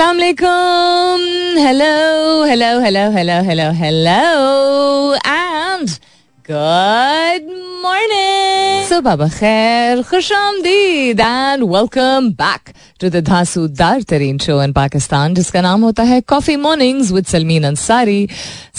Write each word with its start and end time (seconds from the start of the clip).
Assalamu. 0.00 1.20
Hello, 1.58 2.44
hello, 2.44 2.80
hello, 2.80 3.10
hello, 3.10 3.42
hello, 3.42 3.72
hello. 3.72 5.18
And 5.26 6.00
good. 6.42 7.69
Morning. 7.82 8.88
सुबह 8.90 9.28
खैर 9.30 10.02
खुश 10.02 10.30
आमदीद 10.32 11.20
and 11.20 11.62
welcome 11.64 12.28
back 12.40 12.72
to 13.00 13.08
the 13.08 13.22
धांसूदार 13.24 14.02
तरीन 14.02 14.38
शो 14.38 14.62
इन 14.62 14.72
पाकिस्तान 14.72 15.34
जिसका 15.34 15.60
नाम 15.62 15.82
होता 15.82 16.02
है 16.02 16.20
coffee 16.20 16.56
mornings 16.56 17.12
with 17.12 17.26
Salmeen 17.26 17.64
Ansari 17.64 18.28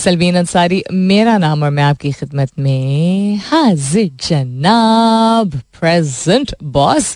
Salmeen 0.03 0.35
Ansari 0.37 0.83
मेरा 0.91 1.37
नाम 1.37 1.63
और 1.63 1.69
मैं 1.69 1.83
आपकी 1.83 2.11
खिदमत 2.11 2.51
में 2.59 3.37
हाजिर 3.49 4.11
जनाब 4.27 5.59
प्रेजेंट 5.79 6.53
बॉस 6.63 7.15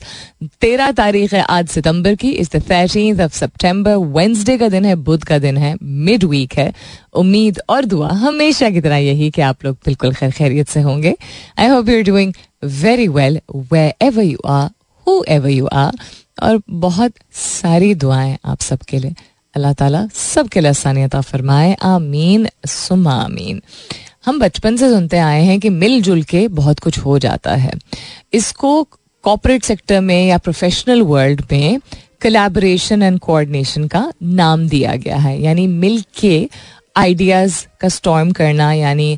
तेरह 0.61 0.91
तारीख 0.91 1.33
है 1.33 1.41
आज 1.49 1.67
सितंबर 1.69 2.15
की 2.15 2.31
इस 2.43 2.55
थर्टीन 2.55 3.21
ऑफ़ 3.21 3.33
सितंबर 3.33 3.95
वेंसडे 4.15 4.57
का 4.57 4.69
दिन 4.69 4.85
है 4.85 4.95
बुध 5.09 5.23
का 5.23 5.39
दिन 5.39 5.57
है 5.57 5.75
मिड 5.83 6.23
वीक 6.23 6.53
है 6.57 6.73
उम्मीद 7.15 7.59
और 7.69 7.85
दुआ 7.85 8.09
हमेशा 8.23 8.69
की 8.69 8.81
तरह 8.81 8.95
यही 8.97 9.29
कि 9.31 9.41
आप 9.41 9.65
लोग 9.65 9.75
बिल्कुल 9.85 10.13
खैर 10.13 10.31
खैरियत 10.31 10.69
से 10.69 10.81
होंगे 10.81 11.15
I 11.59 11.67
hope 11.75 11.89
you 11.89 11.97
are 11.97 12.03
doing 12.03 12.33
very 12.63 13.07
well 13.07 13.39
whoever 14.01 14.23
you 14.23 14.37
are 14.45 14.69
whoever 15.27 15.49
you 15.49 15.65
are 15.65 15.99
और 16.43 16.61
बहुत 16.69 17.13
सारी 17.33 17.93
दुआएँ 17.95 18.37
आप 18.45 18.61
सबके 18.61 18.99
लिए। 18.99 19.13
अल्लाह 19.55 19.73
ताला 19.73 20.07
सबके 20.13 20.59
लिए 20.59 20.69
आसानियत 20.69 21.15
फरमाए। 21.15 21.73
आमीन 21.83 22.47
सुमा 22.67 23.13
आमीन। 23.13 23.61
हम 24.25 24.39
बचपन 24.39 24.77
से 24.77 24.89
सुनते 24.89 25.17
आए 25.17 25.43
हैं 25.43 25.59
कि 25.59 25.69
मिलजुल 25.69 26.23
के 26.23 26.47
बहुत 26.47 26.79
कुछ 26.79 26.97
हो 26.99 27.19
जाता 27.19 27.55
है। 27.55 27.71
इसको 28.33 28.87
कॉपरेट 29.23 29.63
सेक्टर 29.63 30.01
में 30.01 30.27
या 30.27 30.37
प्रोफेशनल 30.37 31.01
वर्ल्ड 31.01 31.41
में 31.51 31.79
कलेबोरेशन 32.21 33.03
एंड 33.03 33.19
कोऑर्डिनेशन 33.19 33.87
का 33.87 34.13
नाम 34.23 34.67
दिया 34.67 34.95
गया 34.95 35.17
है। 35.17 35.41
यानी 35.41 35.67
मिल 35.67 36.03
के 36.19 36.49
आइडियाज़ 36.97 37.65
का 37.81 37.89
स्टॉर्म 37.89 38.31
करना, 38.31 38.73
यानी 38.73 39.17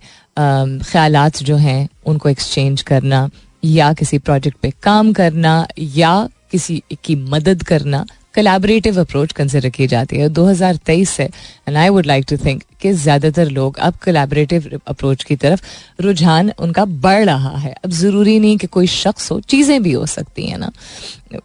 ख्याल 0.86 1.30
जो 1.30 1.56
हैं, 1.56 1.90
उनको 2.06 2.30
एक्सचेंज 2.30 2.82
करना, 2.82 3.30
या 3.64 3.94
किसी 3.94 4.18
प्रोजेक्ट 4.18 4.58
पे 4.58 4.74
काम 4.84 5.14
करना, 5.14 5.68
या 5.80 6.30
किसी 6.52 6.84
की 7.04 7.16
मदद 7.16 7.64
करना 7.64 8.06
कलेबरेटिव 8.38 9.00
अप्रोच 9.02 9.32
कंसिडर 9.34 9.70
की 9.70 9.88
जाती 9.88 10.18
है। 10.18 10.30
2023 10.30 11.10
से 11.10 11.24
and 11.24 11.78
I 11.78 11.90
would 11.90 12.06
like 12.06 12.26
to 12.30 12.38
think 12.38 12.64
कि 12.82 12.92
ज़्यादातर 12.94 13.50
लोग 13.52 13.78
अब 13.80 13.94
कलेबरेटिव 14.02 14.80
अप्रोच 14.88 15.24
की 15.24 15.36
तरफ़ 15.36 15.62
रुझान 16.02 16.52
उनका 16.60 16.86
बढ़ 16.86 17.24
रहा 17.26 17.58
है। 17.58 17.74
अब 17.76 17.92
ज़रूरी 17.92 18.40
नहीं 18.40 18.58
कि 18.58 18.68
कोई 18.68 18.88
शख्स 18.88 19.32
हो, 19.32 19.40
चीज़ें 19.42 19.82
भी 19.84 19.92
हो 19.92 20.06
सकती 20.06 20.46
हैं 20.46 20.58
ना। 20.58 20.72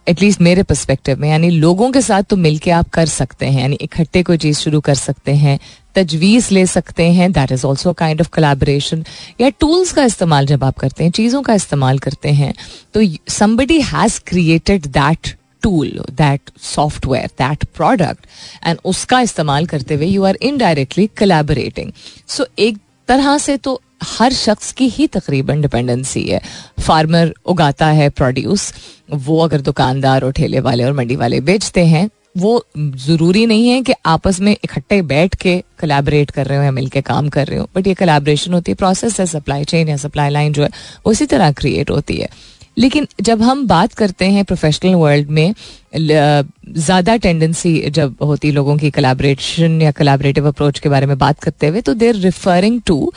एटलीस्ट 0.07 0.41
मेरे 0.41 0.63
पर्सपेक्टिव 0.63 1.19
में, 1.19 1.29
यानी 1.29 1.49
लोगों 1.49 1.91
के 1.91 2.01
साथ 2.01 2.23
तो 2.23 2.35
मिलके 2.37 2.71
आप 2.71 2.89
कर 2.89 3.05
सकते 3.07 3.45
हैं, 3.45 3.61
यानी 3.61 3.77
इकट्ठे 3.81 4.23
कोई 4.23 4.37
चीज़ 4.37 4.59
शुरू 4.59 4.81
कर 4.81 4.95
सकते 4.95 5.33
हैं, 5.35 5.59
तजवीज़ 5.95 6.53
ले 6.53 6.65
सकते 6.67 7.11
हैं 7.11 7.31
that 7.31 7.51
is 7.51 7.65
also 7.67 7.93
kind 7.95 8.21
of 8.21 8.29
collaboration 8.33 9.03
या 9.41 9.49
टूल्स 9.59 9.91
का 9.91 10.03
इस्तेमाल 10.05 10.45
जब 10.47 10.63
आप 10.63 10.77
करते 10.79 11.03
हैं, 11.03 11.11
चीज़ों 11.11 11.41
का 11.41 11.53
इस्तेमाल 11.55 11.99
करते 11.99 12.29
हैं 12.31 12.53
तो 12.93 13.01
somebody 13.33 13.81
has 13.83 14.19
created 14.27 14.85
that 14.87 15.35
tool 15.63 15.99
that 16.13 16.51
software 16.65 17.27
that 17.39 17.63
product 17.75 18.25
and 18.65 18.79
उसका 18.85 19.19
इस्तेमाल 19.21 19.65
करते 19.65 19.95
हुए 19.95 20.07
you 20.07 20.23
are 20.23 20.37
indirectly 20.41 21.07
collaborating 21.17 21.91
so 22.27 22.45
एक 22.59 22.77
तरह 23.07 23.37
से 23.37 23.57
तो 23.59 23.79
हर 24.09 24.33
शख्स 24.33 24.71
की 24.71 24.87
ही 24.89 25.07
तकरीबन 25.09 25.61
डिपेंडेंसी 25.61 26.21
है 26.23 26.41
फार्मर 26.79 27.33
उगाता 27.45 27.87
है 27.91 28.09
प्रोड्यूस 28.11 28.73
वो 29.21 29.39
अगर 29.39 29.61
दुकानदार 29.61 30.23
और 30.23 30.31
ठेले 30.31 30.59
वाले 30.59 30.83
और 30.83 30.93
मंडी 30.93 31.15
वाले 31.15 31.39
बेचते 31.41 31.85
हैं 31.85 32.09
वो 32.37 32.63
ज़रूरी 32.75 33.45
नहीं 33.45 33.67
है 33.69 33.81
कि 33.81 33.93
आपस 34.05 34.39
में 34.41 34.51
इकट्ठे 34.53 35.01
बैठ 35.01 35.35
के 35.35 35.63
कलेबरेट 35.79 36.31
कर 36.31 36.45
रहे 36.47 36.57
हो 36.57 36.63
या 36.63 36.71
मिलके 36.71 37.01
काम 37.01 37.27
कर 37.29 37.47
रहे 37.47 37.59
हो 37.59 37.67
बट 37.75 37.87
ये 37.87 37.93
कलेबरेशन 37.93 38.53
होती 38.53 38.71
है 38.71 38.75
प्रोसेस 38.75 39.19
है 39.19 39.25
सप्लाई 39.25 39.63
चेन 39.65 39.89
या 39.89 39.97
सप्लाई 39.97 40.29
लाइन 40.29 40.53
जो 40.53 40.63
है 40.63 40.69
इसी 41.11 41.25
तरह 41.25 41.51
क्रिएट 41.51 41.89
होती 41.89 42.17
है 42.17 42.29
लेकिन 42.77 43.07
जब 43.21 43.41
हम 43.41 43.65
बात 43.67 43.93
करते 43.93 44.25
हैं 44.25 44.43
प्रोफेशनल 44.45 44.95
वर्ल्ड 44.95 45.29
में 45.29 45.53
ज़्यादा 45.95 47.15
टेंडेंसी 47.17 47.79
जब 47.89 48.15
होती 48.21 48.51
लोगों 48.51 48.77
की 48.77 48.89
कलाब्रेशन 48.91 49.81
या 49.81 49.91
कलाबरेटिव 49.91 50.47
अप्रोच 50.47 50.79
के 50.79 50.89
बारे 50.89 51.05
में 51.05 51.17
बात 51.17 51.39
करते 51.39 51.67
हुए 51.67 51.81
तो 51.81 51.93
देर 51.93 52.15
रिफरिंग 52.15 52.81
टू 52.81 53.11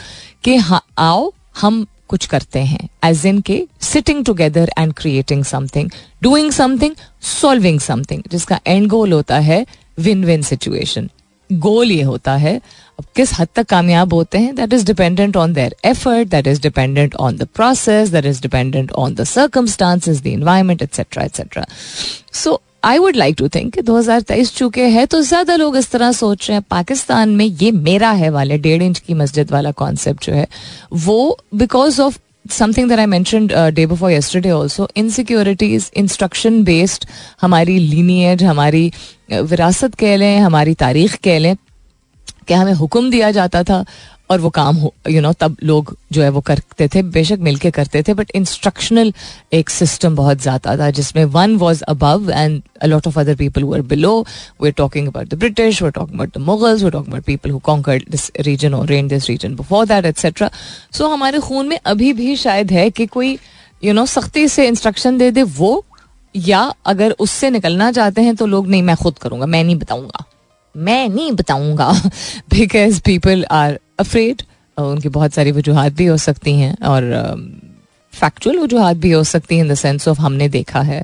कि 0.44 0.58
आओ 0.98 1.32
हम 1.60 1.86
कुछ 2.08 2.26
करते 2.26 2.58
हैं। 2.60 2.88
एज 3.04 3.24
इन 3.26 3.40
के 3.40 3.62
sitting 3.82 4.24
together 4.24 4.70
and 4.78 4.92
creating 4.92 5.44
something 5.44 5.90
doing 6.22 6.50
something 6.52 6.94
solving 7.22 7.80
something 7.80 8.22
जिसका 8.30 8.60
एंड 8.66 8.86
गोल 8.88 9.12
होता 9.12 9.38
है 9.38 9.64
विन 9.98 10.24
विन 10.24 10.42
सिचुएशन 10.42 11.08
गोल 11.50 11.90
ये 11.92 12.02
होता 12.02 12.34
है, 12.36 12.56
अब 12.98 13.04
किस 13.16 13.32
हद 13.38 13.48
तक 13.54 13.66
कामयाब 13.66 14.14
होते 14.14 14.38
हैं 14.38 14.54
that 14.54 14.72
is 14.72 14.84
dependent 14.86 15.36
on 15.36 15.52
their 15.52 15.74
effort 15.84 16.28
that 16.28 16.46
is 16.46 16.60
dependent 16.62 17.14
on 17.16 17.36
the 17.36 17.48
process 17.54 18.08
that 18.08 18.26
is 18.26 18.40
dependent 18.42 18.92
on 18.92 19.14
the 19.14 19.24
circumstances 19.26 20.22
the 20.22 20.26
environment 20.26 20.82
etcetera 20.82 21.24
etcetera 21.24 21.66
so 22.34 22.60
I 22.84 22.98
would 22.98 23.16
like 23.16 23.36
to 23.38 23.48
think 23.48 23.78
दो 23.80 23.96
हज़ार 23.98 24.20
तेईस 24.22 24.54
चुके 24.56 24.84
हैं 24.88 25.06
तो 25.06 25.20
ज़्यादा 25.22 25.56
लोग 25.56 25.76
इस 25.76 25.90
तरह 25.90 26.12
सोच 26.12 26.48
रहे 26.48 26.56
हैं, 26.56 26.64
पाकिस्तान 26.70 27.30
में 27.36 27.44
ये 27.44 27.70
मेरा 27.72 28.10
है 28.10 28.28
वाले, 28.30 28.58
डेढ़ 28.58 28.82
इंच 28.82 28.98
की 28.98 29.14
मस्जिद 29.14 29.50
वाला 29.50 29.70
कॉन्सेप्ट 29.72 30.24
जो 30.24 30.32
है, 30.32 30.46
वो 30.94 31.38
because 31.54 32.00
of 32.00 32.18
something 32.50 32.88
that 32.88 32.98
I 32.98 33.06
mention 33.06 33.46
day 33.74 33.86
before 33.86 34.10
yesterday 34.10 34.50
also 34.50 34.88
insecurities 34.96 35.90
instruction 35.96 36.62
based 36.64 37.04
हमारी 37.40 37.78
लीनियज 37.78 38.42
हमारी 38.44 38.90
विरासत 39.32 39.94
कह 39.94 40.16
लें, 40.16 40.38
हमारी 40.38 40.74
तारीख 40.74 41.16
कह 41.24 41.38
लें 41.38 41.54
कि 42.48 42.54
हमें 42.54 42.72
हुक्म 42.72 43.10
दिया 43.10 43.30
जाता 43.30 43.62
था? 43.62 43.84
और 44.30 44.40
वो 44.40 44.50
काम 44.50 44.76
हो 44.76 44.92
यू 45.10 45.20
नो 45.22 45.32
तब 45.32 45.56
लोग 45.62 45.96
जो 46.12 46.22
है 46.22 46.28
वो 46.28 46.40
करते 46.40 46.88
थे, 46.88 47.02
बेशक 47.02 47.38
मिलके 47.40 47.70
करते 47.70 48.02
थे 48.02 48.14
बट 48.14 48.30
इंस्ट्रक्शनल 48.34 49.12
एक 49.52 49.70
सिस्टम 49.70 50.16
बहुत 50.16 50.40
ज़्यादा 50.42 50.76
था, 50.76 50.90
जिसमें 50.90 51.24
one 51.24 51.56
was 51.56 51.82
above 51.84 52.30
and 52.30 52.62
a 52.82 52.86
lot 52.86 53.06
of 53.06 53.18
other 53.20 53.34
people 53.36 53.64
were 53.64 53.82
below 53.84 54.18
we 54.62 54.70
talking 54.72 55.08
about 55.08 55.28
the 55.28 55.38
British 55.38 55.82
were 55.82 55.90
talking 55.90 56.14
about 56.14 56.38
the 56.38 56.42
Mughals 56.42 56.82
were 56.82 56.90
talking 56.90 57.12
about 57.12 57.24
people 57.24 57.50
who 57.50 57.58
conquered 57.64 58.04
this 58.10 58.30
region 58.40 58.74
or 58.74 58.86
reign 58.86 59.08
this 59.08 59.28
region 59.30 59.56
before 59.56 59.86
that 59.86 60.04
etcetera 60.04 60.50
so 60.92 61.08
हमारे 61.08 61.38
खून 61.40 61.68
में 61.68 61.78
अभी 61.84 62.12
भी 62.12 62.36
शायद 62.36 62.72
है 62.72 62.90
कि 62.90 63.06
कोई 63.08 63.38
you 63.84 63.92
know 63.92 64.06
सख्ती 64.06 64.48
से 64.48 64.66
इंस्ट्रक्शन 64.68 65.18
दे 65.18 65.30
दे 65.30 65.42
वो, 65.42 65.84
या 66.34 66.60
अगर 66.86 67.10
उससे 67.18 67.50
निकलना 67.50 67.90
चाहते 67.92 68.22
हैं 68.22 68.34
तो 68.36 68.46
लोग, 68.46 68.66
नहीं, 68.68 68.82
मैं 68.82 68.96
खुद 68.96 69.18
करूँगा, 69.18 69.46
मैं 69.46 69.62
नहीं 69.64 69.76
बताऊँगा, 69.76 70.24
मैं 70.74 71.08
नहीं 71.08 71.32
बताऊँगा 71.32 71.90
बिकॉज़ 72.50 73.00
पीपल 73.00 73.44
आर 73.50 73.78
अफ्रेड 73.98 74.42
उनकी 74.76 75.08
बहुत 75.08 75.34
सारी 75.34 75.52
वजूहत 75.52 75.92
भी 75.92 76.06
हो 76.06 76.16
सकती 76.16 76.52
हैं 76.52 76.74
और 76.84 77.04
फैक्चुअल 78.14 78.58
वजूहत 78.58 78.96
भी 78.96 79.10
हो 79.10 79.22
सकती 79.24 79.56
हैं 79.56 79.64
इन 79.64 79.70
द 79.70 79.74
सेंस 79.74 80.08
ऑफ़ 80.08 80.20
हमने 80.20 80.48
देखा 80.48 80.80
है 80.82 81.02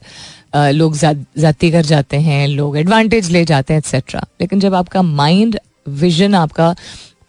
लोग 0.73 0.97
जाती 0.97 1.71
कर 1.71 1.85
जाते 1.85 2.17
हैं, 2.17 2.49
लोग 2.49 2.77
एडवांटेज 2.79 3.31
ले 3.31 3.45
जाते 3.45 3.75
हैं 3.75 3.79
एक्सेट्रा 3.79 4.25
लेकिन 4.41 4.61
जब 4.61 4.75
आपका 4.75 5.03
माइंड 5.03 5.59
विजन 5.89 6.35
आपका 6.35 6.75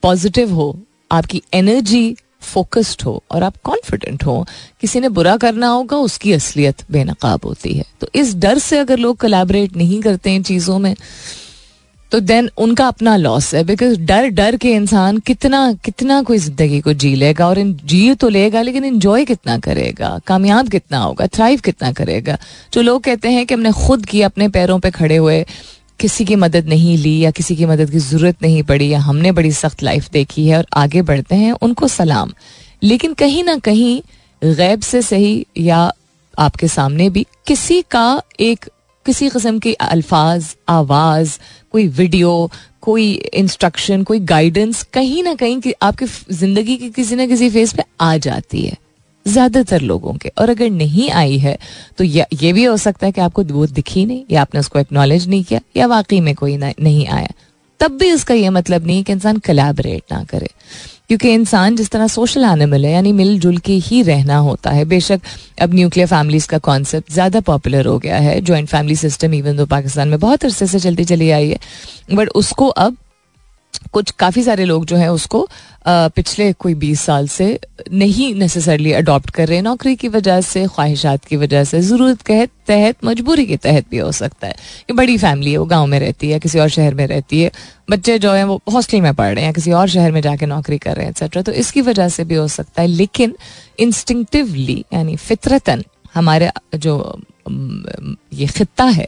पॉजिटिव 0.03 0.53
हो, 0.53 0.78
आपकी 1.12 1.41
एनर्जी 1.53 2.16
फोकस्ड 2.41 3.01
हो 3.01 3.22
और 3.31 3.44
आप 3.44 3.57
कॉन्फिडेंट 3.63 4.24
हो, 4.25 4.45
किसी 4.81 5.00
ने 5.00 5.09
बुरा 5.09 5.35
करना 5.38 5.68
होगा, 5.68 5.97
उसकी 5.97 6.34
असलियत 6.34 6.84
बेनकाब 6.91 7.45
होती 7.45 7.74
है. 7.74 7.85
तो 8.01 8.07
इस 8.16 8.35
डर 8.35 8.57
से 8.57 8.80
अगर 8.80 8.97
लोग 8.97 9.18
कलेबरेट 9.18 9.75
नहीं 9.75 10.01
करते 10.01 10.30
हैं 10.30 10.41
चीज़ों 10.44 10.78
में 10.80 10.95
तो 12.13 12.19
देन 12.19 12.50
उनका 12.57 12.88
अपना 12.88 13.16
लॉस 13.18 13.53
है 13.56 13.63
बिकॉज़ 13.63 14.00
डर 14.01 14.28
डर 14.29 14.56
के 14.56 14.72
इंसान 14.72 15.18
कितना 15.19 15.62
कितना 15.85 16.22
कोई 16.24 16.38
ज़िंदगी 16.38 16.79
को 16.81 16.94
जी 16.94 17.13
लेगा 17.16 17.47
और 17.47 17.62
जी 17.85 18.13
तो 18.16 18.28
लेगा, 18.29 18.62
लेकिन 18.62 18.84
इंजॉय 18.85 19.25
कितना 19.25 19.57
करेगा, 19.59 20.19
कामयाब 20.28 20.68
कितना 20.69 20.97
होगा 20.97 21.28
थ्राइव 21.28 21.59
कितना 21.59 21.91
करेगा। 21.91 22.38
जो 22.74 22.81
लोग 22.81 23.01
कहते 23.03 23.29
हैं 23.29 23.46
कि 23.46 23.53
हमने 23.53 23.72
खुद 23.78 24.06
की 24.06 24.22
अपने 24.22 24.47
पैरों 24.50 24.78
पे 24.79 24.91
खड़े 24.91 25.18
हुए, 25.18 25.46
किसी 26.00 26.25
की 26.25 26.35
मदद 26.35 26.68
नहीं 26.68 26.97
ली 26.97 27.18
या 27.19 27.31
किसी 27.31 27.56
की 27.56 27.65
मदद 27.65 27.92
की 27.92 28.00
ज़रूरत 28.00 28.44
नहीं 28.44 28.62
पड़ी 28.63 28.92
या 28.92 29.00
हमने 29.00 29.31
बड़ी 29.31 29.51
सख्त 29.54 29.83
लाइफ 29.83 30.10
देखी 30.12 30.48
है 30.48 30.57
और 30.57 30.65
आगे 30.75 31.01
बढ़ते 31.01 31.36
हैं, 31.36 31.51
उनको 31.54 31.88
सलाम। 31.88 32.33
लेकिन 32.83 33.13
कहीं 33.15 33.44
ना 33.44 33.57
कहीं 33.62 34.01
गैब 34.42 34.81
से 34.81 35.01
सही 35.01 35.45
या 35.57 35.92
आपके 36.39 36.68
सामने 36.68 37.10
भी 37.10 37.25
किसी 37.48 37.81
का 37.92 38.21
एक, 38.39 38.69
किसी 39.06 39.30
किस्म 39.30 39.60
के 39.60 39.74
अल्फाज, 39.74 40.45
आवाज़ 40.69 41.38
कोई 41.74 41.88
वीडियो 41.90 42.52
कोई 42.81 43.12
इंस्ट्रक्शन 43.36 44.04
कोई 44.04 44.20
गाइडेंस 44.22 44.81
कहीं 44.94 45.24
ना 45.24 45.34
कहीं 45.36 45.60
कि 45.62 45.74
आपकी 45.81 46.06
ज़िंदगी 46.31 46.75
के 46.78 46.90
किसी 46.92 47.16
ना 47.16 47.25
किसी 47.28 47.50
फ़ेज़ 47.50 47.75
पे 47.75 47.84
आ 48.02 48.16
जाती 48.18 48.62
है, 48.62 48.78
ज़्यादातर 49.25 49.81
लोगों 49.81 50.14
के। 50.14 50.30
और 50.31 50.50
अगर 50.50 50.70
नहीं 50.72 51.10
आई 51.12 51.38
है 51.40 51.58
तो 51.98 52.04
ये 52.04 52.52
भी 52.54 52.64
हो 52.64 52.75
सकता 52.78 53.06
है 53.06 53.12
कि 53.12 53.22
आपको 53.22 53.44
वो 53.44 53.66
दिखी 53.68 54.06
नहीं, 54.06 54.24
या 54.31 54.42
आपने 54.42 54.60
उसको 54.60 54.80
एक्नॉलेज 54.80 55.28
नहीं 55.28 55.44
किया, 55.44 55.60
या 55.78 55.88
वाकई 55.88 56.20
में 56.22 56.34
कोई 56.36 56.58
नहीं 56.58 57.08
आया। 57.08 57.31
तब 57.80 57.98
भी 57.98 58.12
उसका 58.12 58.34
यह 58.34 58.52
मतलब 58.52 58.86
नहीं 58.88 59.04
कि 59.04 59.14
इंसान 59.14 59.38
कलेबरेट 59.40 60.04
ना 60.12 60.24
करे। 60.24 60.50
क्योंकि 61.09 61.33
इंसान 61.33 61.75
जिस 61.75 61.89
तरह 61.89 62.07
सोशल 62.07 62.44
एनिमल 62.44 62.85
है, 62.85 62.91
यानी 62.91 63.11
मिलजुल 63.11 63.57
के 63.57 63.73
ही 63.73 64.01
रहना 64.03 64.38
होता 64.39 64.69
है। 64.69 64.85
बेशक 64.85 65.21
अब 65.61 65.73
न्यूक्लियर 65.73 66.07
फैमिलीज़ 66.07 66.47
का 66.47 66.57
कॉन्सेप्ट 66.59 67.11
ज़्यादा 67.13 67.39
पॉपुलर 67.41 67.85
हो 67.85 67.97
गया 68.00 68.17
है 68.17 68.39
joint 68.41 68.69
family 68.69 68.95
system 68.95 69.33
even 69.33 69.57
though 69.57 69.65
Pakistan 69.67 70.07
में 70.07 70.19
बहुत 70.19 70.45
अरसे 70.45 70.67
से 70.67 70.79
चलती 70.79 71.05
चली 71.05 71.29
आई 71.31 71.50
है। 71.50 71.59
बट 72.13 72.29
उसको 72.35 72.67
अब 72.67 72.97
कुछ, 73.91 74.11
काफ़ी 74.11 74.44
सारे 74.44 74.65
लोग 74.65 74.85
जो 74.85 74.95
है 74.95 75.11
उसको 75.11 75.47
पिछले 75.88 76.51
कोई 76.53 76.74
बीस 76.74 77.01
साल 77.01 77.27
से 77.27 77.47
नहीं 77.91 78.33
नेसेसरली 78.35 78.91
अडॉप्ट 78.94 79.30
कर 79.30 79.47
रहे 79.47 79.62
नौकरी 79.62 79.95
की 79.95 80.07
वजह 80.07 80.39
से, 80.41 80.65
ख्वाहिशात 80.65 81.25
की 81.25 81.35
वजह 81.35 81.63
से, 81.63 81.81
ज़रूरत 81.81 82.21
के 82.21 82.45
तहत 82.68 82.95
मजबूरी 83.06 83.45
के 83.45 83.57
तहत 83.57 83.85
भी 83.91 83.97
हो 83.97 84.12
सकता 84.12 84.47
है। 84.47 84.56
कि 84.88 84.94
बड़ी 84.94 85.18
फैमिली 85.18 85.51
है, 85.51 85.57
वो 85.57 85.65
गाँव 85.65 85.85
में 85.85 86.00
रहती 86.00 86.30
है, 86.30 86.39
किसी 86.39 86.59
और 86.59 86.69
शहर 86.69 86.94
में 86.94 87.06
रहती 87.07 87.41
है। 87.41 87.51
बच्चे 87.89 88.18
जो 88.19 88.31
हैं, 88.31 88.44
वो 88.44 88.62
हॉस्टल 88.74 89.01
में 89.01 89.13
पढ़ 89.13 89.33
रहे 89.35 89.44
हैं, 89.45 89.53
किसी 89.53 89.71
और 89.71 89.89
शहर 89.89 90.12
में 90.12 90.21
जाके 90.21 90.45
नौकरी 90.45 90.77
कर 90.77 90.95
रहे 90.95 91.06
हैं 91.06 91.12
एक्सेट्रा 91.12 91.41
तो 91.41 91.51
इसकी 91.53 91.81
वजह 91.81 92.09
से 92.09 92.24
भी 92.24 92.36
हो 92.36 92.47
सकता 92.47 92.81
है, 92.81 92.88
लेकिन 92.88 93.36
इंस्टिंक्टिवली 93.79 94.83
यानी 94.94 95.15
फितरतन, 95.18 95.83
हमारे 96.13 96.51
जो 96.75 97.21
ये 98.33 98.47
खत्ता 98.47 98.83
है, 98.86 99.07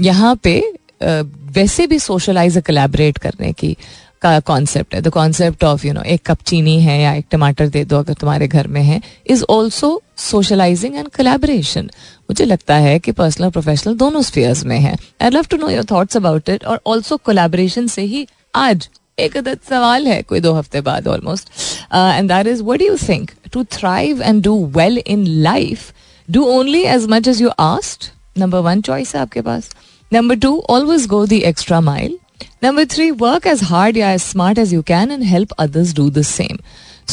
यहाँ 0.00 0.34
पे 0.42 0.62
वैसे 1.02 1.86
भी 1.86 1.98
सोशलाइज 1.98 2.56
कलेबरेट 2.66 3.18
करने 3.18 3.52
की 3.52 3.76
का 4.24 4.38
कॉन्सेप्ट 4.42 4.94
है. 4.94 5.00
The 5.00 5.08
concept 5.10 5.64
of 5.64 5.86
you 5.86 5.92
know 5.92 6.02
एक 6.02 6.22
कप 6.26 6.42
चीनी 6.46 6.80
है 6.80 7.00
या 7.00 7.12
एक 7.14 7.26
टमाटर 7.30 7.68
दे 7.68 7.84
दो 7.84 7.98
अगर 7.98 8.14
तुम्हारे 8.20 8.48
घर 8.48 8.66
में 8.68 8.82
है 8.82 9.00
is 9.26 9.44
also 9.50 10.00
socialising 10.20 10.96
and 10.96 11.08
collaboration 11.10 11.90
मुझे 12.30 12.44
लगता 12.44 12.74
है 12.76 12.98
कि 12.98 13.12
पर्सनल 13.12 13.50
प्रोफेशनल 13.50 13.94
दोनों 13.96 14.22
स्पेयर्स 14.22 14.64
में 14.64 14.78
है. 14.78 14.96
I 15.22 15.30
love 15.30 15.46
to 15.50 15.56
know 15.56 15.68
your 15.68 15.84
thoughts 15.90 16.16
about 16.16 16.48
it 16.48 16.64
और 16.64 16.80
ऑल्सो 16.86 17.16
कोलेबरेशन 17.26 17.86
से 17.86 18.02
ही 18.04 18.26
आज 18.56 18.88
एक 19.18 19.36
अदद 19.36 19.58
सवाल 19.68 20.06
है, 20.06 20.20
कोई 20.22 20.40
दो 20.40 20.52
हफ़्ते 20.52 20.80
बाद 20.80 21.08
almost 21.08 21.48
and 21.94 22.28
that 22.28 22.46
is 22.46 22.62
what 22.62 22.82
you 22.82 22.96
think 22.98 23.30
to 23.52 23.64
thrive 23.72 24.22
and 24.22 24.42
do 24.44 24.64
well 24.76 24.98
in 24.98 25.26
life 25.42 25.92
do 26.28 26.44
only 26.50 26.82
as 26.84 27.06
much 27.10 27.28
as 27.28 27.42
you 27.42 27.50
asked 27.60 28.10
number 28.38 28.58
one 28.60 28.80
choice 28.82 29.14
है 29.14 29.20
आपके 29.22 29.40
पास. 29.42 29.70
Number 30.12 30.36
two 30.36 30.58
always 30.70 31.06
go 31.06 31.24
the 31.26 31.32
extra 31.32 31.80
mile 31.82 32.18
number 32.64 32.84
three 32.84 33.10
work 33.10 33.46
as 33.46 33.62
hard 33.62 33.96
या 33.96 34.10
as 34.12 34.20
smart 34.20 34.58
as 34.58 34.72
you 34.74 34.82
can 34.82 35.10
and 35.10 35.22
help 35.22 35.52
others 35.52 35.94
do 35.94 36.08
the 36.10 36.22
same 36.22 36.58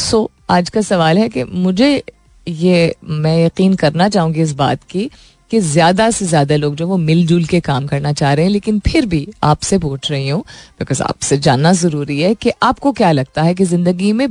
so 0.00 0.30
आज 0.50 0.70
का 0.70 0.80
सवाल 0.80 1.18
है 1.18 1.28
कि 1.28 1.44
मुझे 1.44 2.02
ये, 2.48 2.94
मैं 3.04 3.44
यकीन 3.46 3.74
करना 3.74 4.08
चाहूँगी 4.08 4.40
इस 4.42 4.52
बात 4.54 4.82
की 4.90 5.10
कि 5.50 5.60
ज़्यादा 5.60 6.10
से 6.10 6.26
ज़्यादा 6.26 6.56
लोग 6.56 6.74
जो 6.76 6.86
वो 6.86 6.96
मिलजुल 6.96 7.44
के 7.44 7.60
काम 7.60 7.86
करना 7.86 8.12
चाह 8.12 8.32
रहे 8.32 8.44
हैं, 8.44 8.52
लेकिन 8.52 8.78
फिर 8.78 9.06
भी 9.06 9.26
आपसे 9.42 9.78
पूछ 9.78 10.10
रही 10.10 10.28
हूँ 10.28 10.40
बिकॉज़ 10.78 11.02
आपसे 11.02 11.38
जानना 11.38 11.72
ज़रूरी 11.72 12.20
है 12.20 12.34
कि 12.34 12.52
आपको 12.62 12.92
क्या 12.92 13.10
लगता 13.12 13.42
है 13.42 13.54
कि 13.54 13.64
ज़िंदगी 13.64 14.12
में 14.12 14.28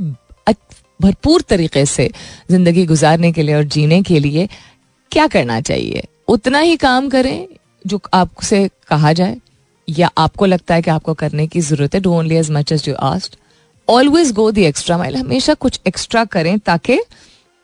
भरपूर 1.00 1.40
तरीके 1.40 1.84
से 1.86 2.10
ज़िंदगी 2.50 2.84
गुजारने 2.86 3.32
के 3.32 3.42
लिए 3.42 3.54
और 3.54 3.64
जीने 3.64 4.02
के 4.02 4.18
लिए 4.18 4.48
क्या 5.12 5.26
करना 5.26 5.60
चाहिए? 5.60 6.04
उतना 6.28 6.58
ही 6.58 6.76
काम 6.76 7.08
करें 7.08 7.46
जो 7.86 8.00
आपसे 8.14 8.68
कहा 8.88 9.12
जाए। 9.12 9.36
या 9.88 10.10
आपको 10.18 10.46
लगता 10.46 10.74
है 10.74 10.82
कि 10.82 10.90
आपको 10.90 11.14
करने 11.14 11.46
की 11.46 11.60
ज़रूरत 11.60 11.94
है? 11.94 12.00
Do 12.00 12.12
only 12.12 12.36
as 12.36 12.50
much 12.50 12.72
as 12.72 12.88
you 12.88 12.94
asked 13.02 13.36
always 13.88 14.32
go 14.32 14.50
the 14.50 14.58
extra 14.58 14.98
mile 14.98 15.16
हमेशा 15.16 15.54
कुछ 15.54 15.80
एक्स्ट्रा 15.86 16.24
करें 16.24 16.58
ताकि 16.58 17.00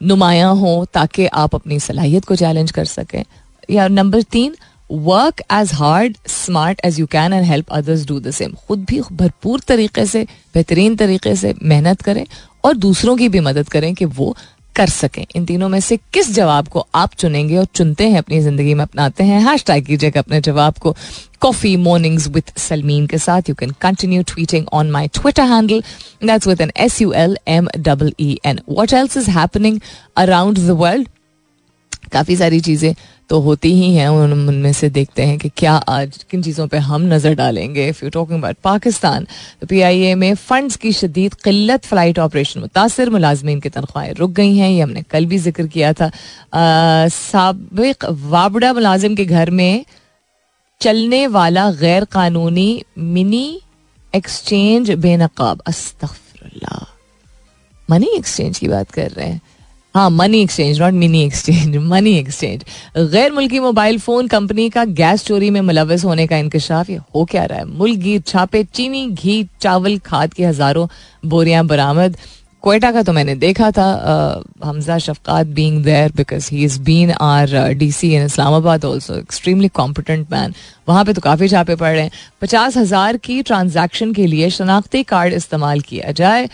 नुमाया 0.01 0.49
हो, 0.49 0.85
ताकि 0.85 1.27
आप 1.27 1.55
अपनी 1.55 1.79
सलाहियत 1.81 2.25
को 2.25 2.37
चैलेंज 2.37 2.71
कर 2.71 2.85
सकें। 2.85 3.23
या 3.71 3.87
नंबर 3.89 4.23
तीन 4.23 4.57
work 4.91 5.41
as 5.53 5.73
hard 5.75 6.17
smart 6.27 6.81
as 6.85 6.99
you 7.01 7.07
can 7.07 7.33
and 7.33 7.45
help 7.45 7.71
others 7.71 8.07
do 8.07 8.19
the 8.21 8.31
same 8.31 8.53
खुद 8.67 8.85
भी 8.85 9.01
भरपूर 9.13 9.61
तरीके 9.61 10.07
से, 10.07 10.27
बेहतरीन 10.55 10.97
तरीके 10.97 11.35
से 11.37 11.55
मेहनत 11.63 12.03
करें 12.03 12.25
और 12.65 12.77
दूसरों 12.77 13.17
की 13.17 13.29
भी 13.29 13.41
मदद 13.41 13.69
करें 13.69 13.95
कि 13.95 14.05
वो 14.05 14.37
कर 14.79 14.89
सकें। 14.89 15.25
इन 15.37 15.45
तीनों 15.47 15.69
में 15.69 15.79
से 15.81 15.97
किस 16.13 16.33
जवाब 16.35 16.69
को 16.69 16.87
आप 16.95 17.15
चुनेंगे 17.19 17.57
और 17.59 17.65
चुनते 17.75 18.09
हैं 18.09 18.19
अपनी 18.19 18.41
ज़िंदगी 18.41 18.75
में 18.75 18.83
अपनाते 18.83 19.25
हैं 19.25 19.41
हैश 19.43 19.65
टैग 19.67 19.87
कीजिएगा 19.87 20.21
अपने 20.21 20.41
जवाब 20.41 20.79
को। 20.79 20.95
कॉफ़ी 21.41 21.77
मॉर्निंग्स 21.77 22.29
विद 22.29 22.51
सलमीन 22.59 23.07
के 23.07 23.19
साथ 23.19 23.49
you 23.49 23.55
can 23.55 23.75
continue 23.81 24.23
tweeting 24.29 24.67
on 24.73 24.91
my 24.91 25.09
Twitter 25.15 25.43
handle 25.53 25.83
that's 26.25 26.47
with 26.47 26.61
N 26.61 26.73
S 26.77 27.01
U 27.03 27.13
L 27.17 27.37
M 27.49 27.69
double 27.79 28.13
E 28.21 28.39
N 28.45 28.61
what 28.69 28.93
else 28.93 29.17
is 29.17 29.31
happening 29.31 29.81
around 30.17 30.59
the 30.59 30.77
world 30.81 31.09
काफ़ी 32.13 32.37
सारी 32.37 32.61
चीज़ें 32.61 32.93
तो 33.31 33.39
होती 33.41 33.73
ही 33.75 33.93
हैं 33.95 34.09
उनमें 34.09 34.73
से 34.73 34.89
देखते 34.91 35.23
हैं 35.23 35.39
कि 35.39 35.49
क्या 35.57 35.73
आज 35.89 36.23
किन 36.31 36.43
चीज़ों 36.43 36.67
पे 36.69 36.77
हम 36.79 37.03
नज़र 37.13 37.35
डालेंगे। 37.35 37.89
If 37.89 38.05
you 38.05 38.11
talking 38.11 38.39
about 38.39 38.57
Pakistan 38.65 39.27
तो 39.61 39.67
पी 39.67 39.81
आई 39.83 40.01
ए 40.03 40.15
में 40.15 40.35
फ़ंड्स 40.35 40.77
की 40.77 40.93
शदीद 40.93 41.35
किल्लत 41.45 41.85
फ़्लाइट 41.85 42.19
ऑपरेशन 42.19 42.61
मुतासर 42.61 43.11
मुलाजमीन 43.11 43.61
की 43.61 43.69
तनख्वाहें 43.69 44.13
रुक 44.15 44.31
गई 44.33 44.57
हैं, 44.57 44.71
ये 44.71 44.81
हमने 44.81 45.03
कल 45.11 45.27
भी 45.27 45.39
ज़िक्र 45.39 45.67
किया 45.67 45.93
था। 45.93 46.11
सबक 47.11 48.05
वाबड़ा 48.27 48.73
मुलाजिम 48.73 49.15
के 49.15 49.25
घर 49.25 49.51
में 49.53 49.85
चलने 50.81 51.27
वाला 51.29 51.71
गैर 51.75 52.05
कानूनी 52.13 52.83
मिनी 52.99 53.61
एक्सचेंज 54.13 54.91
बेनकाब। 54.93 55.63
अस्तफरल्ला 55.67 56.87
मनी 57.89 58.09
एक्सचेंज 58.17 58.59
की 58.59 58.69
बात 58.69 58.91
कर 58.91 59.11
रहे 59.11 59.27
हैं। 59.27 59.41
हाँ 59.99 60.11
money 60.11 60.41
exchange 60.43 60.81
not 60.81 60.93
mini 60.95 61.23
exchange 61.25 61.77
money 61.77 62.13
exchange 62.19 62.63
गैर 63.13 63.33
मुल्की 63.33 63.61
मोबाइल 63.61 63.99
फ़ोन 64.01 64.27
कंपनी 64.29 64.69
का 64.71 64.85
गैस 65.01 65.25
चोरी 65.27 65.49
में 65.51 65.61
मुलविस 65.61 66.05
होने 66.05 66.27
का 66.27 66.37
इंकशाफ, 66.37 66.91
ये 66.91 66.97
हो 67.15 67.25
क्या 67.25 67.45
रहा 67.45 67.59
है? 67.59 67.65
मुल्क 67.67 68.27
छापे, 68.27 68.63
चीनी, 68.65 69.07
घी, 69.09 69.49
चावल, 69.61 69.99
खाद 70.07 70.35
की 70.35 70.45
हज़ारों 70.45 70.87
बोरियाँ 71.27 71.65
बरामद। 71.67 72.17
कोयटा 72.63 72.93
का 72.93 73.03
तो 73.03 73.13
मैंने 73.13 73.35
देखा 73.37 73.71
था 73.71 73.89
Hamza 74.65 74.99
Shafqat 75.01 75.47
being 75.59 75.83
there 75.85 76.13
because 76.17 76.49
he 76.53 76.65
is 76.65 76.81
been 76.83 77.11
R 77.13 77.59
DC 77.75 78.15
in 78.15 78.25
Islamabad 78.25 78.85
also 78.85 79.17
extremely 79.17 79.69
competent 79.75 80.27
man 80.33 80.55
वहाँ 80.89 81.05
पे 81.05 81.13
तो 81.13 81.21
काफ़ी 81.21 81.49
छापे 81.49 81.77
पड़ 81.77 81.93
रहे 81.93 82.03
हैं। 82.03 82.11
पचास 82.41 82.77
हज़ार 82.77 83.17
की 83.19 83.43
ट्रांजैक्शन 83.43 84.13
के 84.13 84.27
लिए 84.27 84.51
शनाख्ती 84.53 85.03
कार्ड 85.05 85.35
इस्तेमाल 85.35 85.81
किया 85.83 86.11
जाए। 86.13 86.49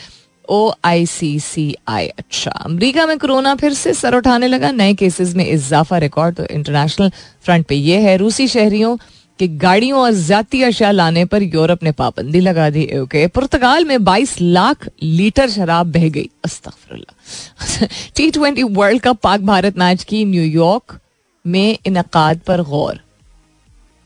ओ 0.48 0.72
आई 0.84 1.06
सी 1.06 1.38
सी 1.40 1.74
आई 1.88 2.08
अच्छा 2.08 2.50
अमरीका 2.50 3.06
में 3.06 3.18
कोरोना 3.18 3.54
फिर 3.54 3.72
से 3.74 3.92
सर 3.94 4.14
उठाने 4.14 4.48
लगा। 4.48 4.70
नए 4.72 4.94
केसेस 4.94 5.34
में 5.34 5.46
इजाफा 5.46 5.98
रिकॉर्ड 5.98 6.36
तो 6.36 6.46
इंटरनेशनल 6.46 7.10
फ्रंट 7.44 7.66
पे 7.66 7.74
ये 7.74 8.00
है। 8.00 8.16
रूसी 8.16 8.48
शहरियों 8.48 8.96
कि 9.38 9.48
गाड़ियों 9.48 10.00
और 10.00 10.12
जाती 10.12 10.62
अशिया 10.62 10.90
लाने 10.90 11.24
पर 11.24 11.42
यूरोप 11.42 11.82
ने 11.82 11.92
पाबंदी 11.92 12.40
लगा 12.40 12.68
दी। 12.70 12.84
ओके 12.98 13.26
पुर्तगाल 13.26 13.84
में 13.84 13.96
22 14.04 14.40
लाख 14.40 14.88
लीटर 15.02 15.50
शराब 15.50 15.92
बह 15.92 16.08
गई। 16.08 16.28
अस्तफरल्ला 16.44 17.86
T 18.16 18.30
twenty 18.30 18.62
world 18.62 19.02
cup 19.02 19.18
Pak 19.22 19.40
Bharat 19.42 19.78
match 19.78 20.04
की 20.04 20.24
न्यूयॉर्क 20.24 20.98
में 21.44 21.78
इनकाद 21.86 22.40
पर 22.46 22.62
गौर। 22.62 23.00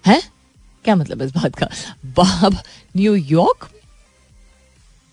है? 0.04 0.22
क्या 0.84 0.96
मतलब 0.96 1.22
इस 1.22 1.32
बात 1.32 1.54
का? 1.54 1.68
बाब 2.06 2.56
न्यूयॉर्क 2.96 3.68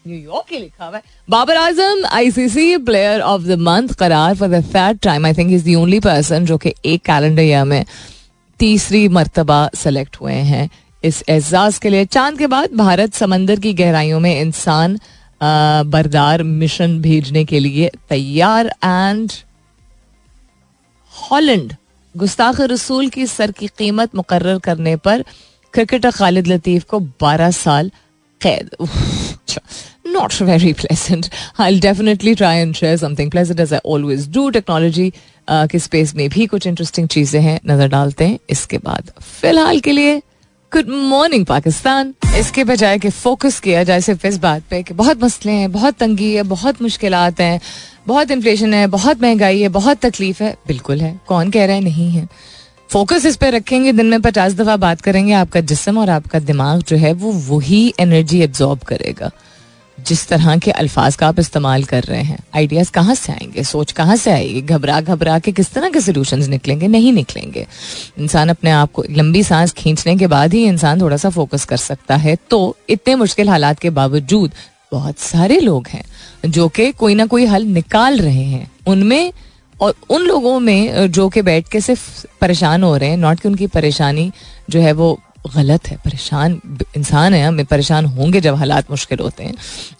न्यूयॉर्क 0.07 0.51
ही 0.51 0.59
लिखा 0.59 0.85
हुआ 0.85 0.97
है। 0.97 1.03
Babar 1.29 1.57
Azam 1.57 2.05
ICC 2.05 2.77
player 2.77 3.21
of 3.21 3.41
the 3.41 3.57
month 3.59 3.93
करार 3.99 4.35
for 4.35 4.49
the 4.49 4.63
third 4.75 4.99
time 4.99 5.25
I 5.25 5.33
think 5.33 5.51
is 5.51 5.69
the 5.69 5.75
only 5.75 5.99
person 5.99 6.45
जो 6.45 6.57
कि 6.57 6.73
एक 6.85 7.01
कैलेंडर 7.05 7.41
ईयर 7.41 7.63
में 7.65 7.85
तीसरी 8.59 9.07
मरतबा 9.07 9.69
सेलेक्ट 9.75 10.17
हुए 10.21 10.33
हैं 10.33 10.69
इस 11.03 11.23
एजाज 11.29 11.77
के 11.77 11.89
लिए। 11.89 12.05
चाँद 12.05 12.37
के 12.37 12.47
बाद 12.47 12.73
भारत 12.75 13.13
समंदर 13.13 13.59
की 13.59 13.73
गहराइयों 13.73 14.19
में 14.19 14.39
इंसान 14.41 14.97
बरदार 15.41 16.43
मिशन 16.43 16.99
भेजने 17.01 17.43
के 17.45 17.59
लिए 17.59 17.89
तैयार 18.09 18.67
एंड 18.83 19.31
हॉलैंड 21.13 21.73
गुस्ताख 22.15 22.61
रसूल 22.61 23.09
की 23.09 23.25
सर 23.27 23.51
की 23.51 23.67
कीमत 23.77 24.15
मुकर्र 24.15 24.57
करने 24.59 24.95
पर 24.95 25.23
क्रिकेटर 25.73 26.11
खालिद 26.11 26.47
लतीफ 26.47 26.83
को 26.83 26.99
12 27.23 27.51
साल 27.53 27.91
कैद। 28.41 28.69
Not 30.05 30.33
very 30.33 30.73
pleasant. 30.81 31.29
I'll 31.57 31.79
definitely 31.79 32.35
try 32.35 32.53
and 32.53 32.75
share 32.75 32.97
something 32.97 33.29
pleasant 33.29 33.59
as 33.59 33.73
I 33.73 33.77
always 33.77 34.27
do. 34.27 34.51
Technology 34.51 35.13
uh, 35.47 35.71
के 35.71 35.79
स्पेस 35.79 36.15
में 36.15 36.29
भी 36.29 36.45
कुछ 36.45 36.67
इंटरेस्टिंग 36.67 37.07
चीज़ें 37.07 37.41
हैं 37.41 37.59
नज़र 37.67 37.87
डालते 37.87 38.25
हैं 38.25 38.39
इसके 38.49 38.77
बाद। 38.77 39.11
फ़िलहाल 39.21 39.79
के 39.79 39.91
लिए 39.91 40.21
गुड 40.71 40.89
मॉर्निंग 40.89 41.45
पाकिस्तान। 41.45 42.13
इसके 42.37 42.63
बजाय 42.63 42.99
कि 42.99 43.09
फोकस 43.09 43.59
किया 43.59 43.83
जाए 43.83 44.01
सिर्फ़ 44.01 44.27
इस 44.27 44.37
बात 44.37 44.63
पे 44.69 44.83
कि 44.83 44.93
बहुत 44.93 45.23
मसले 45.23 45.51
हैं 45.51 45.71
बहुत 45.71 45.95
तंगी 45.95 46.33
है 46.33 46.43
बहुत 46.43 46.81
मुश्किल 46.81 47.13
हैं 47.15 47.59
बहुत 48.07 48.31
इन्फ्लेशन 48.31 48.73
है 48.73 48.87
बहुत 48.87 49.21
महँगाई 49.21 49.61
है 49.61 49.69
बहुत 49.69 49.97
तकलीफ़ 49.97 50.43
है। 50.43 50.57
बिल्कुल 50.67 51.01
है। 51.01 51.19
कौन 51.27 51.51
कह 51.51 51.65
रहा 51.65 51.75
है? 51.75 51.81
नहीं 51.81 52.09
है। 52.11 52.27
फोकस 52.89 53.25
इस 53.25 53.35
पे 53.35 53.49
रखेंगे 53.49 53.91
दिन 53.91 54.05
में 54.05 54.21
पचास 54.21 54.53
दफ़ा 54.53 54.77
बात 54.77 55.01
करेंगे 55.01 55.33
आपका 55.33 55.61
जिसम 55.61 55.97
और 55.97 56.09
आपका 56.09 56.39
दिमाग 56.39 56.83
जो 56.83 56.97
है 56.97 57.13
वो 57.13 57.31
वही 57.31 57.93
एनर्जी 57.99 58.41
एब्जॉर्ब 58.41 58.79
करेगा। 58.79 59.31
जिस 60.07 60.27
तरह 60.27 60.57
के 60.57 60.71
अल्फाज 60.71 61.15
का 61.15 61.27
आप 61.27 61.39
इस्तेमाल 61.39 61.83
कर 61.83 62.03
रहे 62.03 62.21
हैं 62.21 62.37
आइडियाज़ 62.55 62.91
कहाँ 62.91 63.15
से 63.15 63.31
आएँगे? 63.33 63.63
सोच 63.63 63.91
कहाँ 63.91 64.15
से 64.15 64.31
आएगी? 64.31 64.61
घबरा 64.61 64.99
घबरा 65.01 65.37
के 65.39 65.51
किस 65.51 65.71
तरह 65.71 65.89
के 65.89 66.01
सोल्यूशन 66.01 66.49
निकलेंगे? 66.49 66.87
नहीं 66.87 67.13
निकलेंगे। 67.13 67.65
इंसान 68.19 68.49
अपने 68.49 68.71
आप 68.71 68.91
को, 68.91 69.03
लंबी 69.11 69.43
सांस 69.43 69.71
खींचने 69.71 70.15
के 70.15 70.27
बाद 70.27 70.53
ही 70.53 70.63
इंसान 70.65 71.01
थोड़ा 71.01 71.17
सा 71.17 71.29
फोकस 71.29 71.65
कर 71.65 71.77
सकता 71.77 72.15
है। 72.15 72.37
तो 72.49 72.75
इतने 72.89 73.15
मुश्किल 73.15 73.49
हालात 73.49 73.79
के 73.79 73.89
बावजूद 73.89 74.51
बहुत 74.91 75.19
सारे 75.19 75.59
लोग 75.59 75.87
हैं 75.87 76.03
जो 76.45 76.67
कि 76.67 76.91
कोई 76.91 77.15
ना 77.15 77.25
कोई 77.25 77.45
हल 77.45 77.63
निकाल 77.63 78.19
रहे 78.19 78.43
हैं। 78.43 78.71
उनमें 78.87 79.31
और 79.81 79.93
उन 80.09 80.21
लोगों 80.21 80.59
में, 80.59 81.11
जो 81.11 81.29
कि 81.29 81.41
बैठ 81.41 81.67
के 81.67 81.79
सिर्फ़ 81.81 82.25
परेशान 82.41 82.83
हो 82.83 82.95
रहे 82.97 83.09
हैं 83.09 83.17
नॉट 83.17 83.39
कि 83.39 83.47
उनकी 83.47 83.67
परेशानी 83.67 84.31
जो 84.69 84.79
है 84.79 84.91
वो 84.91 85.19
गलत 85.47 85.87
है, 85.87 85.97
परेशान, 85.97 86.59
इंसान 86.97 87.33
है, 87.33 87.45
हमें 87.47 87.65
परेशान 87.65 88.05
होंगे 88.05 88.41
जब 88.41 88.55
हालात 88.55 88.91
मुश्किल 88.91 89.19
होते 89.19 89.43
हैं। 89.43 89.53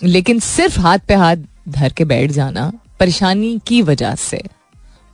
लेकिन 0.04 0.40
सिर्फ़ 0.40 0.80
हाथ 0.80 1.00
पे 1.00 1.14
हाथ 1.14 1.38
धर 1.70 1.94
के 1.94 2.06
बैठ 2.06 2.32
जाना 2.32 2.72
परेशानी 3.00 3.60
की 3.68 3.82
वजह 3.82 4.16
से। 4.16 4.42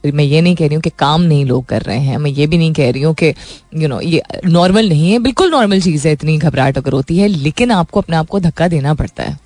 मैं 0.04 0.24
ये 0.24 0.42
नहीं 0.42 0.56
कह 0.56 0.68
रही 0.68 0.76
हूँ 0.76 0.82
कि 0.82 0.90
काम 1.00 1.22
नहीं 1.22 1.46
लोग 1.46 1.66
कर 1.66 1.82
रहे 1.82 2.00
हैं, 2.00 2.18
मैं 2.18 2.32
ये 2.32 2.48
भी 2.48 2.58
नहीं 2.58 2.74
कह 2.74 2.92
रही 2.92 3.02
हूँ 3.02 3.14
कि 3.14 3.28
यू 3.76 3.88
नो 3.88 4.00
ये 4.02 4.22
नॉर्मल 4.46 4.90
नहीं 4.90 5.12
है, 5.12 5.20
बिल्कुल 5.20 5.52
नॉर्मल 5.52 5.82
चीज़ 5.82 6.08
है 6.08 6.14
इतनी 6.14 6.38
घबराहट 6.38 6.78
अगर 6.78 6.94
होती 6.94 7.18
है, 7.18 7.28
लेकिन 7.28 7.72
आपको 7.72 8.02
अपने 8.02 8.16
आप 8.16 8.28
को 8.28 8.40
धक्का 8.40 8.68
देना 8.68 8.94
पड़ता 8.94 9.24
है 9.24 9.38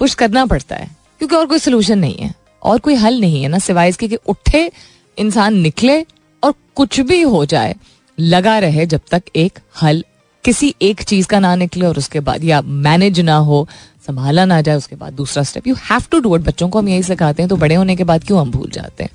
पुश 0.00 0.14
करना 0.14 0.46
पड़ता 0.46 0.76
है, 0.76 0.88
क्योंकि 1.18 1.36
और 1.36 1.46
कोई 1.46 1.58
सोल्यूशन 1.58 1.98
नहीं 1.98 2.16
है, 2.16 2.34
और 2.62 2.78
कोई 2.78 2.94
हल 2.94 3.20
नहीं 3.20 3.42
है 3.42 3.48
ना, 3.48 3.58
सिवाय 3.58 3.88
इसके 3.88 4.08
कि 4.08 4.16
उठे, 4.26 4.70
इंसान 5.18 5.54
निकले 5.54 6.00
और 6.42 6.54
कुछ 6.74 7.00
भी 7.00 7.20
हो 7.22 7.44
जाए, 7.44 7.74
लगा 8.18 8.58
रहे 8.58 8.86
जब 8.86 9.00
तक 9.10 9.22
एक 9.36 9.58
हल 9.82 10.04
किसी 10.44 10.74
एक 10.82 11.02
चीज़ 11.02 11.26
का 11.26 11.38
ना 11.38 11.54
निकले 11.56 11.86
और 11.86 11.98
उसके 11.98 12.20
बाद 12.20 12.44
या 12.44 12.60
मैनेज 12.62 13.20
ना 13.20 13.36
हो, 13.36 13.66
संभाला 14.06 14.44
ना 14.44 14.60
जाए, 14.60 14.76
उसके 14.76 14.96
बाद 14.96 15.12
दूसरा 15.12 15.42
step 15.42 15.66
you 15.66 15.74
have 15.82 16.02
to 16.10 16.20
do 16.20 16.36
it 16.36 16.42
बच्चों 16.42 16.68
को 16.68 16.78
हम 16.78 16.88
यही 16.88 17.02
सिखाते 17.02 17.42
हैं 17.42 17.48
तो 17.48 17.56
बड़े 17.56 17.74
होने 17.74 17.96
के 17.96 18.04
बाद 18.04 18.24
क्यों 18.24 18.40
हम 18.40 18.50
भूल 18.50 18.70
जाते 18.70 19.04
हैं? 19.04 19.10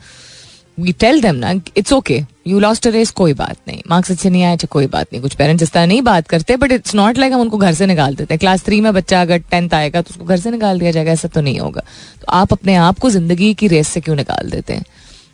वी 0.77 0.91
टेल 0.94 1.22
देम 1.22 1.36
ना 1.36 1.51
it's 1.77 1.94
okay 1.94 2.22
you 2.48 2.60
lost 2.60 2.88
race 2.88 3.12
कोई 3.12 3.34
बात 3.34 3.58
नहीं. 3.67 3.82
मार्क्स 3.89 4.12
अच्छे 4.12 4.29
नहीं 4.29 4.44
आए 4.44 4.58
कोई 4.70 4.88
बात 4.88 5.08
नहीं. 5.12 5.22
कुछ 5.22 5.34
पेरेंट्स 5.36 5.63
इस 5.63 5.72
तरह 5.72 5.86
नहीं 5.86 6.01
बात 6.01 6.27
करते 6.27 6.58
बट 6.58 6.72
इट्स 6.72 6.96
नॉट 6.96 7.17
लाइक 7.17 7.34
हम 7.34 7.41
उनको 7.41 7.58
घर 7.58 7.74
से 7.74 7.86
निकाल 7.86 8.15
देते 8.15 8.34
हैं. 8.34 8.39
क्लास 8.39 8.63
थ्री 8.63 8.79
में 8.82 8.94
बच्चा 8.94 9.22
अगर 9.22 9.38
टेंथ 9.41 9.74
आएगा 9.74 10.01
तो 10.01 10.10
उसको 10.10 10.25
घर 10.25 10.38
से 10.38 10.51
निकाल 10.51 10.79
दिया 10.79 10.91
जाएगा, 10.91 11.12
ऐसा 11.12 11.27
तो 11.27 11.41
नहीं 11.41 11.60
होगा. 11.60 11.82
तो 12.22 12.25
आप 12.29 12.53
अपने 12.53 12.75
आप 12.75 13.00
को 13.00 13.10
ज़िंदगी 13.10 13.53
की 13.53 13.67
रेस 13.67 13.88
से 13.88 14.01
क्यों 14.01 14.15
निकाल 14.15 14.50
देते 14.50 14.74
हैं? 14.74 14.86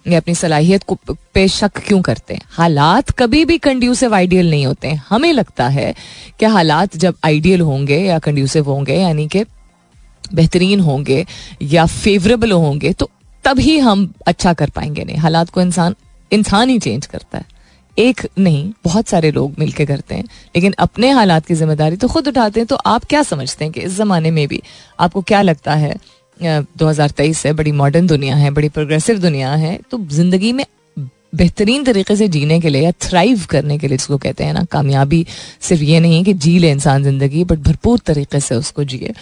या 0.05 0.17
अपनी 0.17 0.35
सलाहियत 0.35 0.83
को 0.83 0.97
पे 1.33 1.47
शक 1.49 1.77
क्यों 1.77 2.01
करते 2.01 2.33
हैं? 2.33 2.41
हालात 2.49 3.09
कभी 3.11 3.43
भी 3.45 3.57
कंड्यूसिव 3.59 4.15
आइडियल 4.15 4.49
नहीं 4.49 4.65
होते 4.65 4.87
हैं। 4.87 5.03
हमें 5.09 5.31
लगता 5.33 5.67
है 5.69 5.93
कि 6.39 6.45
हालात 6.47 6.97
जब 6.97 7.15
आइडियल 7.25 7.61
होंगे 7.61 7.97
या 7.97 8.19
कंड्यूसिव 8.19 8.69
होंगे, 8.69 8.95
यानी 8.95 9.27
कि 9.27 9.43
बेहतरीन 10.25 10.79
होंगे 10.79 11.25
या 11.63 11.85
फेवरेबल 11.85 12.51
होंगे 12.51 12.93
तो 12.93 13.09
तभी 13.45 13.77
हम 13.79 14.11
अच्छा 14.27 14.53
कर 14.53 14.69
पाएँगे 14.69 15.03
नहीं। 15.03 15.17
हालात 15.17 15.49
को 15.49 15.61
इंसान 15.61 15.95
इंसान 16.31 16.69
ही 16.69 16.77
चेंज 16.79 17.05
करता 17.05 17.37
है। 17.37 17.45
एक 17.97 18.21
नहीं, 18.37 18.71
बहुत 18.83 19.07
सारे 19.07 19.31
लोग 19.31 19.55
मिलके 19.59 19.85
करते 19.85 20.15
हैं, 20.15 20.23
लेकिन 20.55 20.73
अपने 20.79 21.09
हालात 21.11 21.45
की 21.45 21.53
ज़िम्मेदारी 21.53 21.95
तो 21.95 22.07
खुद 22.07 22.27
उठाते 22.27 22.59
हैं। 22.59 22.67
तो 22.67 22.75
आप 22.75 23.05
क्या 23.05 23.23
समझते 23.23 23.65
हैं 23.65 23.73
कि 23.73 23.81
इस 23.81 23.97
जमाने 23.97 24.31
में 24.31 24.47
भी 24.47 24.61
आपको 24.99 25.21
क्या 25.21 25.41
लगता 25.41 25.73
है 25.75 25.95
दो 26.41 26.87
हज़ार 26.87 27.09
तेईस 27.11 27.45
है 27.45 27.53
बड़ी 27.53 27.71
मॉडर्न 27.73 28.07
दुनिया 28.07 28.35
है, 28.35 28.51
बड़ी 28.51 28.69
प्रोग्रेसिव 28.69 29.19
दुनिया 29.19 29.53
है 29.55 29.79
तो 29.91 29.97
ज़िंदगी 30.07 30.51
में 30.53 30.65
बेहतरीन 31.33 31.83
तरीके 31.83 32.15
से 32.15 32.27
जीने 32.27 32.59
के 32.59 32.69
लिए 32.69 32.81
या 32.81 32.91
थ्राइव 33.01 33.45
करने 33.49 33.77
के 33.77 33.87
लिए 33.87 33.97
जिसको 33.97 34.17
कहते 34.17 34.43
हैं 34.43 34.53
ना, 34.53 34.63
कामयाबी 34.63 35.25
सिर्फ़ 35.61 35.83
ये 35.83 35.99
नहीं 35.99 36.17
है 36.17 36.23
कि 36.23 36.33
जी 36.35 36.57
ले 36.59 36.71
इंसान 36.71 37.03
ज़िंदगी 37.03 37.43
बट 37.43 37.59
भरपूर 37.59 37.99
तरीके 37.99 38.39
से 38.39 38.55
उसको 38.55 38.83
जिए। 38.83 39.13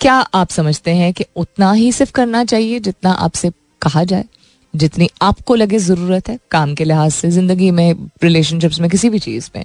क्या 0.00 0.14
आप 0.14 0.50
समझते 0.50 0.90
हैं 0.90 1.12
कि 1.12 1.24
उतना 1.36 1.72
ही 1.72 1.90
सिर्फ़ 1.92 2.12
करना 2.12 2.44
चाहिए 2.44 2.80
जितना 2.80 3.10
आपसे 3.12 3.50
कहा 3.82 4.04
जाए? 4.04 4.24
जितनी 4.74 5.08
आपको 5.22 5.54
लगे 5.54 5.78
ज़रूरत 5.78 6.28
है, 6.28 6.38
काम 6.50 6.74
के 6.74 6.84
लिहाज 6.84 7.12
से, 7.12 7.30
ज़िंदगी 7.30 7.70
में 7.70 8.08
रिलेशनशिप्स 8.22 8.80
में, 8.80 8.88
किसी 8.90 9.08
भी 9.10 9.18
चीज़ 9.18 9.48
में। 9.56 9.64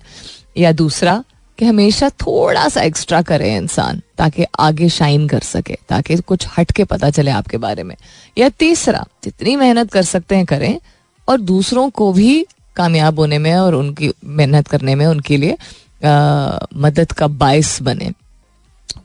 या 0.57 0.71
दूसरा 0.71 1.23
कि 1.57 1.65
हमेशा 1.65 2.09
थोड़ा 2.21 2.67
सा 2.69 2.81
एक्स्ट्रा 2.81 3.21
करे 3.21 3.55
इंसान 3.55 4.01
ताकि 4.17 4.45
आगे 4.59 4.89
शाइन 4.89 5.27
कर 5.27 5.39
सके 5.39 5.77
ताकि 5.89 6.15
कुछ 6.17 6.47
हट 6.57 6.71
के 6.71 6.83
पता 6.83 7.09
चले 7.09 7.31
आपके 7.31 7.57
बारे 7.57 7.83
में। 7.83 7.95
या 8.37 8.49
तीसरा 8.49 9.05
जितनी 9.23 9.55
मेहनत 9.55 9.91
कर 9.91 10.03
सकते 10.03 10.35
हैं 10.35 10.45
करें 10.45 10.79
और 11.27 11.41
दूसरों 11.41 11.89
को 11.89 12.11
भी 12.13 12.45
कामयाब 12.75 13.19
होने 13.19 13.37
में 13.37 13.53
और 13.55 13.75
उनकी 13.75 14.11
मेहनत 14.25 14.67
करने 14.67 14.95
में 14.95 15.05
उनके 15.05 15.37
लिए 15.37 15.57
आ, 16.05 16.57
मदद 16.75 17.11
का 17.11 17.27
बायस 17.27 17.81
बने। 17.81 18.11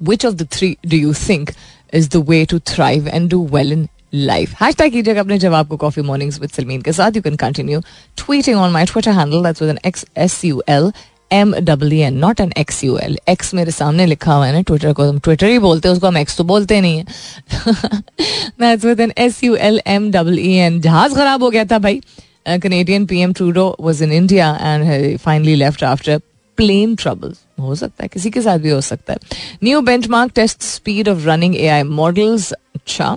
Which 0.03 0.25
of 0.27 0.35
the 0.35 0.47
three 0.53 0.77
do 0.87 0.97
you 0.97 1.13
think 1.29 1.51
is 1.95 2.09
the 2.11 2.25
way 2.29 2.45
to 2.45 2.59
thrive 2.67 3.09
and 3.09 3.31
do 3.31 3.47
well 3.47 3.73
in 3.73 3.87
life 4.15 4.63
hashtag 4.77 4.93
कीजिएगा 4.93 5.21
अपने 5.21 5.39
जवाब 5.39 5.69
को 5.69 5.77
कॉफ़ी 5.77 6.03
मॉर्निंग्स 6.03 6.41
विद 6.41 6.51
सलमीन 6.51 6.81
के 6.83 6.93
साथ। 6.93 7.17
You 7.17 7.23
can 7.23 7.37
continue 7.37 7.81
tweeting 8.17 8.59
on 8.59 8.71
my 8.73 8.85
Twitter 8.87 9.13
handle 9.19 9.43
that's 9.45 9.63
with 9.63 9.71
N 9.71 9.79
X 9.87 10.05
S 10.17 10.45
U 10.45 10.63
L 10.69 10.91
M 11.33 11.55
W 11.57 11.99
N 12.05 12.15
not 12.19 12.41
N 12.41 12.53
X 12.59 12.83
U 12.85 12.97
L 12.99 13.19
X 13.29 13.53
मेरे 13.55 13.71
सामने 13.71 14.07
लिखा 14.07 14.35
हुआ 14.35 14.47
है 14.47 14.53
ना 14.53 14.61
ट्विटर 14.63 14.93
को 14.93 15.09
हम 15.09 15.19
ट्विटर 15.19 15.47
ही 15.47 15.59
बोलते 15.59 15.89
हैं, 15.89 15.95
उसको 15.95 16.07
हम 16.07 16.17
एक्स 16.19 16.37
तो 16.37 16.45
बोलते 16.45 16.81
नहीं 16.81 16.99
है। 16.99 18.77
With 18.77 19.01
N 19.01 19.13
S 19.19 19.43
U 19.45 19.55
L 19.57 19.81
M 19.87 20.11
W 20.13 20.51
N 20.63 20.81
जहाज़ 20.81 21.15
खराब 21.15 21.43
हो 21.43 21.51
गया 21.51 21.65
था 21.65 21.79
भाई। 21.79 22.01
Canadian 22.49 23.07
P 23.07 23.21
M 23.21 23.33
Trudeau 23.33 23.77
was 23.81 24.03
in 24.05 24.13
India 24.13 24.51
and 24.63 25.19
finally 25.19 25.55
left 25.55 25.85
after 25.85 26.21
plane 26.59 26.95
trouble 26.97 27.35
हो 27.61 27.75
सकता 27.75 28.03
है, 28.03 28.09
किसी 28.09 28.31
के 28.31 28.43
साथ 28.43 28.59
भी 28.59 28.71
हो 28.71 28.81
सकता 28.83 29.13
है। 29.13 29.19
New 29.65 29.81
benchmark 30.09 30.33
test 30.35 30.63
speed 30.65 31.09
of 31.09 31.27
running 31.27 31.57
A 31.57 31.67
I 31.69 31.83
models 31.83 32.53
अच्छा। 32.53 33.17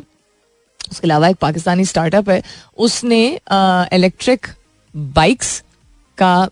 उसके 0.91 1.07
अलावा 1.07 1.27
एक 1.29 1.35
पाकिस्तानी 1.41 1.85
स्टार्टअप 1.85 2.29
है। 2.29 2.41
उसने 2.77 3.25
इलेक्ट्रिक 3.93 4.47
बाइक्स 5.15 5.61
का 6.17 6.49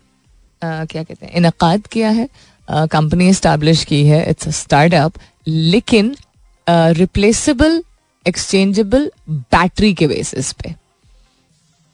क्या 0.62 1.02
कहते 1.02 1.26
हैं, 1.26 1.32
इनका 1.34 1.76
किया 1.92 2.10
है 2.10 2.28
कंपनी 2.68 3.28
इस्टेब्लिश 3.28 3.84
की 3.84 4.04
है 4.06 4.24
इट्स 4.30 4.48
अ 4.48 4.50
स्टार्टअप 4.52 5.12
लेकिन 5.46 6.14
रिप्लेसेबल 6.66 7.82
एक्सचेंजेबल 8.26 9.10
बैटरी 9.30 9.92
के 9.94 10.06
बेसिस 10.06 10.52
पे। 10.52 10.74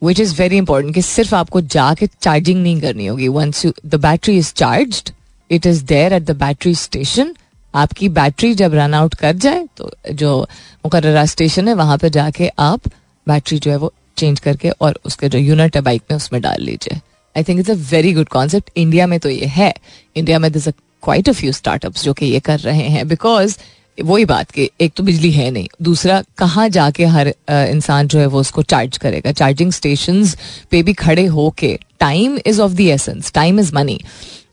विच 0.03 0.21
इज़ 0.21 0.35
वेरी 0.37 0.57
इंपॉर्टेंट 0.57 0.95
कि 0.95 1.03
सिर्फ़ 1.03 1.35
आपको 1.35 1.61
जाके 1.61 2.07
चार्जिंग 2.07 2.63
नहीं 2.63 2.81
करनी 2.81 3.07
होगी। 3.07 3.29
Once 3.31 3.65
you 3.65 3.73
the 3.87 3.95
battery 3.97 4.37
is 4.39 4.53
charge 4.55 5.13
it 5.51 5.67
is 5.67 5.85
there 5.85 6.13
at 6.13 6.23
the 6.23 6.37
battery 6.37 6.75
station 6.77 7.35
आपकी 7.75 8.09
बैटरी 8.11 8.55
जब 8.55 8.75
रन 8.75 8.95
आउट 8.95 9.15
कर 9.15 9.33
जाए 9.37 9.67
तो 9.77 9.91
जो 10.13 10.41
मुकर्रा 10.85 11.25
स्टेशन 11.27 11.69
है, 11.69 11.75
वहाँ 11.75 11.99
पर 11.99 12.09
जाके 12.11 12.51
आप 12.59 12.89
बैटरी 13.27 13.59
जो 13.59 13.71
है 13.71 13.77
वो 13.77 13.93
चेंज 14.17 14.41
करके 14.41 14.71
और 14.71 14.99
उसके 15.05 15.29
जो 15.29 15.39
यूनिट 15.39 15.77
है 15.77 15.83
बाइक 15.83 16.03
में 16.11 16.17
उसमें 16.17 16.41
डाल 16.43 16.63
लीजिए। 16.63 17.01
I 17.37 17.45
think 17.45 17.61
it's 17.61 17.71
a 17.71 17.75
very 17.91 18.13
good 18.13 18.29
concept 18.29 18.71
India 18.77 19.07
में 19.07 19.19
तो 19.21 19.29
ये 19.29 19.47
है. 19.47 19.73
इंडिया 20.17 20.39
में 20.39 20.51
this 20.53 20.69
quite 20.69 21.29
a 21.29 21.33
few 21.33 21.53
startups 21.53 22.05
जो 22.05 22.13
कि 22.13 22.27
ये 22.27 22.41
कर 22.41 22.59
रहे 22.61 22.89
हैं 22.89 23.09
बिकॉज़ 23.09 23.57
वही 23.99 24.25
बात 24.25 24.51
कि 24.51 24.69
एक 24.81 24.93
तो 24.97 25.03
बिजली 25.03 25.31
है 25.33 25.51
नहीं. 25.51 25.69
दूसरा, 25.83 26.23
कहाँ 26.39 26.69
जाके 26.69 27.05
हर 27.07 27.29
इंसान 27.51 28.09
जो 28.09 28.19
है 28.19 28.27
वो 28.27 28.41
उसको 28.41 28.63
चार्ज 28.63 28.97
करेगा? 28.99 29.33
चार्जिंग 29.33 29.73
स्टेशन 29.73 30.25
पे 30.71 30.83
भी 30.83 30.93
खड़े 30.95 31.25
होके 31.27 31.79
time 32.01 32.39
is 32.47 32.61
of 32.61 32.73
the 32.73 32.81
essence 32.81 33.33
time 33.33 33.61
is 33.61 33.75
money 33.75 34.01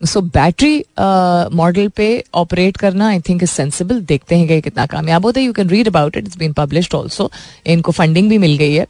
so 0.06 0.22
battery 0.22 0.78
model 1.56 1.88
पे 1.88 2.24
ऑपरेट 2.36 2.78
करना 2.78 3.08
आई 3.08 3.20
थिंक 3.20 3.44
इज़ 3.44 3.50
सेंसिबल 3.52 4.00
देखते 4.02 4.36
हैं 4.36 4.48
कि 4.48 4.62
कितना 4.62 4.86
कामयाब 4.86 5.26
होता 5.26 5.40
है. 5.40 5.46
You 5.46 5.54
can 5.54 5.70
read 5.70 5.88
about 5.88 6.18
it 6.18 6.26
it's 6.26 6.38
been 6.38 6.54
published 6.54 6.96
also 6.96 7.32
इनको 7.66 7.92
फंडिंग 7.92 8.30
भी 8.30 8.38
मिल 8.38 8.58
गई 8.58 8.74
है. 8.74 8.88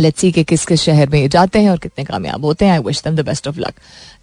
लेट्स 0.00 0.20
सी 0.20 0.30
कि 0.32 0.44
किस 0.44 0.64
किस 0.66 0.82
शहर 0.82 1.08
में 1.08 1.20
ये 1.20 1.28
जाते 1.28 1.58
हैं 1.58 1.70
और 1.70 1.78
कितने 1.78 2.04
कामयाब 2.04 2.44
होते 2.44 2.64
हैं। 2.64 2.72
I 2.72 2.78
wish 2.78 3.02
them 3.02 3.16
the 3.16 3.20
best 3.20 3.48
of 3.48 3.58
luck 3.58 3.74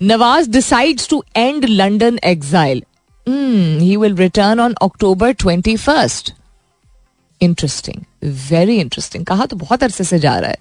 Nawaz 0.01 0.49
decides 0.49 1.09
to 1.09 1.23
end 1.35 1.65
London 1.65 2.19
exile 2.23 2.83
he 3.27 3.95
will 3.97 4.15
return 4.15 4.59
on 4.59 4.73
October 4.81 5.31
twenty 5.31 5.75
first 5.75 6.33
interesting 7.41 8.31
very 8.49 8.77
interesting 8.77 9.25
कहा 9.25 9.45
तो 9.45 9.55
बहुत 9.55 9.83
अरसे 9.83 10.03
से 10.03 10.19
जा 10.19 10.37
रहा 10.39 10.49
है। 10.49 10.57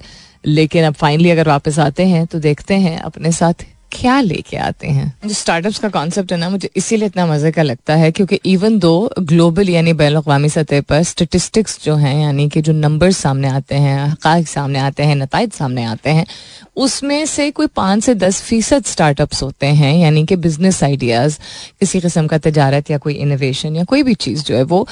लेकिन 0.47 0.85
अब 0.85 0.95
फाइनली 0.95 1.31
अगर 1.31 1.49
वापस 1.49 1.79
आते 1.79 2.07
हैं 2.07 2.27
तो 2.27 2.39
देखते 2.39 2.75
हैं 2.75 2.99
अपने 2.99 3.33
साथ 3.33 3.65
क्या 3.95 4.21
लेके 4.21 4.57
आते 4.57 4.87
हैं? 4.87 5.15
जो 5.27 5.35
स्टार्टअप्स 5.35 5.79
का 5.79 5.89
कॉन्सेप्ट 5.89 6.33
है 6.33 6.39
ना, 6.39 6.49
मुझे 6.51 6.69
इसीलिए 6.77 7.07
इतना 7.07 7.27
मज़े 7.27 7.53
का 7.53 7.63
लगता 7.63 7.95
है 7.95 8.11
क्योंकि 8.13 8.41
इवन 8.47 8.79
दो 8.79 9.11
ग्लोबल 9.19 9.71
यानी 9.71 9.93
बैन 9.93 10.15
अवी 10.15 10.49
सतह 10.49 10.81
पर 10.81 11.03
स्टेटिस्टिक्स 11.03 11.79
जो 11.85 11.95
हैं, 11.95 12.23
यानी 12.23 12.49
कि 12.49 12.63
जो 12.63 12.73
नंबर्स 12.73 13.17
सामने 13.17 13.49
आते 13.49 13.75
हैं 13.75 14.17
हक 14.27 14.47
सामने 14.47 14.79
आते 14.79 15.03
हैं, 15.03 15.17
नतज 15.17 15.53
सामने 15.53 15.85
आते 15.85 16.11
हैं, 16.11 16.27
उसमें 16.77 17.27
से 17.27 17.51
कोई 17.51 17.67
पाँच 17.67 18.05
से 18.05 18.15
दस 18.15 18.41
फ़ीसद 18.43 18.85
स्टार्टअप्स 18.85 19.43
होते 19.43 19.67
हैं, 19.67 19.97
यानी 19.99 20.25
कि 20.27 20.37
बिज़नेस 20.37 20.83
आइडियाज़ 20.85 21.39
किसी 21.81 22.01
किस्म 22.01 22.27
का 22.27 22.39
तजारत 22.39 22.91
या 22.91 22.99
कोई 22.99 23.15
इनोवेशन 23.15 23.77
या 23.77 23.85
कोई 23.85 24.03
भी 24.03 24.15
चीज़ 24.15 24.45
जो 24.45 24.57
है 24.57 24.63
वो 24.63 24.89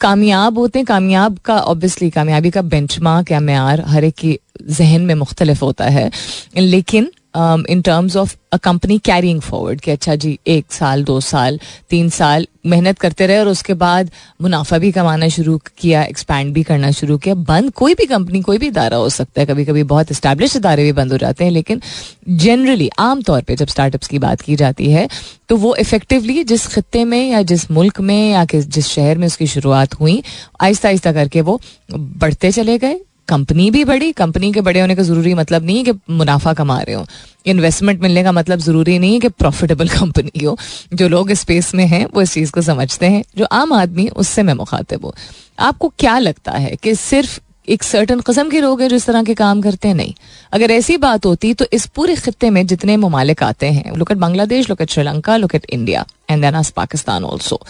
कामयाब 0.00 0.58
होते 0.58 0.78
हैं। 0.78 0.86
कामयाब 0.86 1.38
का 1.38 1.58
ऑब्वियसली 1.60 2.10
कामयाबी 2.10 2.50
का 2.50 2.62
बेंचमार्क 2.62 3.30
या 3.32 3.40
मैार 3.40 3.80
हर 3.80 4.04
एक 4.04 4.14
की 4.14 4.38
जहन 4.70 5.02
में 5.02 5.14
मुख्तलिफ़ 5.14 5.64
होता 5.64 5.84
है। 5.84 6.10
लेकिन 6.56 7.10
in 7.34 7.82
terms 7.82 8.16
of 8.16 8.36
a 8.52 8.56
company 8.56 8.98
carrying 8.98 9.40
forward 9.40 9.80
कि 9.80 9.90
अच्छा 9.90 10.14
जी, 10.14 10.38
एक 10.46 10.72
साल, 10.72 11.04
दो 11.04 11.20
साल, 11.20 11.58
तीन 11.90 12.08
साल 12.10 12.46
मेहनत 12.66 12.98
करते 12.98 13.26
रहे 13.26 13.38
और 13.38 13.48
उसके 13.48 13.74
बाद 13.74 14.10
मुनाफा 14.42 14.78
भी 14.78 14.90
कमाना 14.92 15.28
शुरू 15.28 15.56
किया 15.78 16.02
एक्सपैंड 16.04 16.52
भी 16.54 16.62
करना 16.62 16.90
शुरू 16.90 17.16
किया। 17.18 17.34
बंद 17.34 17.70
कोई 17.72 17.94
भी 17.94 18.06
कंपनी 18.06 18.40
कोई 18.42 18.58
भी 18.58 18.66
इदारा 18.66 18.96
हो 18.96 19.08
सकता 19.08 19.40
है। 19.40 19.46
कभी 19.46 19.64
कभी 19.64 19.82
बहुत 19.84 20.10
इस्टेब्लिश 20.10 20.56
इदारे 20.56 20.84
भी 20.84 20.92
बंद 20.92 21.12
हो 21.12 21.18
जाते 21.18 21.44
हैं, 21.44 21.50
लेकिन 21.50 21.80
जनरली 22.28 22.90
आमतौर 22.98 23.42
पर 23.42 23.54
जब 23.54 23.68
स्टार्टअप्स 23.68 24.08
की 24.08 24.18
बात 24.18 24.40
की 24.40 24.56
जाती 24.56 24.90
है 24.90 25.08
तो 25.48 25.56
वो 25.56 25.74
इफेक्टिवली 25.76 26.42
जिस 26.44 26.66
खत्े 26.66 27.04
में 27.04 27.30
या 27.30 27.42
जिस 27.42 27.70
मुल्क 27.70 28.00
में 28.00 28.30
या 28.30 28.44
जिस 28.54 28.86
शहर 28.86 29.18
में 29.18 29.26
उसकी 29.26 29.46
शुरुआत 29.46 29.94
हुई 30.00 30.22
आहिस्ता 30.60 30.88
आहिस्ता 30.88 31.12
करके 31.12 31.40
वो 31.40 31.60
बढ़ते 31.90 32.50
चले 32.52 32.78
गए। 32.78 33.00
कंपनी 33.30 33.70
भी 33.70 33.84
बड़ी, 33.84 34.12
कंपनी 34.12 34.52
के 34.52 34.60
बड़े 34.60 34.80
होने 34.80 34.94
का 34.94 35.02
ज़रूरी 35.02 35.34
मतलब 35.34 35.64
नहीं 35.64 35.76
है 35.78 35.84
कि 35.84 35.92
मुनाफा 36.10 36.52
कमा 36.52 36.80
रहे 36.80 36.94
हो। 36.94 37.06
इन्वेस्टमेंट 37.46 38.02
मिलने 38.02 38.22
का 38.24 38.32
मतलब 38.32 38.58
ज़रूरी 38.58 38.98
नहीं 38.98 39.12
है 39.14 39.20
कि 39.20 39.28
प्रॉफिटेबल 39.28 39.88
कंपनी 39.88 40.44
हो। 40.44 40.56
जो 40.94 41.08
लोग 41.08 41.32
स्पेस 41.32 41.74
में 41.74 41.86
हैं, 41.86 42.06
वो 42.06 42.22
इस 42.22 42.32
चीज़ 42.32 42.52
को 42.52 42.62
समझते 42.62 43.06
हैं। 43.06 43.22
जो 43.38 43.44
आम 43.44 43.72
आदमी, 43.72 44.08
उससे 44.16 44.42
मैं 44.42 44.54
मुखातिब 44.54 45.04
हूँ। 45.04 45.12
आपको 45.58 45.92
क्या 45.98 46.18
लगता 46.18 46.52
है 46.52 46.76
कि 46.82 46.94
सिर्फ़ 46.94 47.38
एक 47.68 47.82
सर्टन 47.82 48.20
कस्म 48.20 48.48
के 48.50 48.60
लोग 48.60 48.80
हैं 48.82 48.88
जो 48.88 48.96
इस 48.96 49.06
तरह 49.06 49.22
के 49.22 49.34
काम 49.34 49.60
करते 49.62 49.88
हैं? 49.88 49.94
नहीं। 49.94 50.14
अगर 50.52 50.70
ऐसी 50.70 50.96
बात 50.96 51.26
होती 51.26 51.52
तो 51.54 51.66
इस 51.72 51.86
पूरे 51.86 52.14
खत्े 52.16 52.50
में 52.50 52.66
जितने 52.66 52.96
ममालिक 52.96 53.42
आते 53.42 53.66
हैं 53.66 53.96
look 53.96 54.10
at 54.10 54.18
Bangladesh 54.18 54.68
look 54.70 54.80
at 54.80 54.90
Sri Lanka 54.90 55.36
look 55.36 55.54
at 55.54 55.66
India 55.70 56.04
and 56.30 56.42
then 56.42 56.54
as 56.54 56.70
Pakistan 56.70 57.24
also 57.24 57.60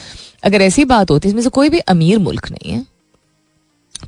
अगर 0.44 0.62
ऐसी 0.62 0.84
बात 0.84 1.10
होती, 1.10 1.28
इसमें 1.28 1.42
से 1.42 1.48
कोई 1.48 1.68
भी 1.68 1.78
अमीर 1.78 2.18
मुल्क 2.18 2.50
नहीं 2.50 2.72
है। 2.72 2.86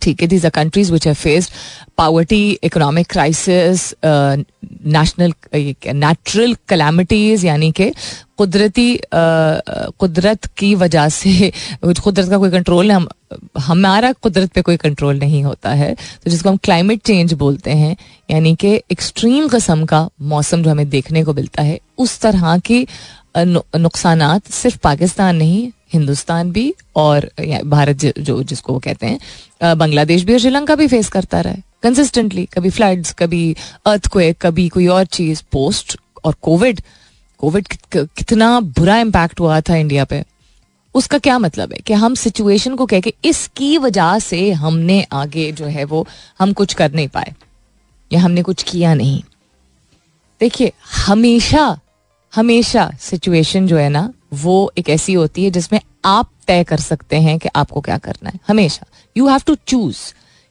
ठीक 0.03 0.23
है 0.23 0.29
these 0.29 0.45
are 0.45 0.51
countries 0.51 0.93
which 0.93 1.07
have 1.07 1.15
faced 1.15 1.53
poverty 1.99 2.51
economic 2.65 3.11
crisis 3.11 3.95
national 4.05 5.33
natural 5.55 6.57
calamities 6.69 7.45
यानी 7.45 7.71
कि 7.73 7.91
कुदरती 8.39 9.01
कुदरत 9.15 10.47
की 10.59 10.75
वजह 10.75 11.09
से 11.09 11.53
कुदरत 11.85 12.29
का 12.31 12.39
कोई 12.39 12.51
कंट्रोल 12.51 12.93
हम, 12.93 13.07
हमारा 13.59 14.13
कुदरत 14.13 14.53
पे 14.53 14.63
कोई 14.63 14.77
कंट्रोल 14.77 15.19
नहीं 15.19 15.43
होता 15.45 15.71
है। 15.71 15.95
तो 15.95 16.31
जिसको 16.31 16.49
हम 16.49 16.57
क्लाइमेट 16.57 17.03
चेंज 17.07 17.33
बोलते 17.35 17.71
हैं, 17.71 17.97
यानी 18.31 18.55
कि 18.55 18.75
एक्सट्रीम 18.93 19.49
कस्म 19.49 19.85
का 19.85 20.09
मौसम 20.23 20.63
जो 20.63 20.71
हमें 20.71 20.89
देखने 20.89 21.25
को 21.25 21.35
मिलता 21.35 21.63
है, 21.63 21.79
उस 21.99 22.19
तरह 22.21 22.59
की 22.59 22.87
नुकसान 23.37 24.41
सिर्फ़ 24.53 24.79
पाकिस्तान 24.83 25.37
नहीं 25.37 25.71
हिंदुस्तान 25.93 26.51
भी 26.53 26.73
और 26.97 27.31
भारत 27.65 28.05
जो 28.19 28.43
जिसको 28.43 28.73
वो 28.73 28.79
कहते 28.79 29.07
हैं 29.07 29.77
बांग्लादेश 29.79 30.23
भी 30.23 30.33
और 30.33 30.39
श्रीलंका 30.39 30.75
भी 30.75 30.87
फेस 30.89 31.09
करता 31.09 31.41
रहा 31.41 31.53
है 31.53 31.63
कंसिस्टेंटली 31.83 32.45
कभी 32.47 32.71
फ्लड्स 32.71 33.13
कभी 33.19 33.45
अर्थक्वेक 33.87 34.37
कभी 34.43 34.69
कोई 34.69 34.87
और 34.89 35.05
चीज़ 35.13 35.43
पोस्ट 35.53 35.97
और 36.25 36.35
कोविड 36.43 36.81
कोविड 37.41 37.69
कितना 37.93 38.59
बुरा 38.61 38.99
इम्पैक्ट 38.99 39.41
हुआ 39.41 39.61
था 39.61 39.77
इंडिया 39.77 40.05
पे। 40.05 40.23
उसका 40.95 41.19
क्या 41.19 41.39
मतलब 41.39 41.73
है 41.73 41.79
कि 41.87 41.93
हम 41.95 42.15
सिचुएशन 42.15 42.75
को 42.77 42.87
कह 42.87 43.01
के 43.01 43.13
इसकी 43.25 43.77
वजह 43.79 44.19
से 44.19 44.51
हमने 44.53 45.03
आगे 45.13 45.51
जो 45.53 45.67
है 45.67 45.85
वो 45.85 46.07
हम 46.39 46.53
कुछ 46.53 46.75
कर 46.75 46.93
नहीं 46.93 47.09
पाए, 47.09 47.35
या 48.11 48.21
हमने 48.21 48.43
कुछ 48.43 48.63
किया 48.63 48.95
नहीं। 48.95 49.23
देखिए, 50.41 50.73
हमेशा 50.97 51.79
हमेशा 52.33 52.91
सिचुएशन 53.01 53.67
जो 53.67 53.77
है 53.77 53.89
ना 53.89 54.13
वो 54.33 54.73
एक 54.79 54.89
ऐसी 54.91 55.12
होती 55.12 55.45
है 55.45 55.51
जिसमें 55.51 55.81
आप 56.05 56.31
तय 56.47 56.65
कर 56.65 56.81
सकते 56.81 57.17
हैं 57.19 57.39
कि 57.39 57.49
आपको 57.57 57.81
क्या 57.81 57.99
करना 57.99 58.31
है। 58.31 58.39
हमेशा। 58.49 58.87
यू 59.17 59.29
हैव 59.29 59.41
टू 59.47 59.55
चूज़ 59.67 59.99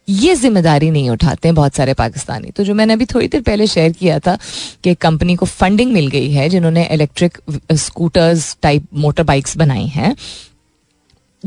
ये 0.08 0.36
ज़िम्मेदारी 0.36 0.90
नहीं 0.92 1.10
उठाते 1.10 1.48
हैं 1.48 1.56
बहुत 1.56 1.76
सारे 1.76 1.94
पाकिस्तानी। 1.94 2.52
तो 2.52 2.64
जो 2.64 2.74
मैंने 2.74 2.94
अभी 2.94 3.06
थोड़ी 3.06 3.28
देर 3.28 3.42
पहले 3.42 3.68
शेयर 3.68 3.92
किया 3.92 4.20
था 4.20 4.38
कि 4.84 4.94
कंपनी 4.96 5.36
को 5.36 5.46
फंडिंग 5.46 5.92
मिल 5.94 6.08
गई 6.08 6.32
है, 6.32 6.48
जिन्होंने 6.50 6.88
electric 6.92 7.38
scooters 7.74 8.56
type 8.62 8.88
motor 8.96 9.24
bikes 9.24 9.58
बनाई 9.58 9.86
हैं। 9.88 10.16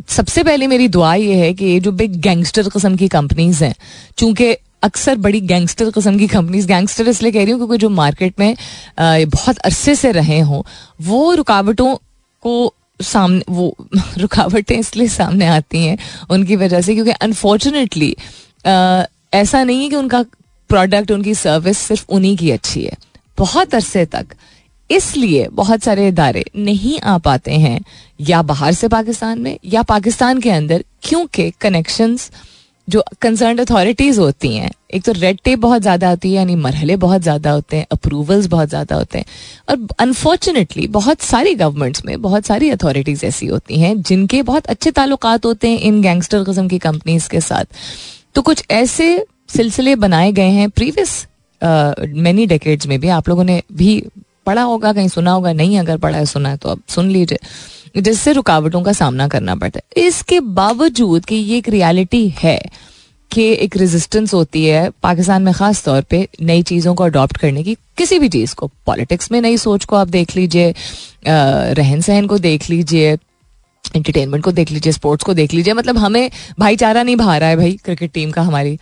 सबसे 0.08 0.42
पहले 0.44 0.66
मेरी 0.66 0.88
दुआ 0.88 1.14
ये 1.14 1.34
है 1.36 1.52
कि 1.54 1.64
ये 1.64 1.80
जो 1.80 1.92
बिग 1.92 2.14
गैंगस्टर 2.20 2.68
किस्म 2.68 2.96
की 2.96 3.08
कंपनीज़ 3.08 3.64
हैं, 3.64 3.74
चूँकि 4.18 4.52
अक्सर 4.82 5.16
बड़ी 5.16 5.40
गैंगस्टर 5.42 5.90
किस्म 5.90 6.18
की 6.18 6.26
कंपनीज़ 6.28 6.66
गैंगस्टर 6.68 7.08
इसलिए 7.08 7.32
कह 7.32 7.42
रही 7.42 7.50
हूँ 7.50 7.58
क्योंकि 7.58 7.76
जो 7.78 7.88
मार्केट 7.90 8.40
में 8.40 8.56
बहुत 8.98 9.58
अरसे 9.58 9.94
से 9.94 10.12
रहे 10.12 10.40
हों, 10.40 10.62
वो 11.02 11.34
रुकावटों 11.34 11.96
को 12.44 12.74
सामने, 13.02 13.42
वो 13.48 13.76
रुकावटें 14.18 14.76
इसलिए 14.78 15.08
सामने 15.08 15.46
आती 15.46 15.84
हैं 15.84 15.98
उनकी 16.30 16.56
वजह 16.56 16.80
से 16.80 16.94
क्योंकि 16.94 17.10
अनफॉर्चुनेटली 17.10 18.16
ऐसा 19.34 19.62
नहीं 19.64 19.82
है 19.82 19.88
कि 19.90 19.96
उनका 19.96 20.22
प्रोडक्ट 20.68 21.10
उनकी 21.10 21.34
सर्विस 21.34 21.78
सिर्फ़ 21.78 22.04
उन्हीं 22.08 22.36
की 22.36 22.50
अच्छी 22.50 22.82
है। 22.84 22.92
बहुत 23.38 23.74
अरसे 23.74 24.04
तक। 24.06 24.26
इसलिए 24.90 25.48
बहुत 25.52 25.82
सारे 25.82 26.08
इदारे 26.08 26.44
नहीं 26.56 26.98
आ 27.00 27.18
पाते 27.18 27.52
हैं, 27.52 27.80
या 28.20 28.42
बाहर 28.42 28.72
से 28.72 28.88
पाकिस्तान 28.88 29.38
में, 29.38 29.58
या 29.64 29.82
पाकिस्तान 29.82 30.40
के 30.40 30.50
अंदर, 30.50 30.84
क्योंकि 31.02 31.50
कनेक्शंस 31.60 32.30
जो 32.88 33.02
कंसर्न 33.22 33.58
अथॉरिटीज 33.58 34.18
होती 34.18 34.54
हैं, 34.56 34.70
एक 34.94 35.02
तो 35.02 35.12
रेड 35.12 35.38
टेप 35.44 35.58
बहुत 35.58 35.82
ज़्यादा 35.82 36.08
होती 36.10 36.28
है, 36.28 36.34
यानी 36.34 36.54
मरहले 36.56 36.96
बहुत 36.96 37.22
ज़्यादा 37.22 37.50
होते 37.50 37.76
हैं 37.76 37.86
अप्रूवल्स 37.92 38.46
बहुत 38.46 38.68
ज़्यादा 38.68 38.96
होते 38.96 39.18
हैं, 39.18 39.24
और 39.70 39.86
अनफॉर्चुनेटली 39.98 40.86
बहुत 40.88 41.20
सारी 41.22 41.54
गवर्नमेंट्स 41.54 42.04
में 42.04 42.20
बहुत 42.22 42.46
सारी 42.46 42.70
अथॉरिटीज 42.70 43.24
ऐसी 43.24 43.46
होती 43.46 43.80
हैं, 43.80 44.00
जिनके 44.02 44.42
बहुत 44.42 44.66
अच्छे 44.66 44.90
ताल्लुक 44.90 45.26
होते 45.44 45.68
हैं 45.68 45.78
इन 45.80 46.00
गैंगस्टर 46.02 46.44
कस्म 46.44 46.68
की 46.68 46.78
कंपनीज़ 46.80 47.28
के 47.28 47.40
साथ। 47.42 47.64
तो 48.34 48.42
कुछ 48.42 48.64
ऐसे 48.72 49.24
सिलसिले 49.48 49.96
बनाए 49.96 50.32
गए 50.32 50.50
हैं 50.50 50.68
प्रीवियस 50.70 51.26
मैनी 51.62 52.46
डेकेड्स 52.46 52.86
में 52.86 52.98
भी, 53.00 53.08
आप 53.10 53.28
लोगों 53.28 53.44
ने 53.44 53.62
भी 53.72 54.02
पढ़ा 54.46 54.62
होगा, 54.62 54.92
कहीं 54.92 55.08
सुना 55.08 55.30
होगा, 55.30 55.52
नहीं 55.52 55.78
अगर 55.78 55.96
पढ़ा 55.98 56.18
है, 56.18 56.24
सुना 56.26 56.48
है 56.48 56.56
तो 56.56 56.68
अब 56.68 56.82
सुन 56.88 57.10
लीजिए, 57.10 57.38
जिससे 57.96 58.32
रुकावटों 58.32 58.82
का 58.82 58.92
सामना 58.92 59.28
करना 59.28 59.54
पड़ता 59.56 59.78
है। 59.78 60.06
इसके 60.06 60.40
बावजूद 60.40 61.24
कि 61.24 61.34
ये 61.34 61.58
एक 61.58 61.68
रियलिटी 61.68 62.28
है 62.38 62.58
कि 63.30 63.44
एक 63.54 63.76
रेजिस्टेंस 63.76 64.34
होती 64.34 64.64
है 64.64 64.88
पाकिस्तान 65.02 65.42
में 65.42 65.52
खास 65.54 65.84
तौर 65.84 66.02
पे 66.02 66.26
नई 66.42 66.62
चीज़ों 66.62 66.94
को 66.94 67.04
अडॉप्ट 67.04 67.36
करने 67.36 67.62
की, 67.62 67.74
किसी 67.98 68.18
भी 68.18 68.28
चीज़ 68.28 68.54
को। 68.54 68.70
पॉलिटिक्स 68.86 69.30
में 69.32 69.40
नई 69.40 69.56
सोच 69.56 69.84
को 69.84 69.96
आप 69.96 70.08
देख 70.08 70.36
लीजिए 70.36 70.74
रहन 71.26 72.00
सहन 72.00 72.26
को 72.26 72.38
देख 72.38 72.68
लीजिए 72.70 73.12
एंटरटेनमेंट 73.96 74.44
को 74.44 74.52
देख 74.52 74.70
लीजिए 74.70 74.92
स्पोर्ट्स 74.92 75.24
को 75.24 75.34
देख 75.34 75.54
लीजिए। 75.54 75.74
मतलब 75.74 75.98
हमें 75.98 76.30
भाईचारा 76.58 77.02
नहीं 77.02 77.16
भा 77.16 77.36
रहा 77.38 77.48
है 77.48 77.56
भाई 77.56 77.78
क्रिकेट 77.84 78.12
टीम 78.12 78.30
का 78.30 78.42
हमारी। 78.42 78.78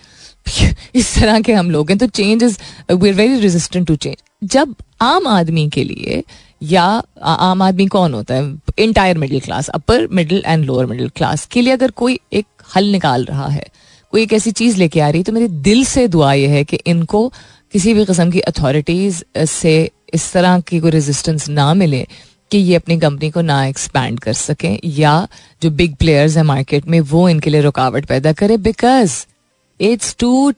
इस 0.94 1.14
तरह 1.14 1.40
के 1.40 1.52
हम 1.52 1.70
लोग 1.70 1.90
हैं 1.90 1.98
तो 1.98 2.07
change 2.09 2.42
is 2.42 2.59
we 2.92 3.09
are 3.09 3.14
very 3.14 3.38
resistant 3.40 3.87
to 3.87 3.96
change 3.96 4.16
जब 4.44 4.74
आम 5.00 5.26
आदमी 5.26 5.68
के 5.70 5.85
लिए, 5.85 6.22
या 6.62 7.02
आम 7.22 7.62
आदमी 7.62 7.87
कौन 7.87 8.14
होता 8.14 8.35
है? 8.35 8.55
Entire 8.78 9.18
middle 9.18 9.40
class 9.40 9.68
upper 9.68 10.07
middle 10.12 10.42
and 10.46 10.64
lower 10.64 10.87
middle 10.87 11.09
class 11.09 11.46
के 11.46 11.62
लिए 11.62 11.72
अगर 11.72 11.90
कोई 11.90 12.18
एक 12.33 12.46
हल 12.76 12.85
निकाल 12.85 13.24
रहा 13.24 13.46
है 13.48 13.66
कोई 14.12 14.22
एक 14.22 14.33
ऐसी 14.33 14.51
चीज़ 14.53 14.77
लेके 14.79 15.01
आ 15.01 15.09
रही 15.11 15.22
तो 15.22 15.33
मेरे 15.33 15.48
दिल 15.66 15.85
से 15.85 16.07
दुआ 16.09 16.33
यह 16.33 16.51
है 16.51 16.64
कि 16.64 16.77
इनको 16.87 17.29
किसी 17.72 17.94
भी 17.94 18.05
किस्म 18.05 18.31
की 18.31 18.40
अथॉरिटीज 18.42 19.25
से 19.48 19.75
इस 20.14 20.33
तरह 20.33 20.59
की 20.61 20.81
कोई 20.81 20.90
रेजिस्टेंस 20.90 21.48
ना 21.48 21.72
मिले 21.75 22.07
कि 22.51 22.59
ये 22.59 22.75
अपनी 22.77 22.98
कंपनी 23.01 23.31
को 23.31 23.40
ना 23.40 23.64
एक्सपैंड 23.66 24.18
कर 24.20 24.33
सकें, 24.33 24.79
या 24.85 25.29
जो 25.62 25.70
बिग 25.70 25.94
प्लेयर्स 25.96 26.37
हैं 26.37 26.42
मार्केट 26.44 26.88
में, 26.88 26.98
वो 27.01 27.29
इनके 27.29 27.51
लिए 27.51 27.61
रुकावट 27.61 28.07
पैदा 28.07 28.33
करे 28.33 28.57
because 28.59 29.14
it's 29.81 30.14
two 30.18 30.53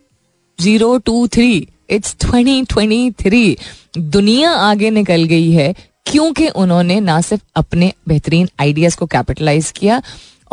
zero 0.59 0.97
two 0.99 1.27
three 1.29 1.69
it's 1.91 2.17
twenty 2.21 2.63
twenty 2.65 3.11
three 3.23 3.57
दुनिया 3.99 4.51
आगे 4.51 4.91
निकल 4.91 5.25
गई 5.25 5.51
है, 5.53 5.75
क्योंकि 6.07 6.49
उन्होंने 6.49 6.99
ना 7.01 7.21
सिर्फ़ 7.21 7.43
अपने 7.57 7.93
बेहतरीन 8.09 8.49
आइडियाज़ 8.61 8.97
को 8.97 9.07
कैपिटलाइज 9.07 9.71
किया 9.77 10.03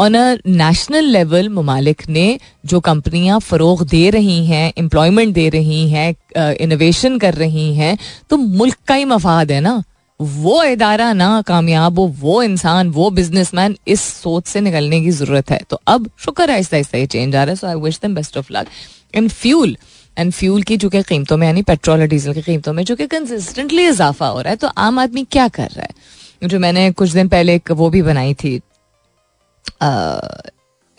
ऑन 0.02 0.14
अ 0.14 0.36
नेशनल 0.48 1.06
लेवल 1.08 1.50
ममालिक 1.50 2.02
ने 2.10 2.26
जो 2.66 2.80
कंपनियाँ 2.82 3.40
फरोग 3.42 3.84
दे 3.88 4.10
रही 4.10 4.46
हैं 4.46 4.72
एम्प्लॉयमेंट 4.78 5.34
दे 5.34 5.48
रही 5.50 5.88
हैं 5.90 6.54
इनोवेशन 6.58 7.18
कर 7.20 7.34
रही 7.36 7.74
हैं 7.76 7.98
तो 8.30 8.38
मुल्क 8.38 8.78
का 8.88 8.96
ही 8.96 9.06
मफाद 9.06 9.52
है 9.52 9.60
ना 9.62 9.82
वो 10.20 10.64
इदारा 10.64 11.12
ना 11.14 11.30
कामयाब 11.42 12.00
हो 12.00 12.06
वो 12.20 12.42
इंसान 12.44 12.90
वो 12.90 13.10
बिजनेसमैन 13.12 13.76
इस 13.88 14.02
सोच 14.02 14.48
से 14.48 14.62
निकलने 14.62 15.02
की 15.02 15.12
ज़रूरत 15.12 15.52
है 15.52 15.60
तो 15.70 15.80
अब 15.88 16.10
शुक्र 16.20 16.44
है 16.44 16.54
आहिस्ता 16.54 16.78
आहिस्ता 16.78 16.98
ये 16.98 17.06
चेंज 17.08 17.36
आ 17.36 17.44
रहा 17.44 17.52
है 17.52 17.56
so 17.56 17.68
I 17.68 17.76
wish 17.82 18.00
them 18.04 18.16
best 18.16 18.38
of 18.38 18.54
luck 18.54 18.68
in 19.16 19.28
fuel 19.30 19.76
and 20.18 20.32
fuel 20.32 20.64
की 20.64 20.78
चूँकि 20.78 21.02
कीमतों 21.04 21.38
में 21.38 21.48
यानी 21.48 21.62
पेट्रोल 21.64 22.02
और 22.02 22.08
डीजल 22.08 22.34
की 22.34 22.42
कीमतों 22.42 22.74
में 22.74 22.84
चूँकि 22.84 23.08
कंसिस्टेंटली 23.08 23.88
इजाफा 23.88 24.28
हो 24.28 24.42
रहा 24.42 24.50
है 24.50 24.56
तो 24.58 24.68
आम 24.80 25.00
आदमी 25.00 25.24
क्या 25.32 25.48
कर 25.50 25.70
रहा 25.70 25.86
है 25.86 26.48
जो 26.48 26.60
मैंने 26.60 26.92
कुछ 26.94 27.10
दिन 27.12 27.28
पहले 27.28 27.56
एक 27.56 27.72
वो 27.74 27.90
भी 27.90 28.02
बनाई 28.02 28.34
थी 28.34 28.60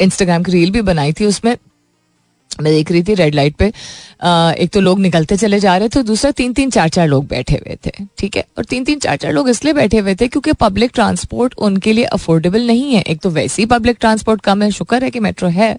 इंस्टाग्राम 0.01 0.43
की 0.43 0.53
रील 0.53 0.71
भी 0.71 0.83
बनाई 0.83 1.13
थी 1.13 1.27
उसमें। 1.27 1.57
मैं 2.63 2.73
देख 2.73 2.91
रही 2.93 3.03
थी 3.03 3.15
रेड 3.15 3.35
लाइट 3.35 3.55
पे। 3.57 3.71
आ, 4.23 4.53
एक 4.53 4.71
तो 4.71 4.81
लोग 4.81 4.99
निकलते 5.01 5.37
चले 5.37 5.59
जा 5.61 5.77
रहे 5.77 5.89
थे 5.89 6.03
दूसरा 6.03 6.31
तीन 6.31 6.53
तीन 6.53 6.71
चार 6.71 6.89
चार 6.89 7.09
लोग 7.09 7.27
बैठे 7.29 7.55
हुए 7.57 7.77
थे 7.87 8.05
ठीक 8.19 8.37
है? 8.37 8.45
और 8.59 8.65
तीन 8.65 8.85
तीन 8.85 8.99
चार 8.99 9.17
चार 9.17 9.33
लोग 9.33 9.49
इसलिए 9.49 9.75
बैठे 9.75 9.99
हुए 9.99 10.15
थे 10.15 10.29
क्योंकि 10.29 10.53
पब्लिक 10.61 10.91
ट्रांसपोर्ट 10.95 11.55
उनके 11.59 11.93
लिए 11.93 12.05
अफोर्डेबल 12.07 12.67
नहीं 12.67 12.95
है। 12.95 13.03
एक 13.03 13.21
तो 13.21 13.31
वैसे 13.31 13.63
ही 13.63 13.67
पब्लिक 13.67 13.97
ट्रांसपोर्ट 14.01 14.41
कम 14.41 14.63
है 14.63 14.71
शुक्र 14.71 15.03
है 15.05 15.11
कि 15.11 15.21
मेट्रो 15.21 15.49
है 15.49 15.77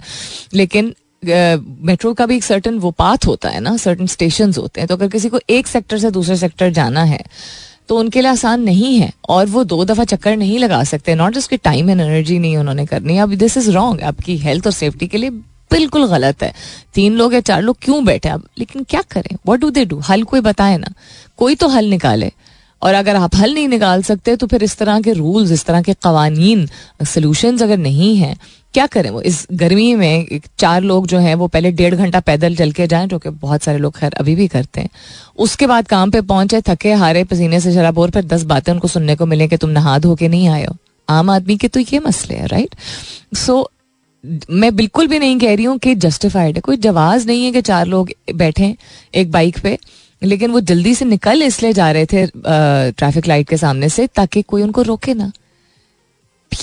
लेकिन 0.54 0.94
मेट्रो 1.24 2.14
का 2.14 2.26
भी 2.26 2.36
एक 2.36 2.44
सर्टन 2.44 2.78
वो 2.80 2.92
पाथ 2.92 3.26
होता 3.28 3.50
है 3.50 3.60
ना 3.60 3.76
सर्टन 3.78 4.08
स्टेशन 4.08 4.54
होते 4.58 4.82
हैं। 4.82 4.88
तो 4.88 4.96
अगर 4.96 5.08
किसी 5.08 5.30
को 5.30 5.40
एक 5.50 5.68
सेक्टर 5.68 5.98
से 5.98 6.12
दूसरे 6.12 6.36
सेक्टर 6.38 6.72
जाना 6.72 7.04
है 7.04 7.24
तो 7.88 7.98
उनके 7.98 8.22
लिए 8.22 8.32
आसान 8.32 8.62
नहीं 8.62 8.98
है 8.98 9.12
और 9.30 9.46
वो 9.46 9.64
दो 9.64 9.86
दफ़ा 9.86 10.04
चक्कर 10.04 10.38
नहीं 10.38 10.60
लगा 10.60 10.84
सकते। 10.84 11.16
Not 11.16 11.34
just 11.34 11.56
time 11.56 11.90
and 11.90 12.02
energy 12.02 12.40
नहीं 12.40 12.58
उन्होंने 12.58 12.86
करनी। 12.86 13.18
अब 13.18 13.34
दिस 13.34 13.58
इज़ 13.58 13.72
रॉन्ग 13.72 14.02
आपकी 14.02 14.38
हेल्थ 14.38 14.66
और 14.66 14.74
सेफ्टी 14.74 15.08
के 15.08 15.18
लिए 15.18 15.30
बिल्कुल 15.72 16.08
गलत 16.08 16.44
है। 16.44 16.54
तीन 16.94 17.14
लोग 17.14 17.34
या 17.34 17.40
चार 17.40 17.62
लोग 17.62 17.78
क्यों 17.82 18.06
बैठे 18.06 18.30
अब? 18.30 18.44
लेकिन 18.58 18.84
क्या 18.84 19.02
करें? 19.02 19.36
वट 19.48 19.60
डू 19.60 19.70
दे 19.70 19.86
डू 19.86 20.00
हल 20.00 20.24
कोई 20.24 20.40
बताए 20.40 20.78
ना। 20.78 20.94
कोई 21.38 21.56
तो 21.56 21.68
हल 21.68 21.86
निकाले। 21.86 22.32
और 22.82 22.94
अगर 22.94 23.16
आप 23.16 23.36
हल 23.36 23.54
नहीं 23.54 23.68
निकाल 23.68 24.02
सकते 24.04 24.36
तो 24.36 24.48
फिर 24.48 24.64
इस 24.64 24.78
तरह 24.78 25.02
के 25.02 25.14
रूल्स 25.14 25.52
इस 25.52 25.66
तरह 25.66 25.82
के 25.82 25.94
कवानीन 25.94 26.68
सोल्यूशन 27.04 27.58
अगर 27.58 27.78
नहीं 27.78 28.16
है 28.18 28.36
क्या 28.74 28.86
करें? 28.88 29.10
वो 29.10 29.22
इस 29.22 29.46
गर्मी 29.54 29.94
में 29.96 30.40
चार 30.60 30.82
लोग 30.82 31.08
जो 31.08 31.20
हैं, 31.20 31.34
वो 31.36 31.48
पहले 31.48 31.72
डेढ़ 31.72 31.96
घंटा 31.96 32.20
पैदल 32.22 32.56
चल 32.56 32.72
के 32.72 32.88
जाएँ, 32.88 33.08
जो 33.08 33.20
कि 33.20 33.30
बहुत 33.30 33.64
सारे 33.64 33.78
लोग 33.78 33.98
खैर 33.98 34.14
अभी 34.14 34.36
भी 34.36 34.48
करते 34.48 34.82
हैं। 34.82 34.90
उसके 35.38 35.68
बाद 35.68 35.88
काम 35.88 36.12
पे 36.12 36.22
पहुँचे, 36.24 36.62
थके, 36.62 36.94
हारे, 36.94 37.24
पसीने 37.24 37.60
से 37.60 37.74
शराब 37.74 37.98
और 37.98 38.12
फिर 38.12 38.26
दस 38.26 38.44
बातें 38.46 38.72
उनको 38.74 38.88
सुनने 38.88 39.16
को 39.16 39.26
मिले 39.26 39.48
कि 39.48 39.58
तुम 39.58 39.70
नहा 39.70 39.98
धो 40.00 40.16
के 40.16 40.28
नहीं 40.28 40.48
आए 40.50 40.66
हो। 40.66 40.76
आम 41.08 41.30
आदमी 41.30 41.58
के 41.58 41.68
तो 41.68 41.80
ये 41.82 42.00
मसले 42.00 42.36
है 42.36 42.48
राइट 42.48 42.76
सो 43.38 43.70
मैं 44.24 44.76
बिल्कुल 44.76 45.08
भी 45.08 45.20
नहीं 45.20 45.38
कह 45.40 45.56
रही 45.56 45.66
हूँ 45.66 45.78
कि 45.78 45.94
जस्टिफाइड 45.98 46.56
है। 46.56 46.62
कोई 46.62 46.78
जवाब 46.78 47.22
नहीं 47.28 47.46
है 47.46 47.52
कि 47.52 47.62
चार 47.62 47.86
लोग 47.86 48.12
बैठे 48.36 48.76
एक 49.14 49.32
बाइक 49.32 49.60
पे, 49.60 49.78
लेकिन 50.22 50.52
वो 50.52 50.60
जल्दी 50.62 50.94
से 50.96 51.06
निकल 51.06 51.44
इसलिए 51.44 51.74
जा 51.74 51.92
रहे 51.92 52.06
थे 52.06 52.26
ट्रैफ़िक 52.28 53.28
लाइट 53.28 53.50
के 53.50 53.58
सामने 53.58 53.90
से 53.90 54.08
ताकि 54.08 54.42
कोई 54.42 54.62
उनको 54.64 54.82
रोके 54.82 55.14
ना। 55.14 55.32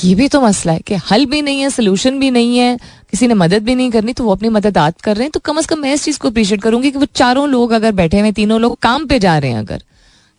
ये 0.04 0.14
भी 0.14 0.28
तो 0.28 0.40
मसला 0.40 0.72
है 0.72 0.78
कि 0.78 0.94
हल 1.10 1.24
भी 1.26 1.40
नहीं 1.42 1.60
है 1.60 1.68
सोल्यूशन 1.70 2.18
भी 2.18 2.30
नहीं 2.30 2.56
है, 2.58 2.76
किसी 3.10 3.26
ने 3.26 3.34
मदद 3.34 3.62
भी 3.64 3.74
नहीं 3.74 3.90
करनी 3.90 4.12
तो 4.12 4.24
वो 4.24 4.32
अपनी 4.32 4.48
मदद 4.48 4.78
आज 4.78 4.94
कर 5.04 5.16
रहे 5.16 5.24
हैं 5.24 5.30
तो 5.30 5.40
कम 5.40 5.58
अज 5.58 5.66
कम 5.66 5.78
मैं 5.80 5.92
इस 5.94 6.04
चीज़ 6.04 6.18
को 6.18 6.28
अप्रिशिएट 6.28 6.62
करूँगी 6.62 6.90
कि 6.90 6.98
वो 6.98 7.06
चारों 7.14 7.48
लोग 7.48 7.72
अगर 7.72 7.92
बैठे 7.92 8.20
हुए 8.20 8.32
तीनों 8.32 8.60
लोग 8.60 8.78
काम 8.82 9.06
पे 9.06 9.18
जा 9.18 9.36
रहे 9.38 9.50
हैं 9.50 9.58
अगर 9.58 9.82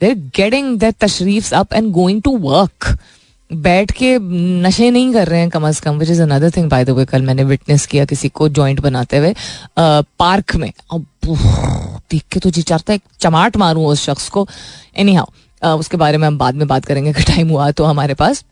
देर 0.02 0.14
गेटिंग 0.36 0.78
दैट 0.80 0.96
तशरीफ़ 1.00 1.54
up 1.56 1.74
and 1.74 1.92
going 1.94 2.22
to 2.22 2.38
work 2.40 2.98
बैठ 3.52 3.92
के 3.92 4.18
नशे 4.20 4.90
नहीं 4.92 5.12
कर 5.14 5.28
रहे 5.28 5.40
हैं 5.40 5.50
कम 5.50 5.68
अज 5.68 5.80
कम 5.80 5.98
which 6.00 6.10
is 6.10 6.22
another 6.22 6.52
thing 6.58 6.70
by 6.70 6.86
the 6.86 6.90
way 6.90 7.06
कल 7.06 7.22
मैंने 7.22 7.44
विटनेस 7.44 7.86
किया 7.86 8.06
किसी 8.06 8.30
को 8.30 8.50
जॉइंट 8.50 8.80
बनाते 8.80 9.18
हुए 9.18 9.34
पार्क 9.80 10.56
में। 10.56 10.72
अब 10.92 11.06
देख 12.12 12.24
के 12.32 12.40
तो 12.40 12.50
जी 12.50 12.62
चाहता 12.64 12.94
है 12.94 13.00
चमाट 13.20 13.58
मारूं 13.58 13.86
उस 13.88 14.06
शख्स 14.06 14.30
को। 14.30 14.48
एनी 14.98 15.14
हाउ 15.16 15.78
उसके 15.78 15.98
बारे 15.98 16.18
में 16.18 16.28
हम 16.28 16.38
बाद 16.38 16.56
में 16.56 16.68
बात 16.68 16.86
करेंगे, 16.86 17.10
अगर 17.12 17.24
टाइम 17.26 17.50
हुआ 17.50 17.70
तो 17.72 17.84
हमारे 17.84 18.14
पास। 18.14 18.44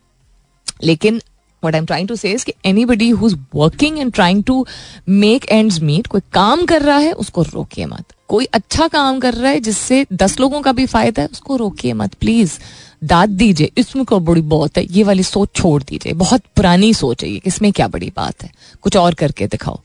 लेकिन 0.84 1.22
what 1.64 1.76
I 1.76 1.80
am 1.80 1.86
trying 1.86 2.08
to 2.08 2.16
say 2.16 2.36
anybody 2.86 3.10
who 3.10 3.28
is 3.28 3.36
working 3.56 4.00
and 4.00 4.14
trying 4.14 4.44
to 4.44 4.66
make 5.10 5.46
end 5.52 5.72
meet 5.82 6.08
कोई 6.08 6.22
काम 6.34 6.66
कर 6.66 6.82
रहा 6.82 6.98
है, 6.98 7.12
उसको 7.14 7.42
रोकिए 7.44 7.86
मत। 7.86 8.14
कोई 8.28 8.46
अच्छा 8.46 8.88
काम 8.88 9.20
कर 9.20 9.34
रहा 9.34 9.52
है 9.52 9.60
जिससे 9.60 10.06
दस 10.14 10.40
लोगों 10.40 10.62
का 10.62 10.72
भी 10.72 10.86
फ़ायदा 10.86 11.22
है, 11.22 11.28
उसको 11.28 11.56
रोकिए 11.56 11.94
मत 11.94 12.14
प्लीज़ 12.14 12.58
दाद 13.04 13.30
दीजिए, 13.30 13.72
इसमें 13.78 14.06
क्या 14.06 14.18
बड़ी 14.20 14.42
बहुत 14.44 14.78
है, 14.78 14.86
ये 14.88 15.04
वाली 15.04 15.24
सोच 15.24 15.50
छोड़ 15.56 15.82
दीजिए। 15.84 16.14
बहुत 16.14 16.42
पुरानी 16.56 16.94
सोच 16.94 17.24
है 17.24 17.30
ये, 17.30 17.42
इसमें 17.46 17.72
क्या 17.72 17.88
बड़ी 17.88 18.12
बात 18.16 18.44
है? 18.44 18.52
कुछ 18.82 18.98
और 18.98 19.14
करके 19.14 19.48
दिखाओ। 19.48 19.80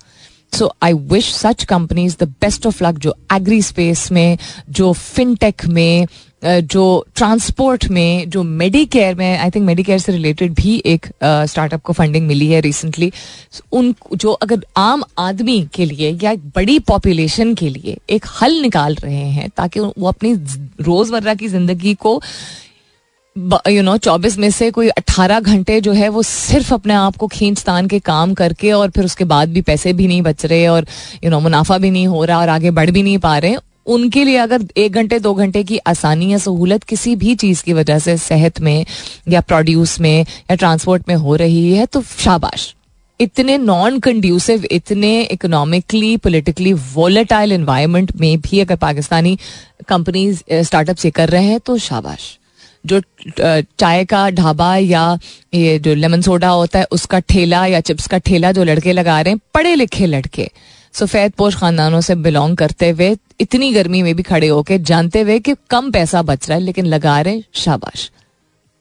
So 0.54 0.72
I 0.82 0.92
wish 1.12 1.32
such 1.34 1.64
companies 1.64 2.16
the 2.20 2.28
best 2.40 2.66
of 2.66 2.84
luck 2.84 2.98
जो 2.98 3.14
एग्री 3.32 3.60
स्पेस 3.62 4.10
में, 4.12 4.38
जो 4.70 4.92
फिनटेक 4.92 5.64
में 5.66 6.06
जो 6.44 6.84
ट्रांसपोर्ट 7.16 7.84
में, 7.90 8.30
जो 8.30 8.42
मेडिकेयर 8.42 9.14
में 9.14 9.38
आई 9.38 9.50
थिंक 9.50 9.64
मेडिकेयर 9.66 9.98
से 9.98 10.12
रिलेटेड 10.12 10.52
भी 10.54 10.82
एक 10.86 11.06
स्टार्टअप 11.24 11.82
को 11.82 11.92
फंडिंग 11.92 12.26
मिली 12.26 12.48
है 12.48 12.60
रिसेंटली 12.60 13.10
उन, 13.72 13.94
जो 14.14 14.32
अगर 14.32 14.64
आम 14.76 15.04
आदमी 15.18 15.60
के 15.74 15.84
लिए 15.84 16.10
या 16.22 16.30
एक 16.30 16.40
बड़ी 16.56 16.78
पॉपुलेशन 16.78 17.54
के 17.54 17.68
लिए 17.68 17.96
एक 18.10 18.26
हल 18.42 18.60
निकाल 18.62 18.94
रहे 18.94 19.24
हैं 19.30 19.48
ताकि 19.56 19.80
वो 19.80 20.08
अपनी 20.08 20.34
रोज़मर्रा 20.80 21.34
की 21.34 21.48
ज़िंदगी 21.48 21.94
को 21.94 22.20
यू 23.36 23.82
नो 23.82 23.96
चौबीस 23.96 24.36
में 24.38 24.50
से 24.50 24.70
कोई 24.70 24.88
अट्ठारह 24.88 25.40
घंटे 25.40 25.80
जो 25.80 25.92
है 25.92 26.08
वो 26.08 26.22
सिर्फ़ 26.22 26.72
अपने 26.74 26.94
आप 26.94 27.16
को 27.16 27.26
खींच 27.26 27.62
तान 27.62 27.86
के 27.86 27.98
काम 27.98 28.34
करके 28.34 28.70
और 28.72 28.90
फिर 28.90 29.04
उसके 29.04 29.24
बाद 29.24 29.48
भी 29.48 29.60
पैसे 29.60 29.92
भी 29.92 30.06
नहीं 30.06 30.20
बच 30.22 30.44
रहे 30.44 30.66
और 30.66 30.86
यू 31.24 31.30
नो 31.30 31.40
मुनाफा 31.40 31.78
भी 31.78 31.90
नहीं 31.90 32.06
हो 32.06 32.24
रहा 32.24 32.38
और 32.40 32.48
आगे 32.48 32.70
बढ़ 32.70 32.90
भी 32.90 33.02
नहीं 33.02 33.18
पा 33.18 33.36
रहे। 33.38 33.56
उनके 33.86 34.22
लिए 34.24 34.36
अगर 34.36 34.66
एक 34.76 34.92
घंटे, 34.92 35.18
दो 35.18 35.32
घंटे 35.34 35.62
की 35.64 35.78
आसानी 35.78 36.30
या 36.32 36.38
सहूलत 36.38 36.84
किसी 36.84 37.16
भी 37.16 37.34
चीज़ 37.34 37.62
की 37.64 37.72
वजह 37.72 37.98
से 37.98 38.16
सेहत 38.18 38.60
में 38.60 38.84
या 39.28 39.40
प्रोड्यूस 39.40 39.98
में 40.00 40.20
या 40.20 40.54
ट्रांसपोर्ट 40.54 41.08
में 41.08 41.14
हो 41.16 41.36
रही 41.36 41.72
है 41.72 41.86
तो 41.86 42.02
शाबाश। 42.18 42.74
इतने 43.20 43.58
नॉन 43.58 43.98
कंड्यूसिव 43.98 44.64
इतने 44.70 45.20
इकोनॉमिकली 45.22 46.16
पोलिटिकली 46.16 46.72
वोलेटाइल 46.94 47.52
इन्वायरमेंट 47.52 48.16
में 48.16 48.40
भी 48.40 48.60
अगर 48.60 48.76
पाकिस्तानी 48.76 49.36
कंपनीज़ 49.88 50.42
स्टार्टअप 50.52 51.04
ये 51.04 51.10
कर 51.10 51.28
रहे 51.28 51.44
हैं 51.44 51.60
तो 51.60 51.78
शाबाश। 51.80 52.38
जो 52.86 53.00
चाय 53.78 54.04
का 54.04 54.28
ढाबा 54.30 54.76
या 54.76 55.18
ये 55.54 55.78
जो 55.78 55.94
लेमन 55.94 56.20
सोडा 56.20 56.48
होता 56.48 56.78
है, 56.78 56.86
उसका 56.92 57.18
ठेला 57.18 57.64
या 57.66 57.80
चिप्स 57.80 58.06
का 58.06 58.18
ठेला 58.18 58.52
जो 58.52 58.64
लड़के 58.64 58.92
लगा 58.92 59.20
रहे 59.20 59.32
हैं, 59.32 59.40
पढ़े 59.54 59.74
लिखे 59.74 60.06
लड़के, 60.06 60.50
सफ़ेद 60.94 61.32
पोश 61.32 61.56
खानदानों 61.56 62.00
से 62.00 62.14
बिलोंग 62.16 62.56
करते 62.56 62.90
हुए, 62.90 63.16
इतनी 63.40 63.72
गर्मी 63.72 64.02
में 64.02 64.14
भी 64.14 64.22
खड़े 64.22 64.48
होके 64.48 64.78
जानते 64.80 65.20
हुए 65.20 65.38
कि 65.38 65.54
कम 65.70 65.90
पैसा 65.90 66.22
बच 66.22 66.48
रहा 66.48 66.58
है, 66.58 66.64
लेकिन 66.64 66.86
लगा 66.86 67.20
रहे 67.20 67.42
शाबाश। 67.54 68.10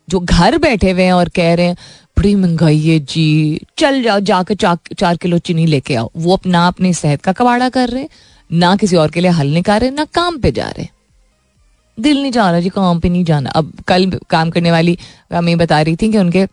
जो 0.08 0.20
घर 0.20 0.58
बैठे 0.58 0.92
हुए 0.92 1.04
हैं 1.04 1.14
और 1.14 1.30
कह 1.30 1.54
रहे 1.54 1.66
हैं, 1.66 1.76
बड़ी 2.18 2.36
महँगाई 2.36 2.80
है 2.80 3.00
जी, 3.00 3.60
चल 3.78 4.02
जाओ 4.04 4.20
जाकर 4.20 4.78
चार 4.94 5.18
किलो 5.18 5.38
चीनी 5.40 5.66
लेके 5.66 5.96
आओ। 5.96 6.10
वो 6.16 6.34
अपना 6.34 6.68
अपनी 6.68 6.94
सेहत 6.94 7.22
का 7.22 7.32
कबाड़ा 7.32 7.70
कर 7.70 7.90
रहे 7.90 8.08
ना 8.50 8.76
किसी 8.76 8.96
और 8.96 9.12
के 9.12 9.22
लिए 9.22 9.32
हल 9.32 9.48
निकाल 9.48 9.80
रहे 9.80 9.92
ना 9.92 10.06
काम 10.06 10.38
पे 10.38 10.52
जा 10.52 10.68
रहे 10.68 10.88
दिल 11.98 12.22
नहीं 12.22 12.32
जा 12.32 12.50
रहा 12.52 12.60
जी 12.60 12.70
काम 12.70 13.00
पे 13.00 13.10
नहीं 13.10 13.24
जाना। 13.26 13.50
अब 13.50 13.74
कल 13.88 14.12
काम 14.30 14.50
करने 14.50 14.72
वाली 14.72 14.98
मैं 15.34 15.58
बता 15.58 15.82
रही 15.82 15.96
थी 15.96 16.12
कि 16.12 16.18
उनके 16.18 16.46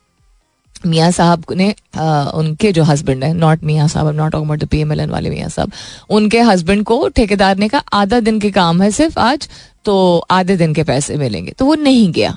मियाँ 0.87 1.11
साहब 1.11 1.45
ने 1.51 1.75
आ, 1.97 2.25
उनके 2.25 2.73
जो 2.73 2.83
हस्बैंड 2.85 3.25
है 3.25 3.33
नॉट 3.35 3.65
मियाँ 3.65 3.89
साहब 3.89 4.15
not 4.17 4.35
about 4.35 4.59
the 4.59 4.65
P 4.65 4.81
M 4.81 4.93
L 4.93 5.01
N 5.01 5.11
वाले 5.11 5.31
मियाँ 5.31 5.49
साहब 5.49 5.73
उनके 6.11 6.41
हस्बैंड 6.41 6.85
को 6.85 7.09
ठेकेदार 7.09 7.57
ने 7.57 7.69
कहा 7.69 7.83
आधा 7.93 8.21
दिन 8.21 8.41
के 8.41 8.51
काम 8.51 8.83
है 8.83 8.91
सिर्फ़ 8.91 9.19
आज 9.21 9.49
तो 9.85 9.97
आधे 10.31 10.57
दिन 10.57 10.75
के 10.75 10.83
पैसे 10.85 11.17
मिलेंगे। 11.17 11.53
तो 11.53 11.65
वो 11.65 11.75
नहीं 11.75 12.11
गया। 12.13 12.37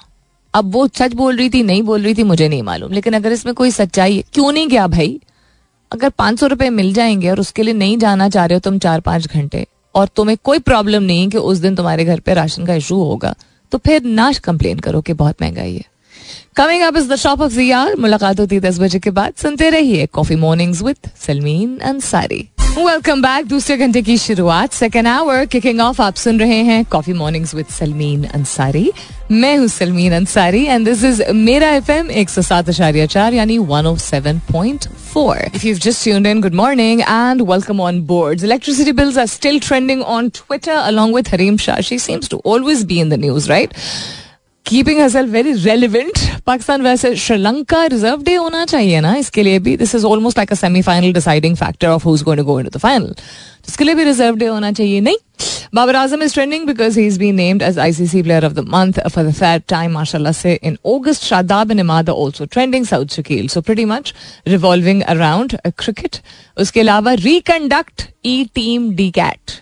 अब 0.54 0.72
वो 0.74 0.88
सच 0.88 1.14
बोल 1.14 1.38
रही 1.38 1.50
थी 1.50 1.64
नहीं 1.64 1.82
बोल 1.84 2.02
रही 2.02 2.14
थी 2.14 2.24
मुझे 2.24 2.48
नहीं 2.48 2.64
मालूम। 2.64 2.92
लेकिन 2.92 3.14
अगर 3.14 3.32
इसमें 3.32 3.54
कोई 3.56 3.72
सच्चाई 3.72 4.16
है 4.18 4.24
क्यों 4.34 4.52
नहीं 4.52 4.68
गया 4.68 4.88
भाई? 4.88 5.20
अगर 5.92 6.10
पाँच 6.10 6.40
सौ 6.40 6.48
रुपए 6.48 6.70
मिल 6.70 6.94
जाएँगे 6.94 7.30
और 7.30 7.40
उसके 7.40 7.64
लिए 7.64 7.74
नहीं 7.74 7.98
जाना 7.98 8.30
चाह 8.30 8.46
रहे 8.46 8.56
हो 8.56 8.60
तुम 8.60 8.78
चार 8.80 9.00
पाँच 9.00 9.28
घंटे 9.28 9.66
और 9.96 10.08
तुम्हें 10.16 10.38
कोई 10.44 10.60
प्रॉब्लम 10.60 11.04
नहीं 11.04 11.30
कि 11.30 11.38
उस 11.38 11.58
दिन 11.58 11.76
तुम्हारे 11.76 12.06
घर 12.06 12.20
पे 12.20 12.34
राशन 12.34 12.66
का 12.66 12.76
इशू 12.76 12.96
होगा। 12.96 13.36
तो 13.72 13.78
फिर 13.78 14.04
नाश 14.04 14.38
कंप्लेन 14.40 14.80
करो 14.80 15.02
कि 15.02 15.14
बहुत 15.14 15.42
महँगाई 15.42 15.74
है। 15.76 15.84
Coming 16.56 16.82
up 16.84 16.98
is 16.98 17.10
the 17.10 17.16
shop 17.16 17.42
of 17.42 17.52
जियार 17.52 17.96
मुलाकात 17.96 18.40
होती 18.40 18.56
है 18.56 18.62
दस 18.62 18.80
बजे 18.80 19.00
के 19.00 19.12
बाद। 19.12 19.34
सुनते 19.34 19.70
रहिए 19.70 20.06
coffee 20.06 20.36
mornings 20.36 20.82
with 20.82 21.10
Salmeen 21.18 21.78
Ansari 21.78 22.48
welcome 22.78 23.22
back 23.22 23.46
दूसरे 23.48 23.76
घंटे 23.78 24.02
की 24.02 24.18
शुरुआत. 24.18 24.72
सेकेंड 24.74 25.08
आवर 25.08 25.46
किकिंग 25.46 25.80
ऑफ़ 25.80 26.02
आप 26.02 26.16
सुन 26.16 26.40
रहे 26.40 26.56
हैं 26.64 26.84
coffee 26.92 27.14
mornings 27.14 27.54
with 27.56 27.66
Salmeen 27.72 28.24
Ansari 28.26 28.92
मैं 29.32 29.56
हूँ 29.58 29.68
Salmeen 29.68 30.14
Ansari 30.14 30.64
and 30.66 30.86
this 30.86 31.04
is 31.04 31.22
मेरा 31.32 31.70
एफ़ 31.70 31.92
एम 31.92 32.10
यानी 33.34 33.58
one 33.58 33.86
oh 33.86 34.00
seven 34.00 34.40
point 34.52 34.88
four 35.14 35.38
if 35.56 35.68
you 35.68 35.76
just 35.76 36.04
tuned 36.04 36.28
in 36.28 36.42
good 36.42 36.54
morning 36.54 37.02
and 37.02 37.42
welcome 37.52 37.82
on 37.82 38.02
board 38.08 38.44
electricity 38.44 38.92
bills 38.92 39.18
are 39.18 39.26
still 39.28 39.60
trending 39.60 40.02
on 40.02 40.30
Twitter 40.30 40.76
along 40.76 41.16
with 41.16 41.34
Hareem 41.34 41.58
Shah 41.68 41.82
she 41.82 42.00
seems 42.00 42.30
to 42.30 42.42
always 42.46 42.84
be 42.84 43.00
in 43.02 43.10
the 43.10 43.20
news 43.20 43.50
right 43.50 43.74
keeping 44.66 45.00
her 45.00 45.26
very 45.28 45.52
relevant 45.54 46.20
Pakistan 46.46 46.82
वैसे 46.82 47.16
Sri Lanka 47.16 47.86
reserve 47.86 48.22
day 48.24 48.34
होना 48.36 48.64
चाहिए 48.66 49.00
ना, 49.02 49.16
इसके 49.16 49.44
लिए 49.44 49.60
भी 49.60 49.76
this 49.78 49.96
is 49.96 50.06
almost 50.06 50.38
like 50.38 50.52
a 50.52 50.56
semifinal 50.56 51.14
deciding 51.14 51.56
factor 51.56 51.88
of 51.88 52.04
who's 52.04 52.24
going 52.24 52.40
to 52.40 52.46
go 52.46 52.60
into 52.60 52.78
the 52.78 52.82
final 52.82 53.14
इसके 53.68 53.84
लिए 53.84 53.96
भी 53.96 54.04
रिज़र्व 54.04 54.36
डे 54.36 54.46
होना 54.46 54.72
चाहिए, 54.72 55.02
नहीं? 55.02 55.18
Babar 55.76 55.96
Azam 55.96 56.24
is 56.24 56.34
trending 56.34 56.66
because 56.68 57.00
he 57.00 57.06
is 57.08 57.20
been 57.20 57.36
named 57.36 57.62
as 57.62 57.80
ICC 57.80 58.22
player 58.24 58.46
of 58.46 58.54
the 58.54 58.66
month 58.70 59.00
for 59.08 59.24
the 59.24 59.34
third 59.42 59.64
time 59.70 59.92
माशाल्लाह 59.92 60.32
से 60.32 60.54
in 60.64 60.78
August 60.86 61.24
Shadab 61.24 61.72
and 61.72 61.80
Imad 61.80 62.10
also 62.10 62.46
trending 62.46 62.86
Saud 62.86 63.16
Shakeel 63.16 63.48
so 63.48 63.62
pretty 63.62 63.86
much 63.86 64.14
revolving 64.48 65.02
around 65.16 65.58
cricket 65.68 66.18
उसके 66.58 66.80
अलावा 66.80 67.14
reconduct 67.22 68.08
E 68.26 68.44
team 68.56 68.90
D 68.96 69.10
cat 69.12 69.62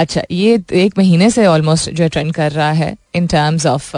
अच्छा 0.00 0.22
ये 0.30 0.62
एक 0.74 0.98
महीने 0.98 1.30
से 1.30 1.46
almost 1.46 1.90
जो 1.90 2.08
ट्रेंड 2.08 2.32
कर 2.34 2.52
रहा 2.52 2.70
है 2.72 2.96
in 3.14 3.26
terms 3.26 3.66
of 3.66 3.96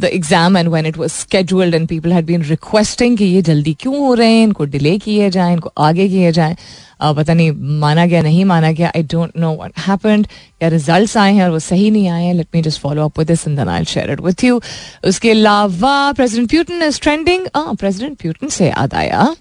the 0.00 0.04
exam 0.04 0.56
and 0.56 0.68
when 0.68 0.86
it 0.86 0.96
was 0.98 1.10
scheduled 1.10 1.74
and 1.74 1.88
people 1.88 2.12
had 2.12 2.26
been 2.26 2.42
requesting 2.44 3.18
कि 3.18 3.24
ये 3.24 3.42
जल्दी 3.42 3.74
क्यों 3.80 3.98
हो 3.98 4.14
रहे 4.14 4.32
हैं 4.32 4.42
इनको 4.44 4.64
डिले 4.66 4.96
किए 4.98 5.30
जाएँ 5.30 5.52
इनको 5.52 5.72
आगे 5.78 6.08
किए 6.08 6.32
जाए। 6.32 6.56
Uh, 6.96 7.16
पता 7.16 7.34
नहीं 7.34 7.50
माना 7.80 8.04
गया 8.06 8.20
नहीं 8.22 8.44
माना 8.44 8.70
गया 8.72 8.90
I 8.96 9.02
don't 9.04 9.32
know 9.38 9.52
what 9.56 9.72
happened 9.78 10.26
या 10.62 10.68
रिजल्ट्स 10.68 11.16
आए 11.16 11.32
हैं 11.34 11.42
और 11.44 11.50
वो 11.50 11.58
सही 11.58 11.90
नहीं 11.90 12.08
आए 12.08 12.24
हैं। 12.24 12.34
Let 12.34 12.46
me 12.54 12.62
just 12.62 12.80
follow 12.80 13.04
up 13.04 13.18
with 13.18 13.26
this 13.28 13.46
and 13.48 13.56
then 13.58 13.68
I 13.68 13.84
share 13.84 14.10
it 14.12 14.20
with 14.20 14.44
you 14.44 14.60
उसके 15.08 15.30
अलावा 15.30 16.12
president 16.12 16.48
Putin 16.50 16.82
is 16.82 17.00
trending 17.02 17.46
president 17.56 18.18
Putin 18.18 18.48
से 18.48 18.68
याद 18.68 18.94
आया 18.94 19.34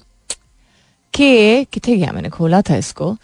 कि 1.14 1.66
कितने 1.74 1.96
गया 1.96 2.12
मैंने 2.12 2.30
खोला 2.30 2.62
था 2.62 2.78
इसको। 2.78 3.16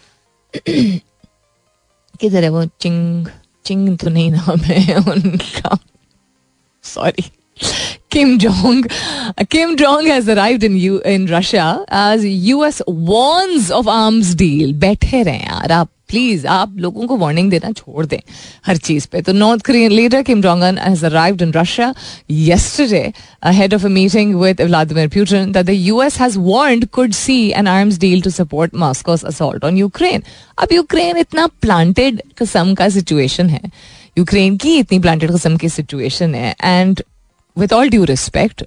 किधर 2.22 2.44
है 2.44 2.48
वो 2.48 2.64
चिंग 2.80 3.28
चिंग 3.66 3.96
तो 3.98 4.10
नहीं 4.10 4.30
नाम 4.30 4.58
है 4.70 4.96
उनका 5.12 5.78
sorry 6.84 7.30
Kim 8.14 8.32
Jong 8.38 8.80
Kim 9.48 9.70
Jong 9.80 10.06
has 10.06 10.28
arrived 10.28 10.64
in 10.68 10.74
U 10.76 10.96
in 11.12 11.26
Russia 11.26 11.66
as 11.88 12.24
US 12.54 12.80
warns 12.86 13.70
of 13.70 13.88
arms 13.88 14.34
deal. 14.42 14.74
बैठे 14.80 15.22
रहे 15.22 15.36
यार 15.36 15.72
आप 15.72 15.90
प्लीज़ 16.12 16.46
आप 16.46 16.76
लोगों 16.78 17.06
को 17.06 17.16
वार्निंग 17.16 17.50
देना 17.50 17.72
छोड़ 17.72 18.06
दें 18.06 18.18
हर 18.66 18.76
चीज़ 18.78 19.06
पे। 19.12 19.20
तो 19.22 19.32
North 19.32 19.66
Korean 19.66 19.92
leader 19.92 20.22
Kim 20.22 20.42
Jong 20.42 20.62
arrive 20.62 21.42
in 21.42 21.52
Russia 21.52 21.92
yesterday 22.30 23.12
head 23.58 23.74
of 23.74 23.84
a 23.84 23.88
meeting 23.90 24.34
with 24.40 24.60
Vladimir 24.62 25.08
Putin 25.08 25.52
the 25.52 25.70
US 25.70 26.20
has 26.20 26.38
warned 26.38 26.86
could 26.92 27.12
see 27.14 27.36
an 27.58 27.66
arms 27.68 27.98
deal 28.00 28.20
to 28.22 28.30
support 28.30 28.74
Moscow's 28.84 29.24
assault 29.24 29.64
on 29.64 29.76
Ukraine 29.76 30.22
अब 30.58 30.72
Ukraine 30.72 31.16
इतना 31.18 31.46
planted 31.62 32.22
किस्म 32.38 32.74
का 32.74 32.88
situation 32.88 33.50
है। 33.50 33.60
Ukraine 34.18 34.56
की 34.56 34.76
इतनी 34.78 34.98
planted 34.98 35.32
किस्म 35.32 35.56
की 35.56 35.68
situation 35.68 36.34
है। 36.34 36.54
And 36.62 37.02
with 37.56 37.72
all 37.72 37.88
due 37.90 38.04
respect 38.04 38.62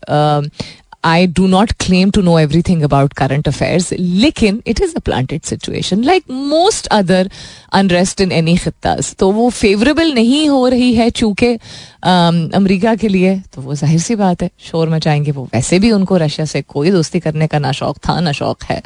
um, 1.05 1.11
I 1.11 1.25
do 1.27 1.47
not 1.47 1.77
claim 1.77 2.11
to 2.11 2.21
know 2.21 2.37
everything 2.37 2.83
about 2.83 3.15
current 3.15 3.47
affairs, 3.47 3.91
लेकिन 3.99 4.61
it 4.65 4.79
is 4.79 4.93
a 4.95 5.01
planted 5.01 5.45
situation 5.45 6.01
like 6.01 6.23
most 6.29 6.87
other 6.91 7.29
unrest 7.73 8.19
in 8.19 8.31
any 8.31 8.57
खत्तास 8.57 9.15
तो 9.19 9.31
वो 9.31 9.49
फेवरेबल 9.49 10.13
नहीं 10.13 10.49
हो 10.49 10.67
रही 10.67 10.93
है 10.95 11.09
चूँकि 11.09 11.57
अमरीका 12.03 12.95
के 12.95 13.07
लिए 13.07 13.41
तो 13.53 13.61
वो 13.61 13.75
ज़ाहिर 13.75 13.99
सी 13.99 14.15
बात 14.15 14.41
है 14.41 14.49
शोर 14.59 14.89
मचाएँगे 14.89 15.31
वो 15.31 15.49
वैसे 15.53 15.79
भी 15.79 15.91
उनको 15.91 16.17
रशिया 16.17 16.45
से 16.45 16.61
कोई 16.61 16.91
दोस्ती 16.91 17.19
करने 17.19 17.47
का 17.47 17.59
ना 17.59 17.71
शौक 17.71 17.97
था 18.09 18.19
ना 18.19 18.31
शौक 18.31 18.63
है 18.63 18.81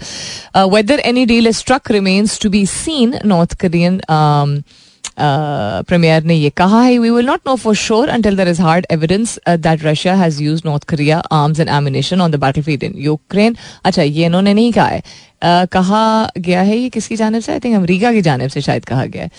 whether 0.57 0.99
any 0.99 1.25
deal 1.25 1.51
struck 1.51 1.91
remains 1.91 2.39
to 2.41 2.49
be 2.49 2.65
seen 2.65 3.19
North 3.25 3.53
Korean 3.61 4.01
premiere 5.18 6.22
ने 6.24 6.34
ये 6.34 6.50
कहा 6.56 6.80
है 6.82 6.98
we 6.98 7.10
will 7.10 7.26
not 7.26 7.40
know 7.46 7.54
for 7.56 7.74
sure 7.76 8.08
until 8.08 8.36
there 8.36 8.48
is 8.48 8.60
hard 8.60 8.86
evidence 8.92 9.38
that 9.48 9.84
Russia 9.84 10.14
has 10.22 10.40
use 10.42 10.62
North 10.66 10.84
Korea 10.90 11.18
arms 11.32 11.60
and 11.60 11.68
ammunition 11.68 12.20
on 12.20 12.30
the 12.30 12.40
battle 12.46 12.62
field 12.62 12.84
in 12.84 12.94
Ukraine 13.04 13.56
अच्छा 13.84 14.02
ये 14.02 14.26
इन्होंने 14.26 14.54
नहीं 14.54 14.72
कहा 14.72 14.86
है 14.86 15.02
Uh, 15.44 15.66
कहा 15.72 16.30
गया 16.38 16.60
है 16.62 16.76
ये 16.76 16.88
किसकी 16.88 17.16
जानब 17.16 17.40
से 17.40 17.52
आई 17.52 17.60
थिंक 17.60 17.74
अमरीका 17.76 18.12
की 18.12 18.20
जानब 18.22 18.48
से 18.50 18.60
शायद 18.60 18.84
कहा 18.84 19.04
गया 19.06 19.22
है 19.22 19.30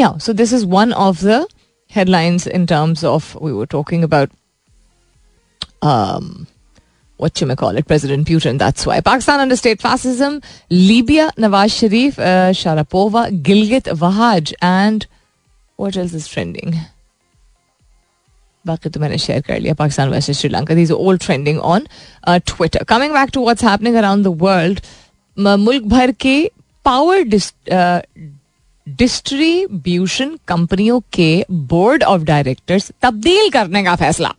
anyhow 0.00 0.18
so 0.26 0.32
this 0.40 0.52
is 0.52 0.64
one 0.70 0.92
of 0.92 1.24
the 1.24 1.46
headlines 1.90 2.46
in 2.46 2.66
terms 2.66 3.02
of 3.04 3.34
we 3.40 3.52
were 3.52 3.66
talking 3.66 4.04
about 4.04 4.30
um, 5.82 6.46
what 7.20 7.40
you 7.40 7.46
may 7.46 7.56
call 7.56 7.76
it, 7.76 7.86
President 7.86 8.26
Putin. 8.26 8.58
That's 8.58 8.86
why 8.86 9.00
Pakistan 9.00 9.40
under 9.40 9.56
state 9.56 9.80
fascism, 9.80 10.40
Libya, 10.70 11.30
Nawaz 11.36 11.78
Sharif, 11.78 12.18
uh, 12.18 12.52
Sharapova, 12.52 13.42
Gilgit, 13.42 13.84
Wahaj, 13.84 14.52
and 14.60 15.06
What 15.79 15.97
else 15.97 16.13
is 16.15 16.27
trending? 16.33 16.75
बाकी 18.65 18.89
तो 18.89 18.99
मैंने 18.99 19.17
share 19.17 19.41
कर 19.41 19.59
लिया, 19.59 19.73
Pakistan 19.73 20.09
versus 20.09 20.39
Sri Lanka. 20.39 20.75
These 20.75 20.91
all 20.91 21.17
trending 21.17 21.59
on 21.59 21.87
Twitter 22.27 22.83
coming 22.83 23.13
back 23.13 23.29
to 23.33 23.43
what's 23.43 23.63
happening 23.63 23.95
around 23.95 24.23
the 24.25 24.27
world 24.41 24.79
मुल्क 25.37 25.83
भर 25.83 26.11
के 26.11 26.51
power 26.85 27.21
distribution 28.87 30.37
कंपनियों 30.47 30.99
के 31.13 31.45
बोर्ड 31.51 32.03
ऑफ़ 32.03 32.21
डायरेक्टर्स 32.21 32.91
तब्दील 33.01 33.49
करने 33.49 33.83
का 33.83 33.95
फैसला। 33.95 34.33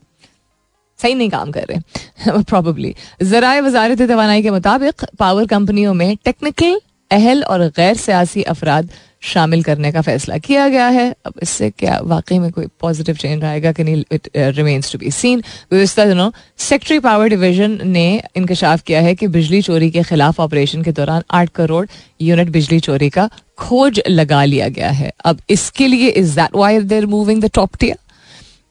सही 0.98 1.14
नहीं 1.14 1.30
काम 1.30 1.50
कर 1.50 1.66
रहे। 1.70 2.42
प्रॉबली 2.42 2.94
जराए 3.22 3.60
वजारत 3.60 4.02
तोानाई 4.02 4.42
के 4.42 4.50
मुताबिक 4.50 5.04
पावर 5.18 5.46
कंपनियों 5.46 5.94
में 5.94 6.16
टेक्निकल 6.24 6.80
अहल 7.10 7.42
और 7.44 7.66
गैर 7.76 7.96
सियासी 7.96 8.42
अफराद 8.42 8.90
शामिल 9.24 9.62
करने 9.62 9.90
का 9.92 10.00
फैसला 10.02 10.36
किया 10.38 10.68
गया 10.68 10.86
है। 10.88 11.08
अब 11.26 11.34
इससे 11.42 11.70
क्या 11.70 11.98
वाकई 12.04 12.38
में 12.38 12.50
कोई 12.52 12.66
पॉजिटिव 12.80 13.16
चेंज 13.16 13.44
आएगा 13.44 13.72
कि 13.72 13.84
नहीं 13.84 14.04
it 14.12 14.28
remains 14.36 14.92
to 14.92 14.98
be 14.98 15.10
seen 15.10 15.40
गुजशत 15.72 16.00
दिनों 16.00 16.30
सेक्ट्री 16.60 16.98
पावर 16.98 17.28
डिवीज़न 17.28 17.78
ने 17.86 18.06
इंकशाफ 18.36 18.82
किया 18.82 19.00
है 19.00 19.14
कि 19.14 19.26
बिजली 19.28 19.62
चोरी 19.62 19.90
के 19.90 20.02
खिलाफ 20.02 20.40
ऑपरेशन 20.40 20.82
के 20.82 20.92
दौरान 20.92 21.22
आठ 21.30 21.48
करोड़ 21.54 21.86
यूनिट 22.22 22.48
बिजली 22.50 22.80
चोरी 22.80 23.10
का 23.10 23.28
खोज 23.58 24.00
लगा 24.08 24.44
लिया 24.44 24.68
गया 24.68 24.90
है। 24.90 25.12
अब 25.24 25.40
इसके 25.50 25.86
लिए 25.86 26.08
is 26.08 26.34
that 26.36 26.56
why 26.56 26.78
they're 26.80 27.06
moving 27.06 27.42
the 27.42 27.50
top 27.54 27.76
tier 27.76 27.98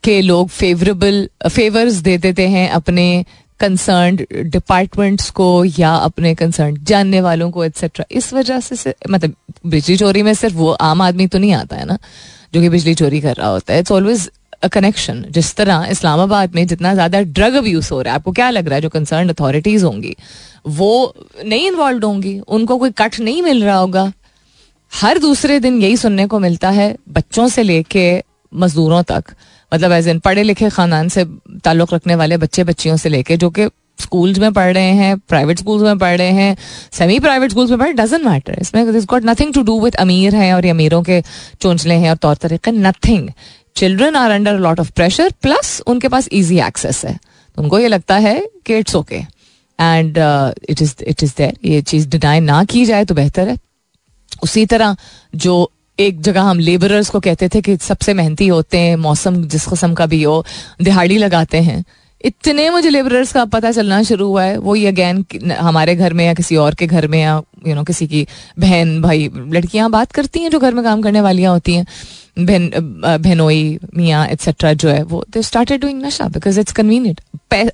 के 0.03 0.21
लोग 0.21 0.49
फेवरेबल 0.49 1.27
फेवर्स 1.47 1.93
दे 2.03 2.17
देते 2.17 2.47
हैं 2.47 2.69
अपने 2.71 3.03
कंसर्न 3.59 4.15
डिपार्टमेंट्स 4.49 5.29
को 5.31 5.47
या 5.79 5.93
अपने 5.95 6.33
कंसर्न 6.35 6.77
जानने 6.83 7.21
वालों 7.21 7.49
को 7.51 7.63
एक्सेट्रा 7.65 8.05
इस 8.11 8.33
वजह 8.33 8.59
से 8.59 8.93
मतलब 9.09 9.35
बिजली 9.65 9.97
चोरी 9.97 10.23
में 10.23 10.33
सिर्फ़ 10.33 10.55
वो 10.55 10.71
आम 10.71 11.01
आदमी 11.01 11.27
तो 11.27 11.39
नहीं 11.39 11.53
आता 11.53 11.75
है 11.75 11.85
ना, 11.85 11.97
जो 12.53 12.61
कि 12.61 12.69
बिजली 12.69 12.95
चोरी 12.95 13.21
कर 13.21 13.35
रहा 13.35 13.49
होता 13.49 13.73
है। 13.73 13.79
इट्स 13.79 13.91
ऑलवेज 13.91 14.29
अ 14.63 14.67
कनेक्शन 14.67 15.23
जिस 15.29 15.53
तरह 15.55 15.87
इस्लामाबाद 15.91 16.55
में 16.55 16.65
जितना 16.67 16.93
ज़्यादा 16.93 17.21
ड्रग 17.21 17.53
अब्यूज 17.55 17.89
हो 17.91 18.01
रहा 18.01 18.13
है, 18.13 18.19
आपको 18.19 18.31
क्या 18.31 18.49
लग 18.49 18.67
रहा 18.67 18.75
है, 18.75 18.81
जो 18.81 18.89
कंसर्न 18.89 19.29
अथॉरिटीज 19.29 19.83
होंगी, 19.83 20.15
वो 20.67 21.13
नहीं 21.45 21.67
इन्वॉल्व 21.67 22.05
होंगी? 22.05 22.39
उनको 22.39 22.77
कोई 22.77 22.91
कट 22.91 23.19
नहीं 23.19 23.41
मिल 23.43 23.63
रहा 23.63 23.77
होगा? 23.77 24.11
हर 24.91 25.17
दूसरे 25.19 25.59
दिन 25.59 25.81
यही 25.81 25.97
सुनने 25.97 26.25
को 26.27 26.39
मिलता 26.39 26.69
है, 26.69 26.95
बच्चों 27.09 27.47
से 27.47 27.63
लेके 27.63 28.23
मजदूरों 28.51 29.01
तक। 29.03 29.33
मतलब 29.73 29.91
एज 29.91 30.07
इन 30.07 30.19
पढ़े 30.19 30.43
लिखे 30.43 30.69
खानदान 30.69 31.09
से 31.09 31.25
ताल्लुक 31.63 31.93
रखने 31.93 32.15
वाले 32.15 32.37
बच्चे 32.37 32.63
बच्चियों 32.63 32.97
से 32.97 33.09
लेके 33.09 33.37
जो 33.37 33.49
कि 33.49 33.67
स्कूल्स 34.01 34.37
में 34.39 34.51
पढ़ 34.53 34.73
रहे 34.73 34.91
हैं 34.95 35.17
प्राइवेट 35.29 35.59
स्कूल्स 35.59 35.83
में 35.83 35.97
पढ़ 35.99 36.17
रहे 36.17 36.31
हैं 36.31 36.55
सेमी 36.93 37.19
प्राइवेट 37.19 37.51
स्कूल्स 37.51 37.69
में 37.71 37.79
पढ़ 37.79 37.91
डजेंट 37.95 38.23
मैटर 38.25 38.57
इसमें 38.61 38.91
this 38.93 39.05
got 39.09 39.25
nothing 39.25 39.53
to 39.53 39.61
do 39.63 39.79
with 39.81 39.95
अमीर 39.95 40.35
हैं 40.35 40.53
और 40.53 40.65
अमीरों 40.69 41.01
के 41.03 41.21
चोंचले 41.61 41.95
हैं 41.95 42.09
और 42.09 42.15
तौर 42.17 42.35
तरीके 42.41 42.71
nothing 42.71 43.29
children 43.75 44.15
are 44.15 44.31
under 44.31 44.57
lot 44.59 44.79
of 44.79 44.91
pressure 44.95 45.33
plus 45.41 45.81
उनके 45.87 46.07
पास 46.07 46.27
ईजी 46.33 46.59
एक्सेस 46.61 47.03
है. 47.05 47.17
तो 47.57 47.61
उनको 47.61 47.79
ये 47.79 47.87
लगता 47.87 48.15
है 48.17 48.35
कि 48.65 48.77
it's 48.77 48.95
okay 48.95 49.15
and 49.15 50.17
it 50.69 50.81
is 50.81 50.93
it 51.03 51.23
is 51.23 51.33
there 51.37 51.57
ये 51.65 51.81
चीज़ 51.81 52.07
डिनाई 52.09 52.39
ना 52.39 52.63
की 52.63 52.85
जाए 52.85 53.05
तो 53.05 53.15
बेहतर 53.15 53.49
है. 53.49 53.57
उसी 54.43 54.65
तरह 54.65 54.95
जो 55.35 55.71
एक 55.99 56.21
जगह 56.21 56.41
हम 56.41 56.59
लेबरर्स 56.59 57.09
को 57.09 57.19
कहते 57.19 57.49
थे 57.49 57.61
कि 57.61 57.75
सबसे 57.77 58.13
मेहनती 58.13 58.47
होते 58.47 58.77
हैं, 58.77 58.95
मौसम 58.95 59.43
जिस 59.43 59.65
कस्म 59.65 59.93
का 59.93 60.05
भी 60.05 60.23
हो, 60.23 60.45
दिहाड़ी 60.81 61.17
लगाते 61.17 61.57
हैं। 61.57 61.83
इतने 62.21 62.69
मुझे 62.69 62.89
लेबरर्स 62.89 63.31
का 63.33 63.43
पता 63.45 63.71
चलना 63.71 64.01
शुरू 64.03 64.27
हुआ 64.27 64.43
है। 64.43 64.57
वो 64.57 64.75
ये 64.75 64.87
अगैन 64.87 65.25
हमारे 65.51 65.95
घर 65.95 66.13
में 66.13 66.25
या 66.25 66.33
किसी 66.33 66.55
और 66.55 66.75
के 66.75 66.87
घर 66.87 67.07
में 67.07 67.19
या 67.21 67.41
यू 67.67 67.75
नो 67.75 67.83
किसी 67.83 68.07
की 68.07 68.25
बहन, 68.59 69.01
भाई, 69.01 69.29
लड़कियाँ 69.35 69.89
बात 69.91 70.11
करती 70.11 70.39
हैं 70.39 70.51
जो 70.51 70.59
घर 70.59 70.73
में 70.73 70.83
काम 70.83 71.01
करने 71.01 71.21
वालियाँ 71.21 71.53
होती 71.53 71.73
हैं। 71.73 71.85
बहन 72.39 72.71
बहनोई, 73.21 73.79
मियाँ 73.97 74.27
एक्सेट्रा 74.27 74.73
जो 74.73 74.89
है, 74.89 75.03
वो 75.03 75.25
दे 75.29 75.41
स्टार्टेड 75.41 75.81
डूइंग 75.81 76.03
नशा 76.03 76.27
बिकॉज़ 76.27 76.59
इट्स 76.59 76.71
कन्वीनियंट 76.71 77.71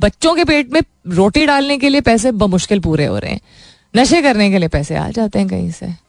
बच्चों 0.00 0.34
के 0.34 0.44
पेट 0.44 0.72
में 0.72 0.80
रोटी 1.08 1.46
डालने 1.46 1.78
के 1.78 1.88
लिए 1.88 2.00
पैसे 2.00 2.30
मुश्किल 2.32 2.80
पूरे 2.80 3.06
हो 3.06 3.18
रहे 3.18 3.32
हैं। 3.32 3.40
नशे 3.96 4.22
करने 4.22 4.50
के 4.50 4.58
लिए 4.58 4.68
पैसे 4.68 4.96
आ 4.96 5.08
जाते 5.10 5.38
हैं 5.38 5.48
कहीं 5.48 5.70
से। 5.70 6.07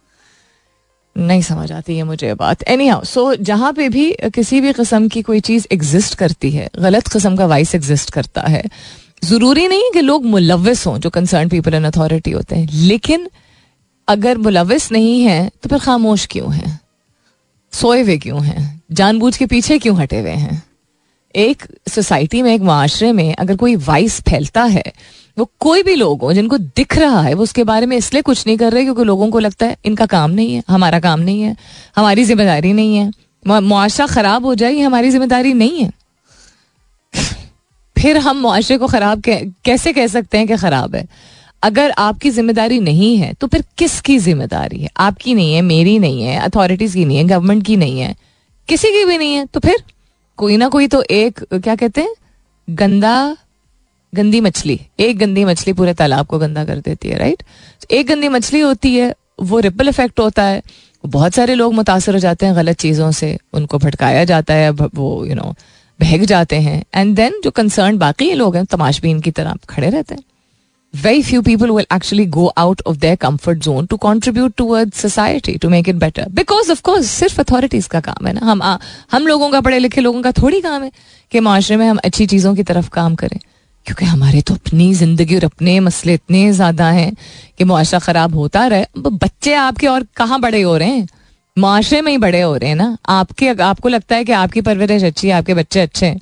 नहीं 1.15 1.41
समझ 1.41 1.71
आती 1.71 1.97
है 1.97 2.03
मुझे 2.03 2.33
बात। 2.33 2.63
एनी 2.63 2.87
हाउ 2.87 3.03
सो 3.03 3.33
जहाँ 3.35 3.71
पे 3.73 3.89
भी 3.89 4.11
किसी 4.35 4.61
भी 4.61 4.73
कस्म 4.73 5.07
की 5.07 5.21
कोई 5.21 5.39
चीज़ 5.39 5.67
एग्जिस्ट 5.71 6.15
करती 6.15 6.51
है, 6.51 6.69
गलत 6.79 7.07
कस्म 7.07 7.35
का 7.35 7.45
वाइस 7.45 7.75
एग्जिस्ट 7.75 8.11
करता 8.11 8.41
है, 8.41 8.63
ज़रूरी 9.23 9.67
नहीं 9.67 9.91
कि 9.93 10.01
लोग 10.01 10.25
मुलविस 10.25 10.85
हों, 10.87 10.97
जो 10.97 11.09
कंसर्न 11.09 11.49
पीपल 11.49 11.73
इन 11.73 11.85
अथॉरिटी 11.85 12.31
होते 12.31 12.55
हैं, 12.55 12.67
लेकिन 12.73 13.29
अगर 14.07 14.37
मुलविस 14.37 14.91
नहीं 14.91 15.21
है 15.23 15.49
तो 15.63 15.69
फिर 15.69 15.79
खामोश 15.79 16.25
क्यों 16.25 16.53
हैं? 16.53 16.79
सोए 17.73 18.01
हुए 18.01 18.17
क्यों 18.17 18.43
हैं? 18.43 18.81
जानबूझ 18.91 19.35
के 19.37 19.45
पीछे 19.45 19.77
क्यों 19.79 19.97
हटे 19.97 20.19
हुए 20.19 20.31
हैं? 20.31 20.63
एक 21.35 21.63
सोसाइटी 21.89 22.41
में, 22.41 22.53
एक 22.53 22.61
माशरे 22.63 23.11
में 23.11 23.33
अगर 23.35 23.55
कोई 23.55 23.75
वाइस 23.77 24.19
फैलता 24.21 24.63
है, 24.65 24.83
वो 25.37 25.49
कोई 25.59 25.83
भी 25.83 25.95
लोग 25.95 26.21
हो 26.21 26.33
जिनको 26.33 26.57
दिख 26.57 26.97
रहा 26.97 27.21
है, 27.21 27.33
वो 27.33 27.43
उसके 27.43 27.63
बारे 27.63 27.85
में 27.85 27.95
इसलिए 27.97 28.21
कुछ 28.21 28.45
नहीं 28.47 28.57
कर 28.57 28.73
रहे 28.73 28.83
क्योंकि 28.83 29.03
लोगों 29.03 29.29
को 29.31 29.39
लगता 29.39 29.65
है 29.65 29.77
इनका 29.85 30.05
काम 30.07 30.31
नहीं 30.31 30.53
है, 30.53 30.63
हमारा 30.69 30.99
काम 30.99 31.19
नहीं 31.19 31.41
है, 31.41 31.55
हमारी 31.95 32.23
ज़िम्मेदारी 32.23 32.73
नहीं 32.73 32.95
है। 32.95 33.11
मुआशरा 33.43 34.05
खराब 34.07 34.45
हो 34.45 34.53
जाए 34.55 34.79
हमारी 34.79 35.09
ज़िम्मेदारी 35.09 35.53
नहीं 35.55 35.79
है। 35.79 35.91
फिर 37.95 38.17
हम 38.19 38.37
मुआशरे 38.37 38.77
को 38.77 38.87
खराब 38.87 39.21
कैसे 39.65 39.93
कह 39.93 40.07
सकते 40.07 40.37
हैं 40.37 40.47
कि 40.47 40.57
खराब 40.57 40.95
है? 40.95 41.07
अगर 41.63 41.91
आपकी 41.99 42.29
ज़िम्मेदारी 42.31 42.79
नहीं 42.79 43.15
है 43.17 43.33
तो 43.33 43.47
फिर 43.47 43.63
किसकी 43.77 44.17
ज़िम्मेदारी 44.19 44.79
है? 44.79 44.89
आपकी 44.97 45.33
नहीं 45.33 45.53
है, 45.53 45.61
मेरी 45.63 45.97
नहीं 45.99 46.23
है 46.23 46.37
अथॉरिटीज 46.41 46.93
की 46.93 47.05
नहीं 47.05 47.17
है 47.17 47.23
गवर्नमेंट 47.25 47.65
की 47.65 47.77
नहीं 47.77 47.99
है, 47.99 48.15
किसी 48.69 48.87
की 48.89 49.05
भी 49.05 49.17
नहीं 49.17 49.33
है 49.35 49.45
तो 49.45 49.59
फिर? 49.59 49.83
कोई 50.39 50.57
ना 50.57 50.67
कोई 50.69 50.87
तो 50.87 51.01
एक, 51.03 51.39
क्या 51.53 51.75
कहते 51.75 52.01
हैं? 52.01 52.13
गंदा, 52.67 53.37
गंदी 54.13 54.39
मछली। 54.41 54.79
एक 54.99 55.17
गंदी 55.17 55.43
मछली 55.45 55.73
पूरे 55.73 55.93
तालाब 55.93 56.25
को 56.25 56.37
गंदा 56.39 56.63
कर 56.65 56.79
देती 56.79 57.09
है 57.09 57.17
राइट 57.17 57.43
एक 57.91 58.07
गंदी 58.07 58.27
मछली 58.29 58.59
होती 58.59 58.95
है, 58.95 59.13
वो 59.41 59.59
रिपल 59.59 59.89
इफ़ेक्ट 59.89 60.19
होता 60.19 60.43
है। 60.43 60.61
बहुत 61.03 61.33
सारे 61.33 61.55
लोग 61.55 61.73
मुतासर 61.73 62.13
हो 62.13 62.19
जाते 62.19 62.45
हैं 62.45 62.55
गलत 62.55 62.77
चीज़ों 62.77 63.11
से। 63.11 63.37
उनको 63.53 63.77
भटकाया 63.77 64.23
जाता 64.25 64.53
है 64.53 64.69
वो 64.71 65.25
यू 65.25 65.35
नो 65.35 65.53
बहक 65.99 66.21
जाते 66.21 66.55
हैं। 66.55 66.83
एंड 66.95 67.15
देन 67.15 67.39
जो 67.43 67.51
कंसर्न 67.51 67.97
बाकी 67.97 68.33
लोग 68.33 68.55
हैं, 68.55 68.65
तमाशबीन 68.65 69.19
की 69.19 69.31
तरह 69.31 69.55
खड़े 69.69 69.89
रहते 69.89 70.15
हैं। 70.15 70.23
Very 70.93 71.21
few 71.21 71.41
people 71.41 71.67
will 71.67 71.85
actually 71.89 72.25
go 72.25 72.51
out 72.57 72.81
of 72.81 72.99
their 72.99 73.15
comfort 73.15 73.63
zone 73.63 73.87
to 73.87 73.97
contribute 73.97 74.55
towards 74.57 74.97
society 74.97 75.57
to 75.57 75.69
make 75.69 75.87
it 75.87 75.99
better. 75.99 76.25
Because 76.31 76.69
of 76.69 76.81
सिर्फ़ 76.81 77.39
अथॉरिटीज 77.41 77.87
का 77.87 77.99
काम 77.99 78.27
है 78.27 78.33
ना 78.33 78.45
हम 78.45 78.61
आ, 78.61 78.77
हम 79.11 79.27
लोगों 79.27 79.49
का 79.51 79.61
पढ़े 79.61 79.79
लिखे 79.79 80.01
लोगों 80.01 80.21
का 80.21 80.31
थोड़ी 80.31 80.61
काम 80.61 80.83
है 80.83 80.91
कि 81.31 81.39
माशरे 81.39 81.77
में 81.77 81.87
हम 81.87 81.97
अच्छी 82.03 82.25
चीज़ों 82.27 82.55
की 82.55 82.63
तरफ़ 82.63 82.89
काम 82.89 83.15
करें 83.15 83.39
क्योंकि 83.85 84.05
हमारे 84.05 84.41
तो 84.41 84.53
अपनी 84.53 84.93
ज़िंदगी 84.93 85.35
और 85.35 85.43
अपने 85.43 85.79
मसले 85.79 86.13
इतने 86.13 86.51
ज़्यादा 86.53 86.89
हैं 86.91 87.13
कि 87.57 87.63
मुआशरा 87.63 87.99
ख़राब 87.99 88.35
होता 88.35 88.65
रहे 88.67 88.85
बच्चे 88.97 89.53
आपके 89.53 89.87
और 89.87 90.05
कहाँ 90.15 90.39
बड़े 90.41 90.61
हो 90.61 90.75
रहे 90.77 90.89
हैं 90.89 91.07
माशरे 91.57 92.01
में 92.01 92.11
ही 92.11 92.17
बड़े 92.17 92.41
हो 92.41 92.55
रहे 92.55 92.69
हैं 92.69 92.75
ना 92.75 92.97
आपके 93.09 93.47
आपको 93.63 93.89
लगता 93.89 94.15
है 94.15 94.25
कि 94.25 94.31
आपकी 94.31 94.61
परवरिश 94.61 95.03
अच्छी 95.03 95.27
है 95.27 95.33
आपके 95.33 95.53
बच्चे 95.53 95.79
अच्छे 95.79 96.05
हैं 96.05 96.21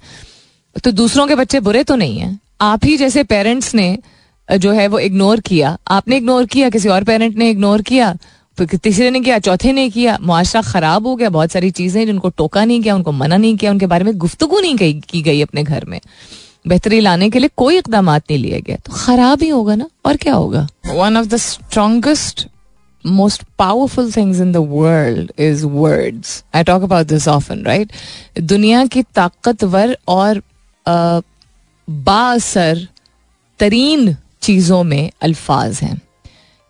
तो 0.84 0.92
दूसरों 0.92 1.28
के 1.28 1.36
बच्चे 1.36 1.60
बुरे 1.60 1.84
तो 1.84 1.96
नहीं 1.96 2.20
है 2.20 2.38
आप 2.62 2.86
ही 2.86 2.98
जैसे 2.98 3.24
पेरेंट्स 3.24 3.74
ने 3.76 3.98
जो 4.50 4.72
है 4.72 4.88
वो 4.88 5.00
इग्नोर 5.00 5.40
किया। 5.40 5.78
आपने 5.88 6.18
इग्नोर 6.18 6.46
किया, 6.46 6.70
किसी 6.70 6.90
और 6.90 7.04
पेरेंट 7.04 7.38
ने 7.38 7.50
इग्नोर 7.50 7.82
किया 7.82 8.16
तीसरे 8.58 9.10
ने 9.12 9.20
किया, 9.22 9.38
चौथे 9.40 9.72
ने 9.72 9.90
किया। 9.90 10.18
मुआशरा 10.22 10.62
खराब 10.62 11.08
हो 11.08 11.16
गया, 11.16 11.30
बहुत 11.30 11.52
सारी 11.52 11.70
चीज़ें 11.72 12.06
जिनको 12.06 12.30
टोका 12.30 12.64
नहीं 12.66 12.82
किया 12.82 12.96
उनको 12.96 13.12
मना 13.12 13.38
नहीं 13.38 13.56
किया, 13.58 13.72
उनके 13.72 13.86
बारे 13.88 14.06
में 14.06 14.18
गुफ्तगु 14.18 14.60
नहीं 14.60 15.02
की 15.02 15.22
गई 15.22 15.42
अपने 15.42 15.64
घर 15.64 15.86
में। 15.86 16.00
बेहतरी 16.68 17.00
लाने 17.00 17.30
के 17.30 17.40
लिए 17.40 17.50
कोई 17.58 17.78
इकदाम 17.78 18.10
नहीं 18.10 18.38
लिए 18.38 18.62
गए। 18.62 18.78
तो 18.86 18.94
खराब 18.94 19.42
ही 19.44 19.50
होगा 19.50 19.76
ना? 19.76 19.88
और 20.06 20.18
क्या 20.18 20.34
होगा? 20.34 20.68
One 20.88 21.18
of 21.18 21.28
the 21.28 21.38
strongest 21.38 22.48
most 23.06 23.44
powerful 23.60 24.12
things 24.12 24.40
in 24.42 24.52
the 24.52 24.58
world 24.70 25.32
is 25.40 25.66
words 25.66 26.44
I 26.56 26.64
talk 26.64 26.84
about 26.84 27.08
this 27.08 27.28
often 27.28 27.64
right 27.66 27.92
दुनिया 28.42 28.86
की 28.86 29.04
ताकतवर 29.16 29.98
और 30.08 30.42
बासर, 31.88 32.88
तरीन 33.60 34.16
चीज़ों 34.42 34.84
में 34.84 35.12
अल्फाज 35.22 35.80
हैं। 35.82 36.02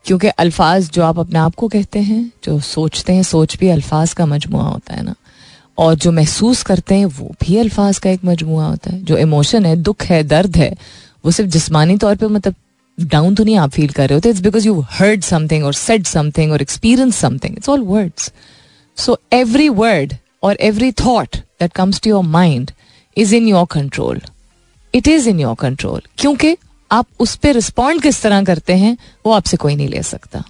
क्योंकि 0.06 0.28
अल्फाज 0.28 0.90
जो 0.90 1.04
आप 1.04 1.20
अपने 1.20 1.40
आप 1.40 1.56
को 1.56 1.68
कहते 1.68 2.00
हैं, 2.00 2.32
जो 2.44 2.60
सोचते 2.60 3.14
हैं, 3.14 3.24
सोच 3.24 3.58
भी 3.58 3.70
अल्फाज 3.70 4.14
का 4.14 4.26
मजमु 4.26 4.58
होता 4.58 4.94
है 4.94 5.04
ना। 5.04 5.16
और 5.78 5.96
जो 5.96 6.12
महसूस 6.12 6.64
करते 6.64 6.96
हैं, 6.96 7.06
वो 7.06 7.32
भी 7.42 7.58
अल्फाज 7.58 7.98
का 7.98 8.10
एक 8.10 8.26
मजमु 8.26 8.60
होता 8.60 8.92
है। 8.92 9.04
जो 9.04 9.18
इमोशन 9.18 9.66
है, 9.66 9.76
दुख 9.76 10.04
है, 10.04 10.24
दर्द 10.24 10.58
है, 10.58 10.76
वो 11.26 11.32
सिर्फ़ 11.32 11.52
जिसमानी 11.52 11.98
तौर 11.98 12.16
पर 12.16 12.28
मतलब 12.28 12.56
डाउन 13.00 13.36
तो 13.36 13.44
नहीं 13.44 13.58
आप 13.58 13.70
फील 13.70 13.90
कर 13.90 14.10
रहे 14.10 14.14
होते 14.14 14.30
it's 14.30 14.42
because 14.42 14.68
you 14.68 14.80
heard 14.82 15.24
something 15.24 15.64
और 15.66 15.74
सेड 15.74 16.06
समथिंग 16.06 16.52
और 16.52 16.62
experience 16.62 17.16
something 17.16 17.58
it's 17.58 17.70
all 17.70 17.82
words 17.82 18.32
so 18.98 19.20
every 19.34 19.70
word 19.70 20.14
और 20.44 20.58
every 20.62 20.92
thought 20.92 21.36
that 21.36 21.72
comes 21.72 22.02
to 22.02 22.10
your 22.10 22.24
mind 22.24 22.72
is 23.18 23.36
in 23.36 23.48
your 23.48 23.66
control 23.72 24.22
it 24.94 25.08
is 25.08 25.30
in 25.30 25.40
your 25.40 25.56
control 25.56 26.02
क्योंकि 26.18 26.56
आप 26.92 27.08
उस 27.20 27.36
पर 27.36 27.54
respond 27.54 28.02
किस 28.02 28.22
तरह 28.22 28.44
करते 28.44 28.74
हैं, 28.74 28.98
वो 29.26 29.32
आपसे 29.32 29.58
कोई 29.58 29.76
नहीं 29.76 29.88
ले 29.88 30.04
सकता। 30.04 30.44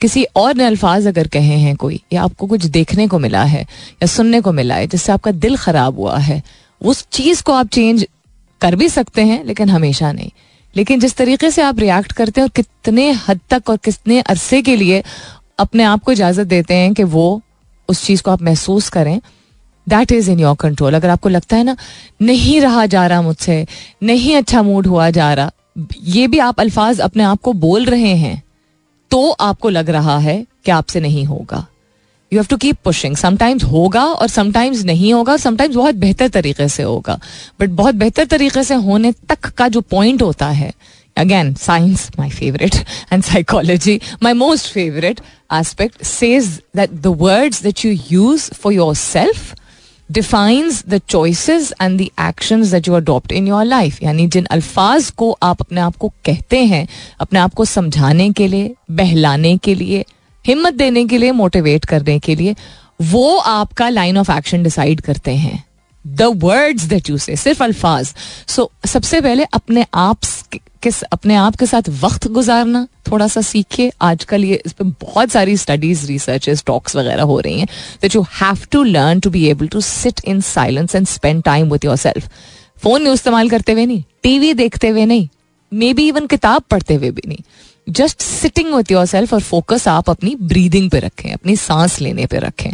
किसी 0.00 0.24
और 0.36 0.54
ने 0.54 0.64
अल्फाज 0.64 1.06
अगर 1.06 1.26
कहे 1.26 1.56
हैं 1.58 1.76
कोई, 1.76 2.02
या 2.12 2.22
आपको 2.22 2.46
कुछ 2.46 2.64
देखने 2.64 3.08
को 3.08 3.18
मिला 3.18 3.44
है, 3.44 3.62
या 3.62 4.06
सुनने 4.06 4.40
को 4.40 4.52
मिला 4.52 4.74
है, 4.74 4.86
जिससे 4.86 5.12
आपका 5.12 5.30
दिल 5.30 5.56
खराब 5.56 5.98
हुआ 5.98 6.18
है, 6.18 6.42
उस 6.82 7.06
चीज़ 7.12 7.42
को 7.42 7.52
आप 7.52 7.68
चेंज 7.68 8.06
कर 8.60 8.76
भी 8.76 8.88
सकते 8.88 9.22
हैं, 9.22 9.44
लेकिन 9.44 9.70
हमेशा 9.70 10.12
नहीं। 10.12 10.30
लेकिन 10.76 11.00
जिस 11.00 11.16
तरीके 11.16 11.50
से 11.50 11.62
आप 11.62 11.78
रिएक्ट 11.78 12.12
करते 12.12 12.40
हैं 12.40 12.46
और 12.46 12.52
कितने 12.56 13.10
हद 13.10 13.40
तक 13.50 13.70
और 13.70 13.76
कितने 13.76 14.20
अरसे 14.20 14.62
के 14.62 14.76
लिए 14.76 15.04
अपने 15.58 15.84
आप 15.84 16.02
को 16.02 16.12
इजाज़त 16.12 16.46
देते 16.46 16.74
हैं 16.74 16.94
कि 16.94 17.02
वो 17.02 17.42
उस 17.88 18.06
चीज़ 18.06 18.22
को 18.22 18.30
आप 18.30 18.42
महसूस 18.42 18.88
करें 18.88 19.20
that 19.88 20.12
is 20.12 20.30
in 20.30 20.40
your 20.40 20.56
control 20.56 20.94
अगर 20.94 21.08
आपको 21.08 21.28
लगता 21.28 21.56
है 21.56 21.64
ना, 21.64 21.76
नहीं 22.22 22.60
रहा 22.60 22.86
जा 22.86 23.06
रहा 23.06 23.22
मुझसे, 23.22 23.66
नहीं 24.02 24.36
अच्छा 24.36 24.62
मूड 24.62 24.86
हुआ 24.86 25.10
जा 25.10 25.34
रहा 25.34 25.50
ये 25.76 26.26
भी 26.28 26.38
आप 26.38 26.60
अल्फाज 26.60 27.00
अपने 27.00 27.22
आप 27.24 27.40
को 27.42 27.52
बोल 27.52 27.84
रहे 27.84 28.14
हैं 28.16 28.42
तो 29.10 29.30
आपको 29.30 29.68
लग 29.68 29.90
रहा 29.90 30.18
है 30.18 30.44
कि 30.64 30.70
आपसे 30.70 31.00
नहीं 31.00 31.24
होगा। 31.24 31.66
You 32.32 32.38
have 32.38 32.46
to 32.50 32.56
keep 32.56 32.76
pushing 32.84 33.16
sometimes 33.16 33.64
होगा 33.64 34.04
और 34.04 34.28
समटाइम्स 34.28 34.82
नहीं 34.84 35.12
होगा 35.14 35.36
समटाइम्स 35.36 35.76
बहुत 35.76 35.94
बेहतर 35.94 36.28
तरीके 36.28 36.68
से 36.68 36.82
होगा। 36.82 37.18
बट 37.60 37.70
बहुत 37.70 37.94
बेहतर 37.94 38.24
तरीके 38.26 38.62
से 38.64 38.74
होने 38.74 39.12
तक 39.28 39.48
का 39.48 39.68
जो 39.68 39.80
पॉइंट 39.80 40.22
होता 40.22 40.48
है 40.50 40.72
again 41.16 41.52
science 41.54 42.08
my 42.18 42.30
favourite 42.30 42.74
and 43.12 43.22
psychology 43.22 44.00
my 44.22 44.32
most 44.32 44.72
favourite 44.72 45.20
aspect 45.54 46.04
says 46.04 46.48
that 46.76 46.92
the 46.92 47.16
words 47.20 47.62
that 47.62 47.84
you 47.84 47.92
use 48.10 48.50
for 48.52 48.72
yourself 48.96 49.54
defines 50.12 50.84
the 50.88 51.00
choices 51.08 51.72
and 51.82 51.98
the 52.00 52.02
actions 52.02 52.68
that 52.68 52.88
you 52.88 52.94
adopt 52.94 53.32
in 53.32 53.48
your 53.48 53.64
life 53.64 54.02
यानी 54.02 54.26
जिन 54.26 54.44
अल्फाज 54.44 55.10
को 55.10 55.38
आप 55.42 55.60
अपने 55.60 55.80
आप 55.80 55.96
को 55.96 56.08
कहते 56.08 56.64
हैं, 56.64 56.88
अपने 57.20 57.38
आप 57.38 57.54
को 57.54 57.64
समझाने 57.64 58.30
के 58.30 58.48
लिए, 58.48 58.74
बहलाने 58.90 59.56
के 59.56 59.74
लिए, 59.74 60.04
हिम्मत 60.46 60.74
देने 60.74 61.04
के 61.04 61.18
लिए 61.18 61.32
मोटिवेट 61.32 61.84
करने 61.84 62.18
के 62.18 62.34
लिए, 62.34 62.54
वो 63.02 63.36
आपका 63.36 63.88
लाइन 63.88 64.18
ऑफ़ 64.18 64.32
एक्शन 64.32 64.62
डिसाइड 64.62 65.00
करते 65.00 65.30
हैं। 65.30 65.64
द 66.04 66.22
वर्ड्स 66.36 66.82
दैट 66.84 67.10
यू 67.10 67.18
से 67.18 67.36
सिर्फ़ 67.36 67.62
अल्फाज। 67.64 68.14
सो 68.48 68.70
सबसे 68.86 69.20
पहले 69.20 69.44
अपने 69.52 69.86
आप 69.94 70.18
किस 70.82 71.02
अपने 71.02 71.34
आप 71.34 71.56
के 71.56 71.66
साथ 71.66 71.88
वक्त 72.00 72.26
गुजारना 72.28 72.86
थोड़ा 73.10 73.26
सा 73.28 73.40
सीखिए। 73.40 73.92
आजकल 74.02 74.44
ये, 74.44 74.60
इस 74.66 74.72
पर 74.72 74.84
बहुत 75.00 75.30
सारी 75.30 75.56
स्टडीज़ 75.56 76.06
रिसर्च 76.06 76.62
टॉक्स 76.66 76.96
वगैरह 76.96 77.22
हो 77.22 77.38
रही 77.40 77.58
हैं 77.60 77.68
that 78.02 78.14
you 78.14 78.22
have 78.32 78.66
to 78.72 78.82
learn 78.82 79.20
to 79.20 79.30
be 79.30 79.44
able 79.48 79.68
to 79.68 79.80
sit 79.80 80.20
in 80.24 80.40
silence 80.40 80.94
and 80.94 81.06
spend 81.06 81.42
time 81.42 81.70
with 81.72 81.84
yourself 81.96 82.28
phone 82.82 83.06
इस्तेमाल 83.06 83.50
करते 83.50 83.72
हुए 83.72 83.86
नहीं 83.86 84.02
टीवी 84.22 84.52
देखते 84.54 84.88
हुए 84.88 85.04
नहीं 85.06 85.28
मे 85.72 85.92
बी 85.94 86.08
इवन 86.08 86.26
किताब 86.26 86.62
पढ़ते 86.70 86.94
हुए 86.94 87.10
भी 87.10 87.28
नहीं। 87.28 87.42
Just 87.86 88.22
sitting 88.22 88.74
with 88.74 88.90
your 88.92 89.06
self 89.06 89.32
और 89.34 89.40
फोकस 89.42 89.86
आप 89.88 90.10
अपनी 90.10 90.34
ब्रीदिंग 90.42 90.90
पे 90.90 90.98
रखें, 91.00 91.32
अपनी 91.32 91.56
सांस 91.56 92.00
लेने 92.00 92.26
पे 92.26 92.38
रखें। 92.38 92.70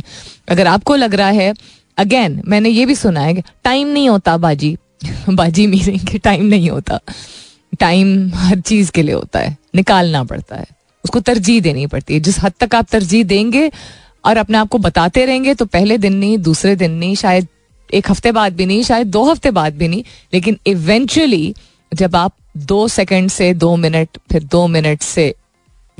अगर 0.48 0.66
आपको 0.66 0.96
लग 0.96 1.14
रहा 1.14 1.28
है 1.28 1.54
अगेन 1.98 2.42
मैंने 2.46 2.68
ये 2.68 2.86
भी 2.86 2.94
सुना 2.94 3.20
है 3.20 3.34
कि 3.34 3.42
टाइम 3.64 3.88
नहीं 3.88 4.08
होता 4.08 4.36
बाजी। 4.36 4.76
बाजी 5.28 5.66
मीनिंग 5.66 6.00
के 6.00 6.18
टाइम 6.18 6.46
नहीं 6.46 6.70
होता। 6.70 7.00
टाइम 7.80 8.30
हर 8.34 8.60
चीज़ 8.60 8.90
के 8.92 9.02
लिए 9.02 9.14
होता 9.14 9.38
है। 9.38 9.56
निकालना 9.74 10.24
पड़ता 10.24 10.56
है। 10.56 10.66
उसको 11.04 11.20
तरजीह 11.20 11.60
देनी 11.60 11.86
पड़ती 11.86 12.14
है। 12.14 12.20
जिस 12.20 12.40
हद 12.40 12.52
तक 12.60 12.74
आप 12.74 12.86
तरजीह 12.90 13.24
देंगे 13.24 13.70
और 14.24 14.36
अपने 14.36 14.58
आप 14.58 14.68
को 14.68 14.78
बताते 14.78 15.24
रहेंगे 15.26 15.54
तो 15.54 15.64
पहले 15.64 15.98
दिन 15.98 16.14
नहीं, 16.14 16.38
दूसरे 16.38 16.76
दिन 16.76 16.90
नहीं, 16.90 17.14
शायद 17.14 17.46
एक 17.94 18.10
हफ़्ते 18.10 18.32
बाद 18.32 18.52
भी 18.52 18.66
नहीं, 18.66 18.82
शायद 18.82 19.06
दो 19.06 19.30
हफ़्ते 19.30 19.50
बाद 19.50 19.74
भी 19.74 19.88
नहीं। 19.88 20.02
लेकिन 20.34 20.58
इवेंचुअली 20.66 21.54
जब 21.94 22.16
आप 22.16 22.32
दो 22.56 22.88
सेकंड 22.88 23.30
से 23.30 23.54
दो 23.54 23.76
मिनट 23.76 24.08
फिर 24.32 24.44
दो 24.44 24.66
मिनट 24.66 25.02
से 25.02 25.34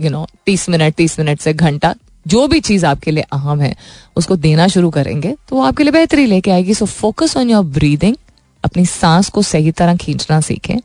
यू 0.00 0.10
नो 0.10 0.26
तीस 0.46 0.68
मिनट 0.68 0.94
तीस 0.94 1.18
मिनट 1.18 1.40
से 1.40 1.54
घंटा 1.54 1.94
जो 2.26 2.46
भी 2.48 2.60
चीज़ 2.60 2.86
आपके 2.86 3.10
लिए 3.10 3.24
अहम 3.32 3.60
है, 3.60 3.74
उसको 4.16 4.36
देना 4.38 4.66
शुरू 4.68 4.90
करेंगे 4.90 5.34
तो 5.48 5.56
वो 5.56 5.62
आपके 5.62 5.82
लिए 5.82 5.92
बेहतरी 5.92 6.26
लेके 6.26 6.50
आएगी। 6.50 6.74
So 6.74 6.86
focus 6.86 7.36
on 7.36 7.50
your 7.50 7.64
breathing 7.66 8.16
अपनी 8.64 8.84
सांस 8.86 9.28
को 9.28 9.42
सही 9.42 9.70
तरह 9.72 9.96
खींचना 9.96 10.40
सीखें, 10.40 10.76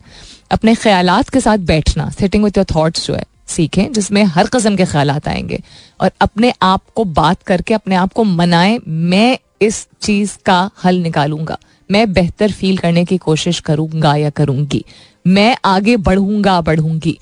अपने 0.51 0.75
ख्याल 0.75 1.09
के 1.33 1.39
साथ 1.39 1.57
बैठना 1.67 2.09
सिटिंग 2.09 2.43
विथ 2.43 2.57
योर 2.57 2.65
थॉट्स 2.65 3.07
जो 3.07 3.13
है, 3.13 3.23
सीखें, 3.47 3.91
जिसमें 3.93 4.23
हर 4.25 4.47
कस्म 4.47 4.75
के 4.75 4.85
ख्याल 4.85 5.11
आएँगे। 5.11 5.61
और 5.99 6.11
अपने 6.21 6.53
आप 6.61 6.81
को 6.95 7.03
बात 7.03 7.43
करके, 7.43 7.73
अपने 7.73 7.95
आप 7.95 8.13
को 8.13 8.23
मनाएँ, 8.23 8.79
मैं 8.87 9.37
इस 9.61 9.87
चीज़ 10.01 10.37
का 10.45 10.69
हल 10.83 10.95
निकालूँगा, 10.97 11.57
मैं 11.89 12.11
बेहतर 12.13 12.51
फील 12.51 12.77
करने 12.77 13.05
की 13.05 13.17
कोशिश 13.19 13.59
करूँगा 13.59 14.15
या 14.15 14.29
करूँगी, 14.31 14.83
मैं 15.25 15.55
आगे 15.65 15.97
बढ़ूँगा, 15.99 16.59
बढ़ूँगी। 16.61 17.17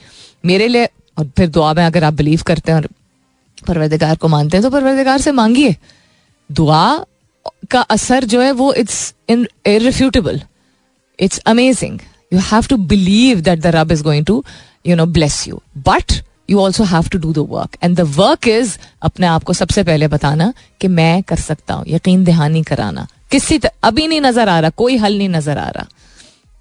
मेरे 0.46 0.68
लिए, 0.68 0.88
और 1.18 1.32
फिर 1.38 1.48
दुआ 1.48 1.74
में 1.74 1.86
अगर 1.86 2.04
आप 2.04 2.14
बिलीव 2.14 2.42
करते 2.48 2.72
हैं 2.72 2.80
और 2.80 2.88
परवरदिगार 3.64 4.16
को 4.16 4.28
मानते 4.28 4.58
हैं 4.58 4.64
तो 4.64 4.70
परवरदिगार 4.70 5.22
से 5.22 5.32
मांगिए। 5.34 5.76
दुआ 6.50 6.84
का 7.72 7.82
असर 7.92 8.26
जो 8.26 8.42
है 8.42 8.52
वो 8.54 8.74
it's 8.74 9.14
in 9.30 9.48
irrefutable 9.68 10.42
it's 11.20 11.38
amazing 11.48 12.00
you 12.34 12.40
have 12.42 12.66
to 12.70 12.78
believe 12.90 13.42
that 13.42 13.60
the 13.60 13.76
रब 13.76 13.92
is 13.92 14.04
going 14.04 14.26
to 14.26 14.44
you 14.88 14.96
know 14.96 15.06
bless 15.08 15.48
you 15.48 15.62
but 15.88 16.22
you 16.50 16.60
also 16.60 16.84
have 16.84 17.08
to 17.12 17.18
do 17.20 17.34
the 17.34 17.48
work 17.50 17.78
and 17.84 17.98
the 17.98 18.02
work 18.18 18.48
is 18.48 18.78
अपने 19.02 19.28
आप 19.28 19.44
को 19.44 19.54
सबसे 19.54 19.84
पहले 19.84 20.08
बताना 20.08 20.54
कि 20.82 20.88
मैं 20.90 21.24
कर 21.24 21.38
सकता 21.40 21.74
हूँ। 21.74 21.86
यकीन 21.88 22.24
दहानी 22.24 22.64
कराना। 22.64 23.08
किसी 23.32 23.58
त, 23.58 23.72
अभी 23.84 24.08
नहीं 24.08 24.22
नज़र 24.22 24.50
आ 24.50 24.60
रहा 24.60 24.70
कोई 24.72 24.98
हल 24.98 25.18
नहीं 25.18 25.30
नज़र 25.30 25.58
आ 25.58 25.70
रहा। 25.70 25.88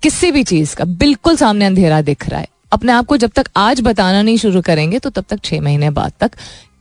किसी 0.02 0.30
भी 0.32 0.42
चीज़ 0.44 0.74
का 0.76 0.84
बिल्कुल 0.84 1.36
सामने 1.36 1.64
अंधेरा 1.64 2.00
दिख 2.02 2.28
रहा 2.28 2.40
है। 2.40 2.48
अपने 2.72 2.92
आप 2.92 3.06
को 3.06 3.16
जब 3.16 3.30
तक 3.36 3.48
आज 3.56 3.80
बताना 3.80 4.22
नहीं 4.22 4.36
शुरू 4.38 4.60
करेंगे 4.62 4.98
तो 4.98 5.10
तब 5.10 5.24
तक 5.28 5.40
छह 5.44 5.60
महीने 5.60 5.90
बाद 5.92 6.12
तक 6.20 6.30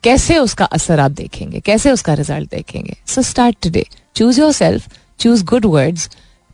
कैसे 0.04 0.38
उसका 0.38 0.66
असर 0.66 1.00
आप 1.00 1.12
देखेंगे? 1.12 1.60
कैसे 1.60 1.92
उसका 1.92 2.14
रिज़ल्ट 2.14 2.50
देखेंगे? 2.52 2.96
So 3.08 3.22
start 3.22 3.58
today 3.64 3.86
choose 4.16 4.40
yourself 4.54 4.88
choose 5.20 5.44
good 5.46 5.66
words 5.66 6.10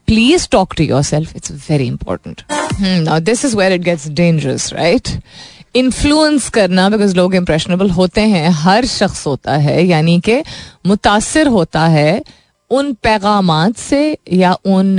please 0.07 0.47
talk 0.51 0.73
to 0.77 0.83
yourself 1.03 1.35
it's 1.35 1.51
very 1.69 1.87
important 1.87 2.41
this 3.21 3.45
is 3.45 3.55
where 3.57 3.71
it 3.71 3.81
gets 3.81 4.07
dangerous 4.09 4.71
right 4.73 5.09
influence 5.75 6.49
करना 6.49 6.89
बिकॉज़ 6.89 7.15
लोग 7.15 7.35
इंप्रेशनेबल 7.35 7.89
होते 7.89 8.21
हैं, 8.21 8.49
हर 8.49 8.85
शख्स 8.85 9.25
होता 9.27 9.55
है, 9.55 9.85
यानी 9.85 10.19
कि 10.19 10.41
मुतासर 10.85 11.47
होता 11.47 11.85
है 11.87 12.21
उन 12.71 12.93
पैगाम 13.03 13.71
से 13.71 14.17
या 14.33 14.53
उन 14.65 14.97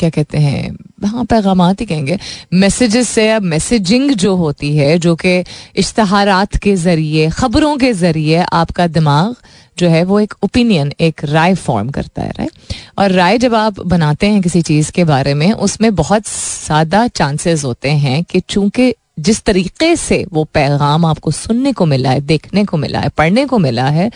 क्या 0.00 0.10
कहते 0.10 0.38
हैं 0.38 0.76
हाँ 1.04 1.24
पैगाम 1.24 1.62
ही 1.62 1.84
कहेंगे। 1.86 2.18
मैसेजेस 2.54 3.08
से 3.08 3.28
अब 3.30 3.42
मैसेजिंग 3.44 4.10
जो 4.12 4.34
होती 4.36 4.76
है, 4.76 4.98
जो 4.98 5.14
कि 5.16 5.42
इश्तहारात 5.76 6.56
के 6.56 6.74
ज़रिए, 6.76 7.28
ख़बरों 7.30 7.76
के 7.78 7.92
ज़रिए 7.92 8.44
आपका 8.52 8.86
दिमाग 8.88 9.34
जो 9.78 9.88
है, 9.88 10.02
वो 10.04 10.20
एक 10.20 10.34
ओपिनियन 10.44 10.92
एक 11.00 11.24
राय 11.24 11.54
फॉर्म 11.56 11.90
करता 11.90 12.22
है 12.22 12.30
राइट 12.30 12.74
और 12.98 13.12
राय 13.12 13.38
जब 13.38 13.54
आप 13.54 13.80
बनाते 13.82 14.26
हैं 14.26 14.40
किसी 14.42 14.62
चीज़ 14.62 14.90
के 14.92 15.04
बारे 15.04 15.34
में, 15.34 15.52
उसमें 15.52 15.94
बहुत 15.94 16.28
ज़्यादा 16.28 17.06
चांसेस 17.08 17.64
होते 17.64 17.90
हैं 17.90 18.22
कि 18.24 18.40
चूँकि 18.40 18.94
जिस 19.18 19.42
तरीके 19.44 19.94
से 19.96 20.24
वो 20.32 20.44
पैगाम 20.44 21.04
आपको 21.04 21.30
सुनने 21.30 21.72
को 21.72 21.86
मिला 21.86 22.10
है, 22.10 22.20
देखने 22.22 22.64
को 22.64 22.76
मिला 22.76 23.00
है, 23.00 23.08
पढ़ने 23.08 23.44
को 23.46 23.58
मिला 23.58 23.88
है, 23.88 24.10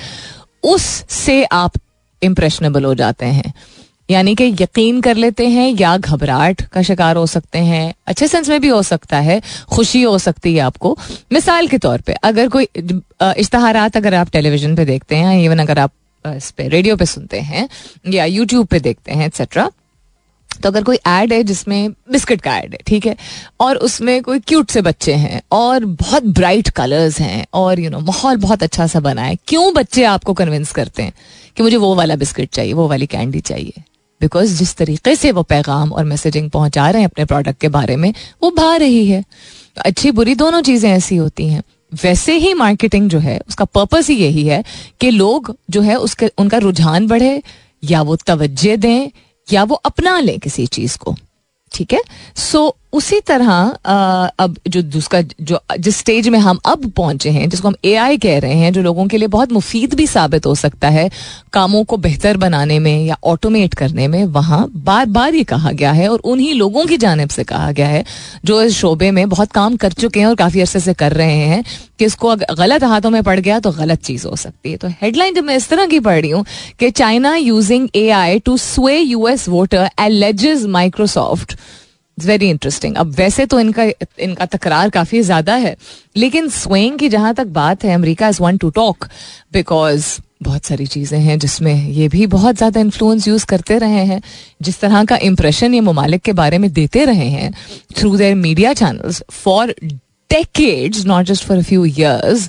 उससे 0.65 1.43
आप 1.45 1.73
इम्प्रेशनेबल 2.23 2.85
हो 2.85 2.95
जाते 2.95 3.27
हैं। 3.27 3.53
यानी 4.09 4.35
कि 4.35 4.45
यकीन 4.61 5.01
कर 5.01 5.17
लेते 5.17 5.47
हैं 5.49 5.69
या 5.71 5.97
घबराहट 5.97 6.63
का 6.65 6.83
शिकार 6.83 7.17
हो 7.17 7.27
सकते 7.27 7.59
हैं। 7.61 7.95
अच्छे 8.07 8.29
सेंस 8.29 8.49
में 8.49 8.61
भी 8.61 8.69
हो 8.69 8.83
सकता 8.83 9.19
है, 9.19 9.41
खुशी 9.69 10.03
हो 10.03 10.17
सकती 10.19 10.55
है 10.55 10.61
आपको। 10.61 10.97
मिसाल 11.33 11.69
के 11.69 11.79
तौर 11.79 12.01
पे, 12.01 12.13
अगर 12.15 12.49
कोई 12.49 12.69
इश्तहारात 13.23 13.97
अगर 13.97 14.15
आप 14.15 14.31
टेलीविज़न 14.31 14.77
पे 14.77 14.85
देखते 14.85 15.17
हैं, 15.17 15.39
इवन 15.43 15.59
अगर 15.59 15.79
आप 15.79 15.93
इस 16.25 16.51
पे 16.51 16.69
रेडियो 16.69 16.97
पे 16.97 17.07
सुनते 17.07 17.41
हैं 17.43 17.69
या 18.09 18.25
यूट्यूब 18.25 18.67
पे 18.67 18.81
देखते 18.81 19.13
हैं 19.13 19.27
एक्सेट्रा 19.27 19.71
तो 20.51 20.69
अगर 20.69 20.83
कोई 20.83 20.97
एड 21.09 21.33
है 21.33 21.43
जिसमें 21.45 21.91
बिस्किट 22.13 22.41
का 22.41 22.57
एड 22.57 22.73
है, 22.73 22.79
ठीक 22.87 23.07
है, 23.07 23.17
और 23.61 23.77
उसमें 23.79 24.23
कोई 24.23 24.41
क्यूट 24.41 24.71
से 24.71 24.83
बच्चे 24.83 25.15
हैं 25.15 25.41
और 25.53 25.85
बहुत 25.85 26.25
ब्राइट 26.29 26.69
कलर्स 26.71 27.19
हैं 27.21 27.45
और 27.55 27.81
यू 27.81 27.91
नो 27.91 28.01
माहौल 28.01 28.37
बहुत 28.39 28.63
अच्छा 28.63 28.87
सा 28.87 29.01
बना 29.01 29.23
है, 29.23 29.37
क्यों 29.49 29.73
बच्चे 29.75 30.05
आपको 30.05 30.35
कन्विंस 30.35 30.73
करते 30.73 31.03
हैं 31.03 31.13
कि 31.57 31.63
मुझे 31.63 31.77
वो 31.77 31.95
वाला 31.95 32.17
बिस्किट 32.17 32.51
चाहिए, 32.51 32.73
वो 32.73 32.89
वाली 32.89 33.07
कैंडी 33.07 33.41
चाहिए? 33.41 33.83
बिकॉज़ 34.25 34.59
जिस 34.59 34.77
तरीके 34.77 35.17
से 35.17 35.33
वो 35.33 35.43
पैगाम 35.43 35.93
और 35.93 36.05
मैसेजिंग 36.05 36.51
पहुँचा 36.51 36.91
रहे 36.91 37.03
हैं 37.03 37.09
अपने 37.09 37.25
प्रोडक्ट 37.25 37.61
के 37.61 37.69
बारे 37.69 37.97
में, 37.97 38.15
वो 38.43 38.51
भा 38.51 38.77
रही 38.77 39.07
है। 39.07 39.25
अच्छी 39.85 40.11
बुरी 40.11 40.35
दोनों 40.35 40.63
चीज़ें 40.63 40.91
ऐसी 40.91 41.17
होती 41.17 41.49
हैं। 41.49 41.63
वैसे 42.05 42.37
ही 42.37 42.55
मार्केटिंग 42.55 43.11
जो 43.11 43.19
है, 43.19 43.41
उसका 43.49 43.65
पर्पस 43.65 44.09
ही 44.09 44.17
यही 44.17 44.47
है 44.47 44.65
कि 45.01 45.11
लोग 45.11 45.57
जो 45.71 45.81
है 45.81 45.97
उसके, 45.97 46.27
उनका 46.39 46.59
रुझान 46.59 47.07
बढ़े, 47.07 47.43
या 47.85 48.03
वो 48.03 48.17
तवज्जे 48.17 48.77
दें, 48.77 49.11
या 49.53 49.65
वो 49.65 49.75
अपना 49.75 50.21
लें 50.21 50.39
किसी 50.39 50.67
चीज़ 50.67 50.99
को। 50.99 51.17
ठीक 51.73 51.93
है? 51.93 52.03
सो 52.37 52.77
उसी 52.95 53.19
तरह 53.21 53.51
आ, 53.51 54.27
अब 54.39 54.57
जो 54.69 54.81
उसका 54.99 55.21
जो 55.21 55.59
जिस 55.79 55.97
स्टेज 55.97 56.29
में 56.29 56.39
हम 56.39 56.59
अब 56.65 56.91
पहुँचे 56.91 57.31
हैं 57.31 57.49
जिसको 57.49 57.69
हम 57.69 57.75
एआई 57.85 58.19
कह 58.19 58.39
रहे 58.39 58.55
हैं 58.55 58.73
जो 58.73 58.83
लोगों 58.83 59.07
के 59.07 59.19
लिए 59.19 59.29
बहुत 59.29 59.53
मुफीद 59.53 59.95
भी 59.95 60.07
साबित 60.07 60.47
हो 60.47 60.55
सकता 60.55 60.89
है 60.89 61.11
कामों 61.53 61.85
को 61.85 61.97
बेहतर 61.97 62.37
बनाने 62.37 62.79
में 62.79 63.05
या 63.05 63.17
ऑटोमेट 63.25 63.75
करने 63.75 64.09
में 64.09 64.25
वहाँ 64.25 64.71
बार 64.85 65.07
बार 65.07 65.35
ये 65.35 65.45
कहा 65.45 65.73
गया 65.73 65.93
है 65.93 66.09
और 66.09 66.19
उन्हीं 66.25 66.55
लोगों 66.55 66.85
की 66.87 66.97
जानब 66.97 67.29
से 67.29 67.45
कहा 67.45 67.71
गया 67.73 67.89
है 67.89 68.05
जो 68.45 68.63
इस 68.63 68.77
शोबे 68.77 69.11
में 69.11 69.29
बहुत 69.29 69.53
काम 69.53 69.77
कर 69.77 69.93
चुके 69.93 70.21
हैं 70.21 70.27
और 70.27 70.35
काफ़ी 70.35 70.61
अरसे 70.61 70.81
से 70.81 70.95
कर 70.95 71.13
रहे 71.13 71.37
हैं 71.47 71.63
कि 71.99 72.05
इसको 72.05 72.35
गलत 72.37 72.85
हाथों 72.85 73.11
में 73.11 73.23
पड़ 73.23 73.39
गया 73.41 73.59
तो 73.61 73.71
गलत 73.73 74.03
चीज़ 74.03 74.27
हो 74.27 74.37
सकती 74.37 74.71
है। 74.71 74.77
तो 74.77 74.89
हेडलाइन 75.03 75.35
जब 75.35 75.45
मैं 75.45 75.57
इस 75.57 75.69
तरह 75.69 75.87
की 75.87 76.01
पढ़ 76.01 76.21
रही 76.21 76.31
हूँ 76.31 76.45
कि 76.79 76.91
China 76.91 77.37
using 77.37 77.89
A 77.97 78.09
I 78.11 78.39
to 78.39 78.57
sway 78.57 78.99
US 78.99 79.49
voter 79.49 79.89
alleges 80.01 80.65
Microsoft 80.67 81.57
it's 82.19 82.27
very 82.27 82.49
interesting 82.51 82.97
अब 82.97 83.15
वैसे 83.17 83.47
तो 83.47 83.61
इनका 83.61 83.85
इनका 84.21 84.47
तकरार 84.47 84.91
काफ़ी 84.91 85.23
ज़्यादा 85.23 85.55
है। 85.57 85.77
लेकिन 86.17 86.49
स्वेइंग 86.51 86.99
की 86.99 87.09
जहाँ 87.09 87.35
तक 87.35 87.47
बात 87.47 87.85
है, 87.85 87.95
America 87.95 88.29
is 88.29 88.43
one 88.43 88.57
to 88.57 88.71
talk 88.73 89.09
because 89.53 90.07
बहुत 90.43 90.65
सारी 90.65 90.87
चीज़ें 90.87 91.19
हैं 91.21 91.39
जिसमें 91.39 91.89
ये 91.89 92.09
भी 92.09 92.27
बहुत 92.27 92.57
ज़्यादा 92.57 92.81
इन्फ्लुएंस 92.81 93.29
यूज़ 93.29 93.45
करते 93.47 93.79
रहे 93.79 94.05
हैं। 94.07 94.21
जिस 94.63 94.81
तरह 94.81 95.05
का 95.05 95.17
इम्प्रेशन 95.23 95.75
ये 95.75 95.81
ममालिक 95.81 96.23
के 96.23 96.33
बारे 96.35 96.59
में 96.59 96.73
देते 96.73 97.05
रहे 97.05 97.29
हैं 97.31 97.53
through 97.97 98.17
their 98.17 98.35
media 98.37 98.73
channels 98.75 99.23
for 99.33 99.75
decades 100.31 101.05
not 101.07 101.27
just 101.27 101.45
for 101.45 101.63
few 101.63 101.85
years 101.85 102.49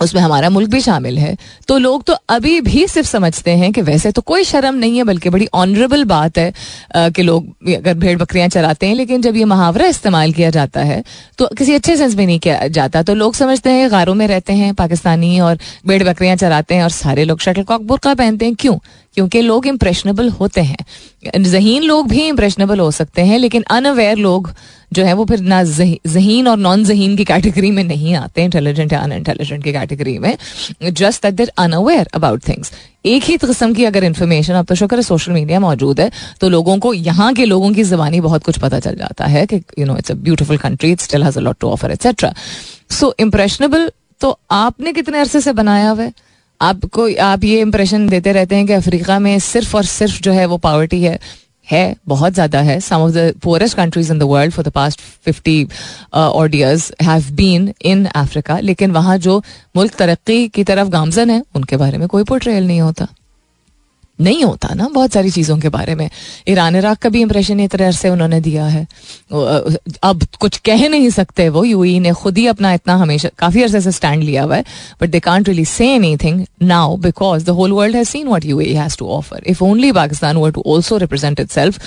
उसमें 0.00 0.20
हमारा 0.22 0.50
मुल्क 0.50 0.70
भी 0.70 0.80
शामिल 0.80 1.18
है। 1.18 1.36
तो 1.68 1.78
लोग 1.78 2.04
तो 2.04 2.14
अभी 2.28 2.60
भी 2.60 2.86
सिर्फ़ 2.88 3.08
समझते 3.08 3.50
हैं 3.52 3.72
कि 3.72 3.82
वैसे 3.82 4.10
तो 4.12 4.22
कोई 4.22 4.44
शर्म 4.44 4.74
नहीं 4.74 4.96
है, 4.96 5.04
बल्कि 5.04 5.30
बड़ी 5.30 5.48
ऑनरेबल 5.54 6.04
बात 6.04 6.38
है 6.38 6.52
कि 6.96 7.22
लोग 7.22 7.72
अगर 7.74 7.94
भेड़ 7.94 8.18
बकरियाँ 8.18 8.48
चलाते 8.48 8.86
हैं, 8.86 8.94
लेकिन 8.94 9.22
जब 9.22 9.36
ये 9.36 9.44
मुहावरा 9.44 9.86
इस्तेमाल 9.86 10.32
किया 10.32 10.50
जाता 10.50 10.80
है 10.82 11.02
तो 11.38 11.48
किसी 11.58 11.74
अच्छे 11.74 11.96
सेंस 11.96 12.14
में 12.14 12.24
नहीं 12.26 12.38
किया 12.38 12.66
जाता। 12.68 13.02
तो 13.02 13.14
लोग 13.14 13.34
समझते 13.34 13.70
हैं, 13.70 13.90
गारों 13.90 14.14
में 14.14 14.26
रहते 14.26 14.52
हैं, 14.52 14.74
पाकिस्तानी 14.74 15.38
और 15.40 15.58
भेड़ 15.86 16.02
बकरियाँ 16.04 16.36
चलाते 16.36 16.74
हैं 16.74 16.82
और 16.82 16.90
सारे 16.92 17.24
लोग 17.24 17.40
शटल 17.40 17.62
कॉक 17.62 17.82
बुरका 17.82 18.14
पहनते 18.14 18.46
हैं। 18.46 18.54
क्यों? 18.54 18.78
क्योंकि 19.16 19.40
लोग 19.42 19.66
इम्प्रेशनेबल 19.66 20.28
होते 20.30 20.60
हैं। 20.60 21.42
जहीन 21.42 21.82
लोग 21.82 22.08
भी 22.08 22.26
इम्प्रेशनेबल 22.28 22.80
हो 22.80 22.90
सकते 22.90 23.22
हैं, 23.22 23.38
लेकिन 23.38 23.62
अनअवेयर 23.70 24.16
लोग 24.18 24.50
जो 24.92 25.04
है 25.04 25.12
वो 25.12 25.24
फिर 25.24 25.40
ना 25.42 25.62
जहीन 25.64 26.48
और 26.48 26.56
नॉन 26.58 26.84
जहीन 26.84 27.16
की 27.16 27.24
कैटेगरी 27.24 27.70
में 27.70 27.82
नहीं 27.84 28.14
आते 28.14 28.44
इंटेलिजेंट 28.44 28.92
या 28.92 29.00
अन 29.00 29.12
इंटेलिजेंट 29.12 29.64
की 29.64 29.72
कैटेगरी 29.72 30.18
में। 30.18 30.36
Just 30.82 31.22
that 31.22 31.34
they're 31.34 31.52
unaware 31.58 32.08
about 32.14 32.48
things 32.48 32.72
एक 33.06 33.24
ही 33.24 33.36
किस्म 33.38 33.72
की 33.74 33.84
अगर 33.84 34.04
इन्फॉर्मेशन 34.04 34.54
अब 34.54 34.66
तो 34.66 34.74
शुक्र 34.74 34.96
है 34.96 35.02
सोशल 35.02 35.32
मीडिया 35.32 35.60
मौजूद 35.60 36.00
है 36.00 36.10
तो 36.40 36.48
लोगों 36.48 36.78
को 36.78 36.92
यहाँ 36.94 37.32
के 37.34 37.44
लोगों 37.44 37.72
की 37.72 37.84
जबानी 37.84 38.20
बहुत 38.20 38.44
कुछ 38.44 38.58
पता 38.58 38.80
चल 38.80 38.94
जाता 38.94 39.26
है 39.26 39.44
कि 39.46 39.62
you 39.78 39.86
know 39.86 39.96
it's 39.96 40.10
a 40.10 40.14
beautiful 40.14 40.58
country 40.58 40.90
it 40.92 41.00
still 41.00 41.22
has 41.24 41.38
a 41.38 41.42
lot 41.42 41.56
to 41.60 41.68
offer 41.68 41.90
etcetera 41.92 42.32
so 42.90 43.14
impressionable 43.20 43.90
तो 44.20 44.38
आपने 44.50 44.92
कितने 44.92 45.18
अरसे 45.18 45.40
से 45.40 45.52
बनाया 45.52 45.90
हुआ 45.90 46.02
है? 46.02 46.12
आपको 46.60 47.08
आप 47.22 47.44
ये 47.44 47.60
इंप्रेशन 47.60 48.08
देते 48.08 48.32
रहते 48.32 48.56
हैं 48.56 48.66
कि 48.66 48.72
अफ्रीका 48.72 49.18
में 49.18 49.38
सिर्फ़ 49.40 49.76
और 49.76 49.84
सिर्फ़ 49.86 50.20
जो 50.22 50.32
है 50.32 50.46
वो 50.46 50.56
पावर्टी 50.58 51.02
है 51.02 51.18
है, 51.68 51.96
बहुत 52.08 52.32
ज़्यादा 52.32 52.60
है। 52.60 52.78
Some 52.80 52.96
of 52.96 53.12
the 53.12 53.32
poorest 53.42 53.76
countries 53.76 54.12
in 54.12 54.18
the 54.18 54.22
world 54.22 54.52
for 54.52 54.64
the 54.64 54.68
past 54.72 55.00
fifty 55.24 55.66
odd 56.14 56.54
years 56.54 56.92
have 57.02 57.24
been 57.32 57.72
in 57.84 58.04
Africa 58.06 58.58
लेकिन 58.60 58.90
वहाँ 58.90 59.16
जो 59.18 59.38
मुल्क 59.76 59.94
तरक्की 59.94 60.48
की 60.48 60.64
तरफ़ 60.64 60.88
गामजन 60.88 61.30
है, 61.30 61.42
उनके 61.56 61.76
बारे 61.76 61.98
में 61.98 62.06
कोई 62.08 62.24
पोर्ट्रेल 62.24 62.66
नहीं 62.66 62.80
होता। 62.80 63.06
नहीं 64.20 64.44
होता 64.44 64.74
ना 64.74 64.88
बहुत 64.94 65.12
सारी 65.12 65.30
चीज़ों 65.30 65.58
के 65.58 65.68
बारे 65.68 65.94
में। 65.94 66.08
ईरान, 66.48 66.76
इराक 66.76 66.98
का 66.98 67.08
भी 67.08 67.20
इंप्रेशन 67.22 67.60
इस 67.60 67.70
तरह 67.70 67.90
से 67.90 68.08
उन्होंने 68.10 68.40
दिया 68.40 68.66
है। 68.66 68.86
अब 70.02 70.26
कुछ 70.40 70.56
कह 70.66 70.88
नहीं 70.88 71.10
सकते 71.10 71.48
वो 71.48 71.64
यू 71.64 71.84
ने 72.00 72.12
खुद 72.12 72.38
ही 72.38 72.46
अपना 72.46 72.72
इतना 72.74 72.96
हमेशा, 72.96 73.28
काफ़ी 73.38 73.62
अरसे 73.62 73.80
से 73.80 73.92
स्टैंड 73.92 74.22
लिया 74.22 74.42
हुआ 74.42 74.56
है 74.56 74.64
but 75.02 75.10
they 75.10 75.20
can't 75.20 75.48
really 75.48 75.64
say 75.64 75.88
anything 76.16 76.44
now 76.62 76.96
because 76.98 77.44
the 77.44 77.50
whole 77.50 77.72
world 77.72 77.96
has 77.96 78.08
seen 78.08 78.28
what 78.28 78.44
you 78.44 78.58
has 78.60 78.96
to 78.98 79.08
offer 79.08 79.42
if 79.46 79.64
only 79.64 79.92
Pakistan 79.92 80.36
were 80.36 80.50
to 80.50 80.62
also 80.66 80.96
represent 80.96 81.40
itself 81.50 81.80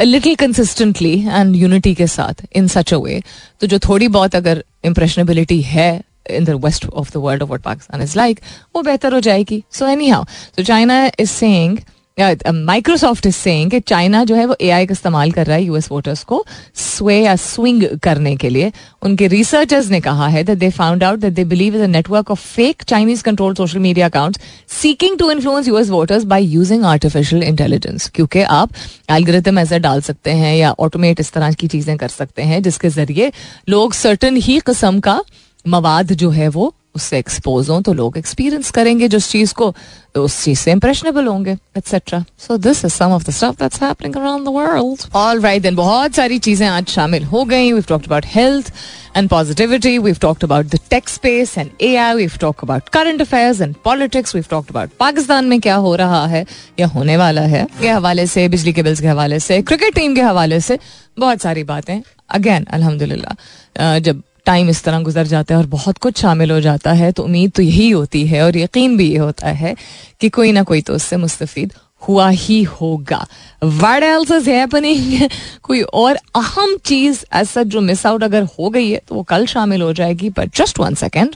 little 0.00 0.34
consistently 0.34 1.14
and 1.20 1.54
unity 1.56 1.94
के 1.94 2.06
साथ 2.06 2.42
इन 2.56 2.66
सच 2.68 2.92
अ 2.94 2.96
वे 2.96 3.22
तो 3.60 3.66
जो 3.66 3.78
थोड़ी 3.78 4.08
बहुत 4.08 4.34
अगर 4.36 4.64
इम्प्रेशनेबिलिटी 4.84 5.60
है 5.62 6.02
in 6.30 6.44
the 6.44 6.60
west 6.64 6.86
of 6.86 7.12
the 7.12 7.22
world 7.24 7.42
of 7.42 7.50
what 7.50 7.62
Pakistan 7.62 8.02
is 8.02 8.16
like 8.18 8.40
वो 8.76 8.82
बेहतर 8.82 9.14
हो 9.14 9.20
जाएगी. 9.20 9.62
So 9.72 9.86
anyhow 10.08 10.24
so 10.56 10.62
China 10.62 11.04
is 11.06 11.30
saying 11.30 11.78
Microsoft 12.18 13.26
is 13.26 13.34
saying 13.34 13.70
कि 13.70 13.78
चाइना 13.80 14.22
जो 14.24 14.34
है 14.34 14.44
वो 14.46 14.54
ए 14.60 14.68
आई 14.70 14.86
का 14.86 14.92
इस्तेमाल 14.92 15.32
कर 15.32 15.46
रहा 15.46 15.56
है 15.56 15.64
यूएस 15.64 15.90
वोटर्स 15.90 16.22
को 16.24 16.44
स्वे 16.74 17.18
या 17.18 17.34
स्विंग 17.36 17.82
करने 18.02 18.34
के 18.36 18.48
लिए. 18.48 18.70
उनके 19.02 19.26
रिसर्चर्स 19.28 19.88
ने 19.90 20.00
कहा 20.00 20.28
है 20.28 20.42
that 20.44 20.58
they 20.58 20.70
found 20.70 21.04
out 21.04 21.18
that 21.18 21.32
they 21.32 21.44
believe 21.44 21.76
in 21.76 21.90
network 21.90 22.30
of 22.30 22.46
fake 22.54 22.82
Chinese 22.82 23.22
control 23.22 23.54
social 23.54 23.78
media 23.78 24.06
accounts 24.06 24.40
seeking 24.80 25.18
to 25.18 25.30
influence 25.30 25.68
US 25.68 25.90
voters 25.90 26.24
by 26.24 26.46
using 26.54 26.84
artificial 26.84 27.42
intelligence 27.42 28.10
क्योंकि 28.14 28.42
आप 28.42 28.70
एल्गोरिथम 29.10 29.58
ऐसे 29.58 29.78
डाल 29.78 30.00
सकते 30.00 30.30
हैं 30.34 30.56
या 30.56 30.74
ऑटोमेट 30.78 31.20
इस 31.20 31.32
तरह 31.32 31.52
की 31.52 31.68
चीज़ें 31.68 31.96
कर 31.96 32.08
सकते 32.08 32.42
हैं 32.42 32.62
जिसके 32.62 32.88
ज़रिए 32.90 33.32
लोग 33.68 33.94
सर्टन 33.94 34.36
ही 34.36 34.58
किस्म 34.66 35.00
का 35.00 35.22
मवाद 35.68 36.12
जो 36.14 36.30
है 36.30 36.48
वो 36.48 36.72
उससे 36.96 37.18
एक्सपोज 37.18 37.68
हो 37.70 37.80
तो 37.86 37.92
लोग 37.92 38.16
एक्सपीरियंस 38.18 38.70
करेंगे 38.70 39.08
जिस 39.08 39.28
चीज़ 39.30 39.52
को 39.54 39.74
तो 40.14 40.22
उस 40.24 40.42
चीज़ 40.44 40.58
से 40.58 40.72
इंप्रेशनेबल 40.72 41.26
होंगे 41.26 41.56
etcetera 41.78 42.24
so 42.46 42.56
this 42.56 42.84
is 42.84 42.92
some 42.92 43.12
of 43.12 43.24
the 43.24 43.30
stuff 43.30 43.56
that's 43.58 43.82
happening 43.82 44.14
around 44.16 44.44
the 44.44 44.52
world 44.52 45.02
all 45.16 45.40
right 45.40 45.62
then 45.62 45.74
बहुत 45.76 46.14
सारी 46.14 46.38
चीज़ें 46.38 46.66
आज 46.68 46.86
शामिल 46.88 47.24
हो 47.24 47.44
गई. 47.44 47.72
We 47.72 47.80
talked 47.88 48.06
about 48.06 48.26
health 48.34 48.72
and 49.16 49.28
positivity 49.28 49.96
we 49.98 50.12
talked 50.22 50.44
about 50.44 50.66
the 50.66 50.78
tech 50.90 51.08
space 51.08 51.56
and 51.58 51.70
AI 51.80 52.14
we 52.14 52.26
talk 52.40 52.64
about 52.64 52.88
current 52.92 53.20
affairs 53.20 53.60
and 53.60 53.74
politics 53.84 54.34
we 54.36 54.40
talked 54.50 54.70
about 54.70 54.90
Pakistan 55.00 55.44
में 55.44 55.60
क्या 55.60 55.74
हो 55.86 55.94
रहा 55.96 56.26
है 56.26 56.44
या 56.80 56.86
होने 56.86 57.16
वाला 57.16 57.42
है 57.42 57.66
के 57.80 57.88
हवाले 57.88 58.26
से, 58.26 58.48
बिजली 58.48 58.72
के 58.72 58.82
बिल्स 58.82 59.00
के 59.00 59.08
हवाले 59.08 59.40
से 59.40 59.60
क्रिकेट 59.62 59.94
टीम 59.94 60.14
के 60.14 60.22
हवाले 60.22 60.60
से 60.60 60.78
बहुत 61.18 61.40
सारी 61.40 61.64
बातें. 61.64 62.00
अगेन 62.30 62.64
अल्हम्दुलिल्लाह 62.64 63.98
जब 63.98 64.22
टाइम 64.46 64.68
इस 64.70 64.82
तरह 64.84 65.00
गुजर 65.00 65.26
जाता 65.26 65.54
है 65.54 65.60
और 65.60 65.66
बहुत 65.66 65.98
कुछ 65.98 66.20
शामिल 66.20 66.50
हो 66.50 66.60
जाता 66.60 66.92
है 66.92 67.10
तो 67.12 67.22
उम्मीद 67.22 67.52
तो 67.52 67.62
यही 67.62 67.90
होती 67.90 68.26
है 68.26 68.42
और 68.42 68.56
यकीन 68.56 68.96
भी 68.96 69.10
ये 69.10 69.18
होता 69.18 69.48
है 69.48 69.74
कि 70.20 70.28
कोई 70.28 70.52
ना 70.52 70.62
कोई 70.62 70.80
तो 70.80 70.94
उससे 70.94 71.16
मुस्तफ़ 71.16 71.58
हुआ 72.02 72.28
ही 72.30 72.62
होगा। 72.62 73.26
वट 73.64 74.02
एल्स 74.02 74.30
इज़ 74.30 74.50
हैपनिंग 74.50 75.28
कोई 75.62 75.80
और 75.80 76.16
अहम 76.36 76.76
चीज़ 76.84 77.24
ऐसा 77.32 77.62
जो 77.62 77.80
मिस 77.80 78.04
आउट 78.06 78.24
अगर 78.24 78.42
हो 78.58 78.70
गई 78.70 78.90
है 78.90 79.00
तो 79.08 79.14
वो 79.14 79.22
कल 79.22 79.46
शामिल 79.46 79.82
हो 79.82 79.92
जाएगी 79.92 80.30
बट 80.30 80.56
जस्ट 80.56 80.78
वन 80.78 80.94
सेकेंड 80.94 81.34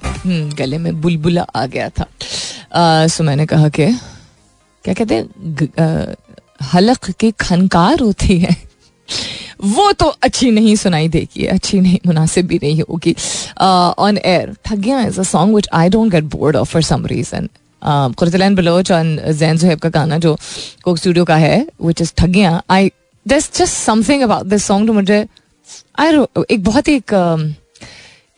गले 0.57 0.79
में 0.79 1.01
बुलबुला 1.01 1.43
आ 1.43 1.67
गया 1.67 1.89
था। 1.89 2.07
सो 3.07 3.23
uh, 3.23 3.27
मैंने 3.27 3.47
कहा 3.47 3.69
कि 3.69 3.87
क्या 4.85 4.95
कहते 4.95 5.15
हैं 5.15 6.15
हलक 6.73 7.11
की 7.11 7.31
खनकार 7.41 8.01
होती 8.01 8.39
है। 8.39 8.57
वो 9.65 9.91
तो 9.93 10.07
अच्छी 10.23 10.51
नहीं 10.51 10.75
सुनाई 10.77 11.09
देगी, 11.09 11.47
अच्छी 11.47 11.81
नहीं, 11.81 11.99
मुनासिब 12.07 12.47
भी 12.47 12.59
नहीं 12.63 12.83
होगी। 12.89 13.15
On 13.59 14.19
air 14.19 14.55
Thagiya 14.71 15.01
is 15.07 15.21
a 15.21 15.23
song 15.23 15.55
which 15.55 15.69
I 15.73 15.89
don't 15.89 16.13
get 16.13 16.25
bored 16.37 16.57
of 16.57 16.73
for 16.73 16.83
some 16.83 17.07
reason 17.07 17.49
Quratulain 17.83 18.55
Baloch 18.55 18.93
और 18.93 19.33
जैन 19.33 19.57
जुहेब 19.57 19.79
का 19.79 19.89
गाना 19.89 20.19
जो 20.19 20.37
कोक 20.85 20.99
स्टूडियो 20.99 21.25
का 21.25 21.37
है 21.37 21.67
विच 21.83 22.01
is 22.03 22.13
Thagiya 22.19 22.61
I 22.71 22.91
this 23.27 23.51
just 23.57 23.75
something 23.75 24.23
about 24.23 24.47
this 24.47 24.65
song 24.65 24.87
to 24.87 24.93
मुझे 24.93 25.25
आई 25.99 26.25
एक 26.51 26.63
बहुत 26.65 26.89
ही 26.89 26.95
एक 26.97 27.15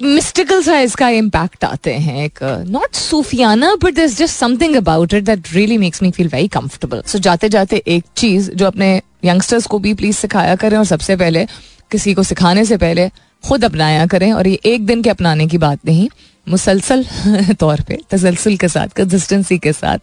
मिस्टिकल 0.05 0.63
सा 0.63 0.79
इसका 0.81 1.09
इम्पैक्ट 1.09 1.65
आते 1.65 1.93
हैं 1.95 2.25
एक 2.25 2.39
not 2.69 2.95
Sufiyana 2.95 3.75
but 3.83 3.95
this 3.95 4.17
just 4.19 4.37
something 4.37 4.77
about 4.77 5.15
it 5.15 5.25
that 5.25 5.53
really 5.53 5.79
makes 5.79 6.03
me 6.03 6.11
feel 6.11 6.29
very 6.29 6.49
comfortable 6.49 7.03
so 7.07 7.19
जाते 7.19 7.49
जाते 7.49 7.83
एक 7.87 8.05
चीज़ 8.17 8.51
जो 8.51 8.67
अपने 8.67 9.01
यंगस्टर्स 9.25 9.67
को 9.67 9.79
भी 9.79 9.95
प्लीज़ 9.95 10.17
सिखाया 10.17 10.57
करें 10.57 10.77
और 10.79 10.85
सबसे 10.85 11.17
पहले, 11.17 11.47
किसी 11.91 12.15
को 12.15 12.23
सिखाने 12.23 12.65
से 12.65 12.77
पहले 12.77 13.09
खुद 13.45 13.65
अपनाया 13.65 14.07
करें 14.07 14.33
और 14.33 14.47
ये 14.47 14.59
एक 14.65 14.87
दिन 14.87 15.03
के 15.03 15.11
अपनाने 15.11 15.47
की 15.47 15.59
बात 15.59 15.87
नहीं, 15.87 16.09
मुसलसल 16.47 17.05
तौर 17.61 17.81
पे, 17.81 17.99
तसलसल 18.11 18.57
के 18.57 18.69
साथ 18.69 18.89
कंसिस्टेंसी 18.89 19.59
के 19.59 19.73
साथ 19.73 19.99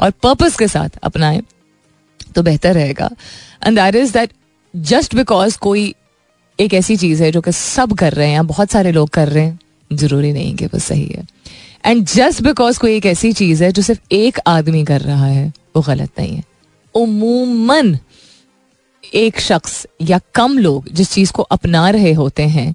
और 0.00 0.10
पर्पस 0.22 0.56
के 0.56 0.68
साथ 0.68 0.98
अपनाएँ 1.02 1.42
तो 2.34 2.42
बेहतर 2.42 2.74
रहेगा। 2.74 3.10
And 3.66 3.78
that 3.78 3.94
is 3.94 4.12
that 4.12 4.32
just 4.74 5.14
because 5.14 5.58
कोई 5.58 5.94
एक 6.60 6.74
ऐसी 6.74 6.96
चीज़ 6.96 7.22
है 7.22 7.32
जो 7.32 7.40
कि 7.40 7.52
सब 7.52 7.92
कर 7.92 8.12
रहे 8.12 8.30
हैं, 8.30 8.46
बहुत 8.46 8.70
सारे 8.70 8.92
लोग 8.92 9.08
कर 9.08 9.28
रहे 9.28 9.44
हैं। 9.44 9.60
ज़रूरी 9.92 10.32
नहीं 10.32 10.56
कि 10.56 10.66
वो 10.66 10.78
सही 10.78 11.06
है। 11.06 11.26
एंड 11.84 12.06
जस्ट 12.06 12.42
बिकॉज़ 12.42 12.78
कोई 12.78 12.96
एक 12.96 13.06
ऐसी 13.06 13.32
चीज़ 13.32 13.64
है 13.64 13.72
जो 13.72 13.82
सिर्फ़ 13.82 14.00
एक 14.12 14.38
आदमी 14.46 14.84
कर 14.84 15.00
रहा 15.00 15.26
है, 15.26 15.52
वो 15.76 15.82
गलत 15.82 16.10
नहीं 16.18 16.36
है। 16.36 16.44
उमूमन 16.94 17.98
एक 19.14 19.40
शख्स 19.40 19.86
या 20.02 20.20
कम 20.34 20.58
लोग 20.58 20.88
जिस 20.92 21.12
चीज़ 21.12 21.32
को 21.32 21.42
अपना 21.42 21.90
रहे 21.90 22.12
होते 22.12 22.42
हैं, 22.42 22.74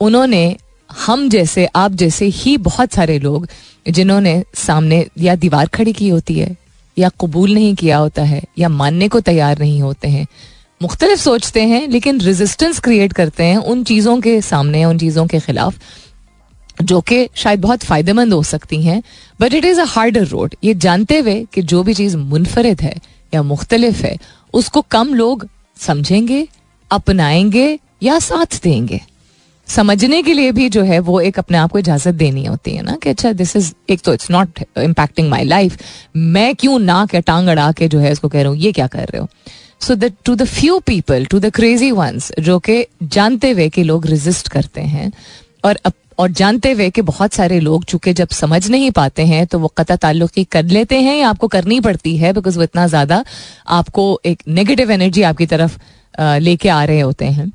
उन्होंने 0.00 0.56
हम 0.92 1.28
जैसे, 1.28 1.68
आप 1.76 1.92
जैसे 1.92 2.26
ही 2.26 2.56
बहुत 2.56 2.92
सारे 2.92 3.18
लोग 3.18 3.48
जिन्होंने 3.88 4.44
सामने 4.54 5.06
या 5.18 5.34
दीवार 5.34 5.66
खड़ी 5.66 5.92
की 5.92 6.08
होती 6.08 6.38
है, 6.38 6.56
या 6.98 7.08
कबूल 7.08 7.54
नहीं 7.54 7.74
किया 7.74 7.98
होता 7.98 8.22
है, 8.22 8.42
या 8.58 8.68
मानने 8.68 9.08
को 9.08 9.20
तैयार 9.20 9.58
नहीं 9.58 9.82
होते 9.82 10.08
हैं 10.08 10.26
मुख्तलिफ़ 10.84 11.20
सोचते 11.20 11.62
हैं, 11.62 11.86
लेकिन 11.88 12.20
रेजिस्टेंस 12.20 12.78
क्रिएट 12.80 13.12
करते 13.12 13.44
हैं 13.44 13.56
उन 13.56 13.84
चीज़ों 13.84 14.20
के 14.20 14.40
सामने, 14.42 14.84
उन 14.84 14.98
चीज़ों 14.98 15.26
के 15.26 15.40
खिलाफ, 15.40 15.78
जो 16.82 17.00
कि 17.00 17.28
शायद 17.34 17.60
बहुत 17.60 17.84
फ़ायदेमंद 17.84 18.32
हो 18.32 18.42
सकती 18.42 18.82
हैं। 18.82 19.02
But 19.40 19.54
it 19.54 19.64
is 19.64 19.80
a 19.80 19.84
harder 19.86 20.26
road 20.26 20.54
ये 20.64 20.74
जानते 20.76 21.18
हुए 21.18 21.34
कि 21.54 21.62
जो 21.64 21.82
भी 21.82 21.94
चीज़ 21.94 22.16
मुनफरद 22.16 22.80
है 22.80 22.94
या 23.32 23.42
मुख्तलिफ़ 23.44 24.02
है, 24.02 24.16
उसको 24.54 24.82
कम 24.90 25.14
लोग 25.14 25.48
समझेंगे, 25.78 26.46
अपनाएँगे 26.90 27.78
या 28.02 28.18
साथ 28.20 28.60
देंगे। 28.62 29.00
समझने 29.68 30.22
के 30.22 30.32
लिए 30.32 30.52
भी 30.52 30.68
जो 30.68 30.82
है, 30.82 30.98
वो 31.00 31.20
एक 31.20 31.38
अपने 31.38 31.58
आप 31.58 31.70
को 31.72 31.78
इजाज़त 31.78 32.14
देनी 32.14 32.44
होती 32.44 32.74
है 32.76 32.82
ना, 32.82 32.96
कि 33.02 33.10
अच्छा 33.10 33.32
दिस 33.32 33.56
इज़ 33.56 33.72
एक 33.90 34.00
तो 34.00 34.14
it's 34.14 34.30
not 34.30 34.64
impacting 34.78 35.30
my 35.30 35.44
life 35.44 35.78
मैं 36.16 36.54
क्यों 36.56 36.78
ना 36.78 37.04
क्या 37.06 37.20
टांग 37.22 37.48
अड़ा 37.48 37.72
के 37.72 37.88
जो 37.88 37.98
है 37.98 38.12
इसको 38.12 38.28
कह 38.28 38.42
रहा 38.42 38.50
हूँ, 38.50 38.58
ये 38.58 38.72
क्या 38.72 38.86
कर 38.86 39.04
रहे 39.04 39.20
हो? 39.20 39.28
So 39.84 39.94
that 39.94 40.14
to 40.24 40.34
the 40.34 40.44
few 40.44 40.78
people 40.86 41.24
to 41.26 41.38
the 41.40 41.50
crazy 41.54 41.90
ones 41.92 42.30
जो 42.40 42.58
कि 42.58 42.84
जानते 43.02 43.50
हुए 43.50 43.68
कि 43.68 43.82
लोग 43.82 44.06
रिजिस्ट 44.06 44.48
करते 44.48 44.80
हैं 44.80 45.10
और 45.64 45.78
अप, 45.84 45.92
और 46.18 46.30
जानते 46.30 46.72
हुए 46.72 46.88
कि 46.90 47.02
बहुत 47.02 47.32
सारे 47.32 47.58
लोग 47.60 47.84
चूँकि 47.84 48.12
जब 48.12 48.28
समझ 48.28 48.68
नहीं 48.70 48.90
पाते 48.90 49.22
हैं 49.26 49.46
तो 49.46 49.58
वो 49.58 49.68
कत 49.78 49.92
ताल्लुकी 49.92 50.44
कर 50.44 50.64
लेते 50.66 51.00
हैं 51.00 51.16
या 51.16 51.28
आपको 51.28 51.48
करनी 51.48 51.80
पड़ती 51.80 52.16
है 52.16 52.32
बिकॉज़ 52.32 52.58
वो 52.58 52.64
इतना 52.64 52.86
ज़्यादा 52.86 53.24
आपको 53.78 54.04
एक 54.24 54.42
नेगेटिव 54.48 54.90
एनर्जी 54.90 55.22
आपकी 55.22 55.46
तरफ़ 55.46 55.78
लेके 56.20 56.68
आ 56.68 56.82
रहे 56.84 57.00
होते 57.00 57.24
हैं। 57.26 57.50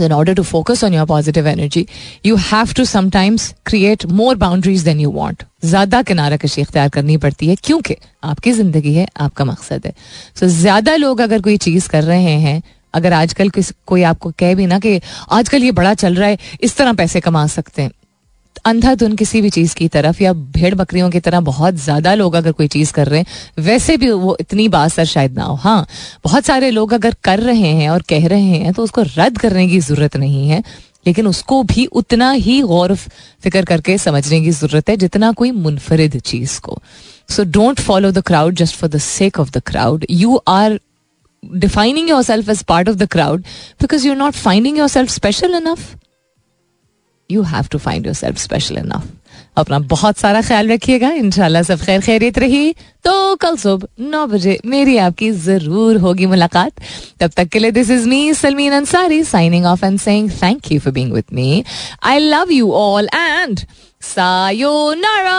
In 0.00 0.12
order 0.12 0.34
to 0.34 0.44
focus 0.44 0.82
on 0.82 0.92
your 0.92 1.06
positive 1.06 1.46
energy, 1.46 1.84
you 2.26 2.36
have 2.36 2.74
to 2.74 2.86
sometimes 2.86 3.46
create 3.64 4.06
more 4.12 4.34
boundaries 4.36 4.84
than 4.84 5.02
you 5.04 5.10
want. 5.10 5.44
ज़्यादा 5.64 6.02
किनारा 6.02 6.36
कशी 6.36 6.60
इख्तियार 6.60 6.88
करनी 6.88 7.16
पड़ती 7.16 7.46
है 7.46 7.56
क्योंकि 7.64 7.96
आपकी 8.24 8.52
ज़िंदगी 8.52 8.94
है 8.94 9.06
आपका 9.20 9.44
मकसद 9.44 9.86
है 9.86 9.92
सो 9.92 10.46
so, 10.46 10.52
ज़्यादा 10.52 10.96
लोग 10.96 11.20
अगर 11.20 11.42
कोई 11.42 11.56
चीज़ 11.58 11.88
कर 11.88 12.04
रहे 12.04 12.38
हैं 12.40 12.62
अगर 12.94 13.12
आजकल 13.12 13.50
कोई 13.86 14.02
आपको 14.02 14.30
कह 14.38 14.54
भी 14.54 14.66
ना 14.66 14.78
कि 14.78 15.00
आजकल 15.32 15.64
ये 15.64 15.72
बड़ा 15.72 15.94
चल 15.94 16.14
रहा 16.14 16.28
है 16.28 16.38
इस 16.60 16.76
तरह 16.76 16.92
पैसे 16.92 17.20
कमा 17.20 17.46
सकते 17.46 17.82
हैं 17.82 17.90
अंधाधुन 18.66 19.14
किसी 19.16 19.40
भी 19.42 19.50
चीज़ 19.50 19.74
की 19.76 19.86
तरफ़ 19.88 20.22
या 20.22 20.32
भेड़ 20.32 20.74
बकरियों 20.74 21.10
की 21.10 21.20
तरह 21.20 21.40
बहुत 21.42 21.74
ज़्यादा 21.76 22.14
लोग 22.14 22.34
अगर 22.34 22.52
कोई 22.52 22.68
चीज़ 22.68 22.92
कर 22.92 23.06
रहे 23.08 23.20
हैं, 23.20 23.26
वैसे 23.58 23.96
भी 23.96 24.10
वो 24.10 24.36
इतनी 24.40 24.68
बासर 24.68 25.04
शायद 25.06 25.38
ना 25.38 25.44
हो। 25.44 25.54
हाँ 25.56 25.86
बहुत 26.24 26.44
सारे 26.44 26.70
लोग 26.70 26.92
अगर 26.94 27.14
कर 27.24 27.40
रहे 27.40 27.72
हैं 27.72 27.88
और 27.90 28.02
कह 28.08 28.26
रहे 28.28 28.56
हैं 28.56 28.72
तो 28.72 28.82
उसको 28.82 29.02
रद्द 29.08 29.38
करने 29.38 29.66
की 29.68 29.80
ज़रूरत 29.80 30.16
नहीं 30.16 30.48
है, 30.48 30.62
लेकिन 31.06 31.26
उसको 31.26 31.62
भी 31.64 31.84
उतना 31.94 32.30
ही 32.30 32.60
गौर 32.62 32.94
फ़िक्र 32.94 33.64
करके 33.64 33.98
समझने 33.98 34.40
की 34.40 34.50
ज़रूरत 34.52 34.88
है 34.90 34.96
जितना 34.96 35.30
कोई 35.32 35.50
मुनफरद 35.52 36.16
चीज़ 36.20 36.58
को। 36.60 36.78
So 37.30 37.44
don't 37.50 37.80
follow 37.80 38.10
the 38.10 38.22
crowd 38.26 38.54
just 38.56 38.76
for 38.76 38.90
the 38.90 38.98
sake 39.00 39.38
of 39.40 39.50
the 39.50 39.62
crowd 39.66 40.06
you 40.10 40.40
are 40.48 40.78
defining 41.42 42.08
yourself 42.22 42.48
as 42.50 42.62
part 42.64 42.88
of 42.88 42.96
the 42.96 43.08
crowd 43.12 43.42
because 43.80 44.06
you 44.06 44.12
are 44.12 44.18
not 44.18 44.34
finding 44.34 44.78
yourself 44.88 45.10
special 45.10 45.60
special 45.60 46.05
enough. 47.30 47.34
You 47.34 47.42
have 47.42 47.68
to 47.70 47.78
find 47.78 48.04
yourself 48.04 48.38
special 48.38 48.76
enough. 48.76 49.04
अपना 49.56 49.78
बहुत 49.78 50.16
सारा 50.18 50.42
ख्याल 50.42 50.68
रखिएगा 50.72 51.10
इंशाल्लाह 51.10 51.62
सब 51.62 51.80
खैर 51.80 52.00
खैरियत 52.00 52.38
रही 52.38 52.72
तो 53.04 53.36
कल 53.36 53.56
सुबह 53.56 53.88
नौ 54.00 54.26
बजे 54.26 54.58
मेरी 54.66 54.96
आपकी 54.96 55.30
ज़रूर 55.30 55.96
होगी 55.96 56.26
मुलाकात 56.26 56.72
तब 57.20 57.30
तक 57.36 57.48
के 57.48 57.58
लिए 57.58 57.70
this 57.70 57.90
is 57.90 58.08
me 58.08 58.34
Salmeen 58.34 58.72
Ansari 58.72 59.24
signing 59.24 59.66
off 59.66 59.84
and 59.84 59.98
saying 60.00 60.30
thank 60.42 60.72
you 60.72 60.80
for 60.80 60.92
being 60.92 61.12
with 61.12 61.24
me 61.32 61.64
I 62.04 62.18
love 62.18 62.52
you 62.52 62.72
all 62.72 63.08
and 63.14 63.60
sayonara 64.02 65.36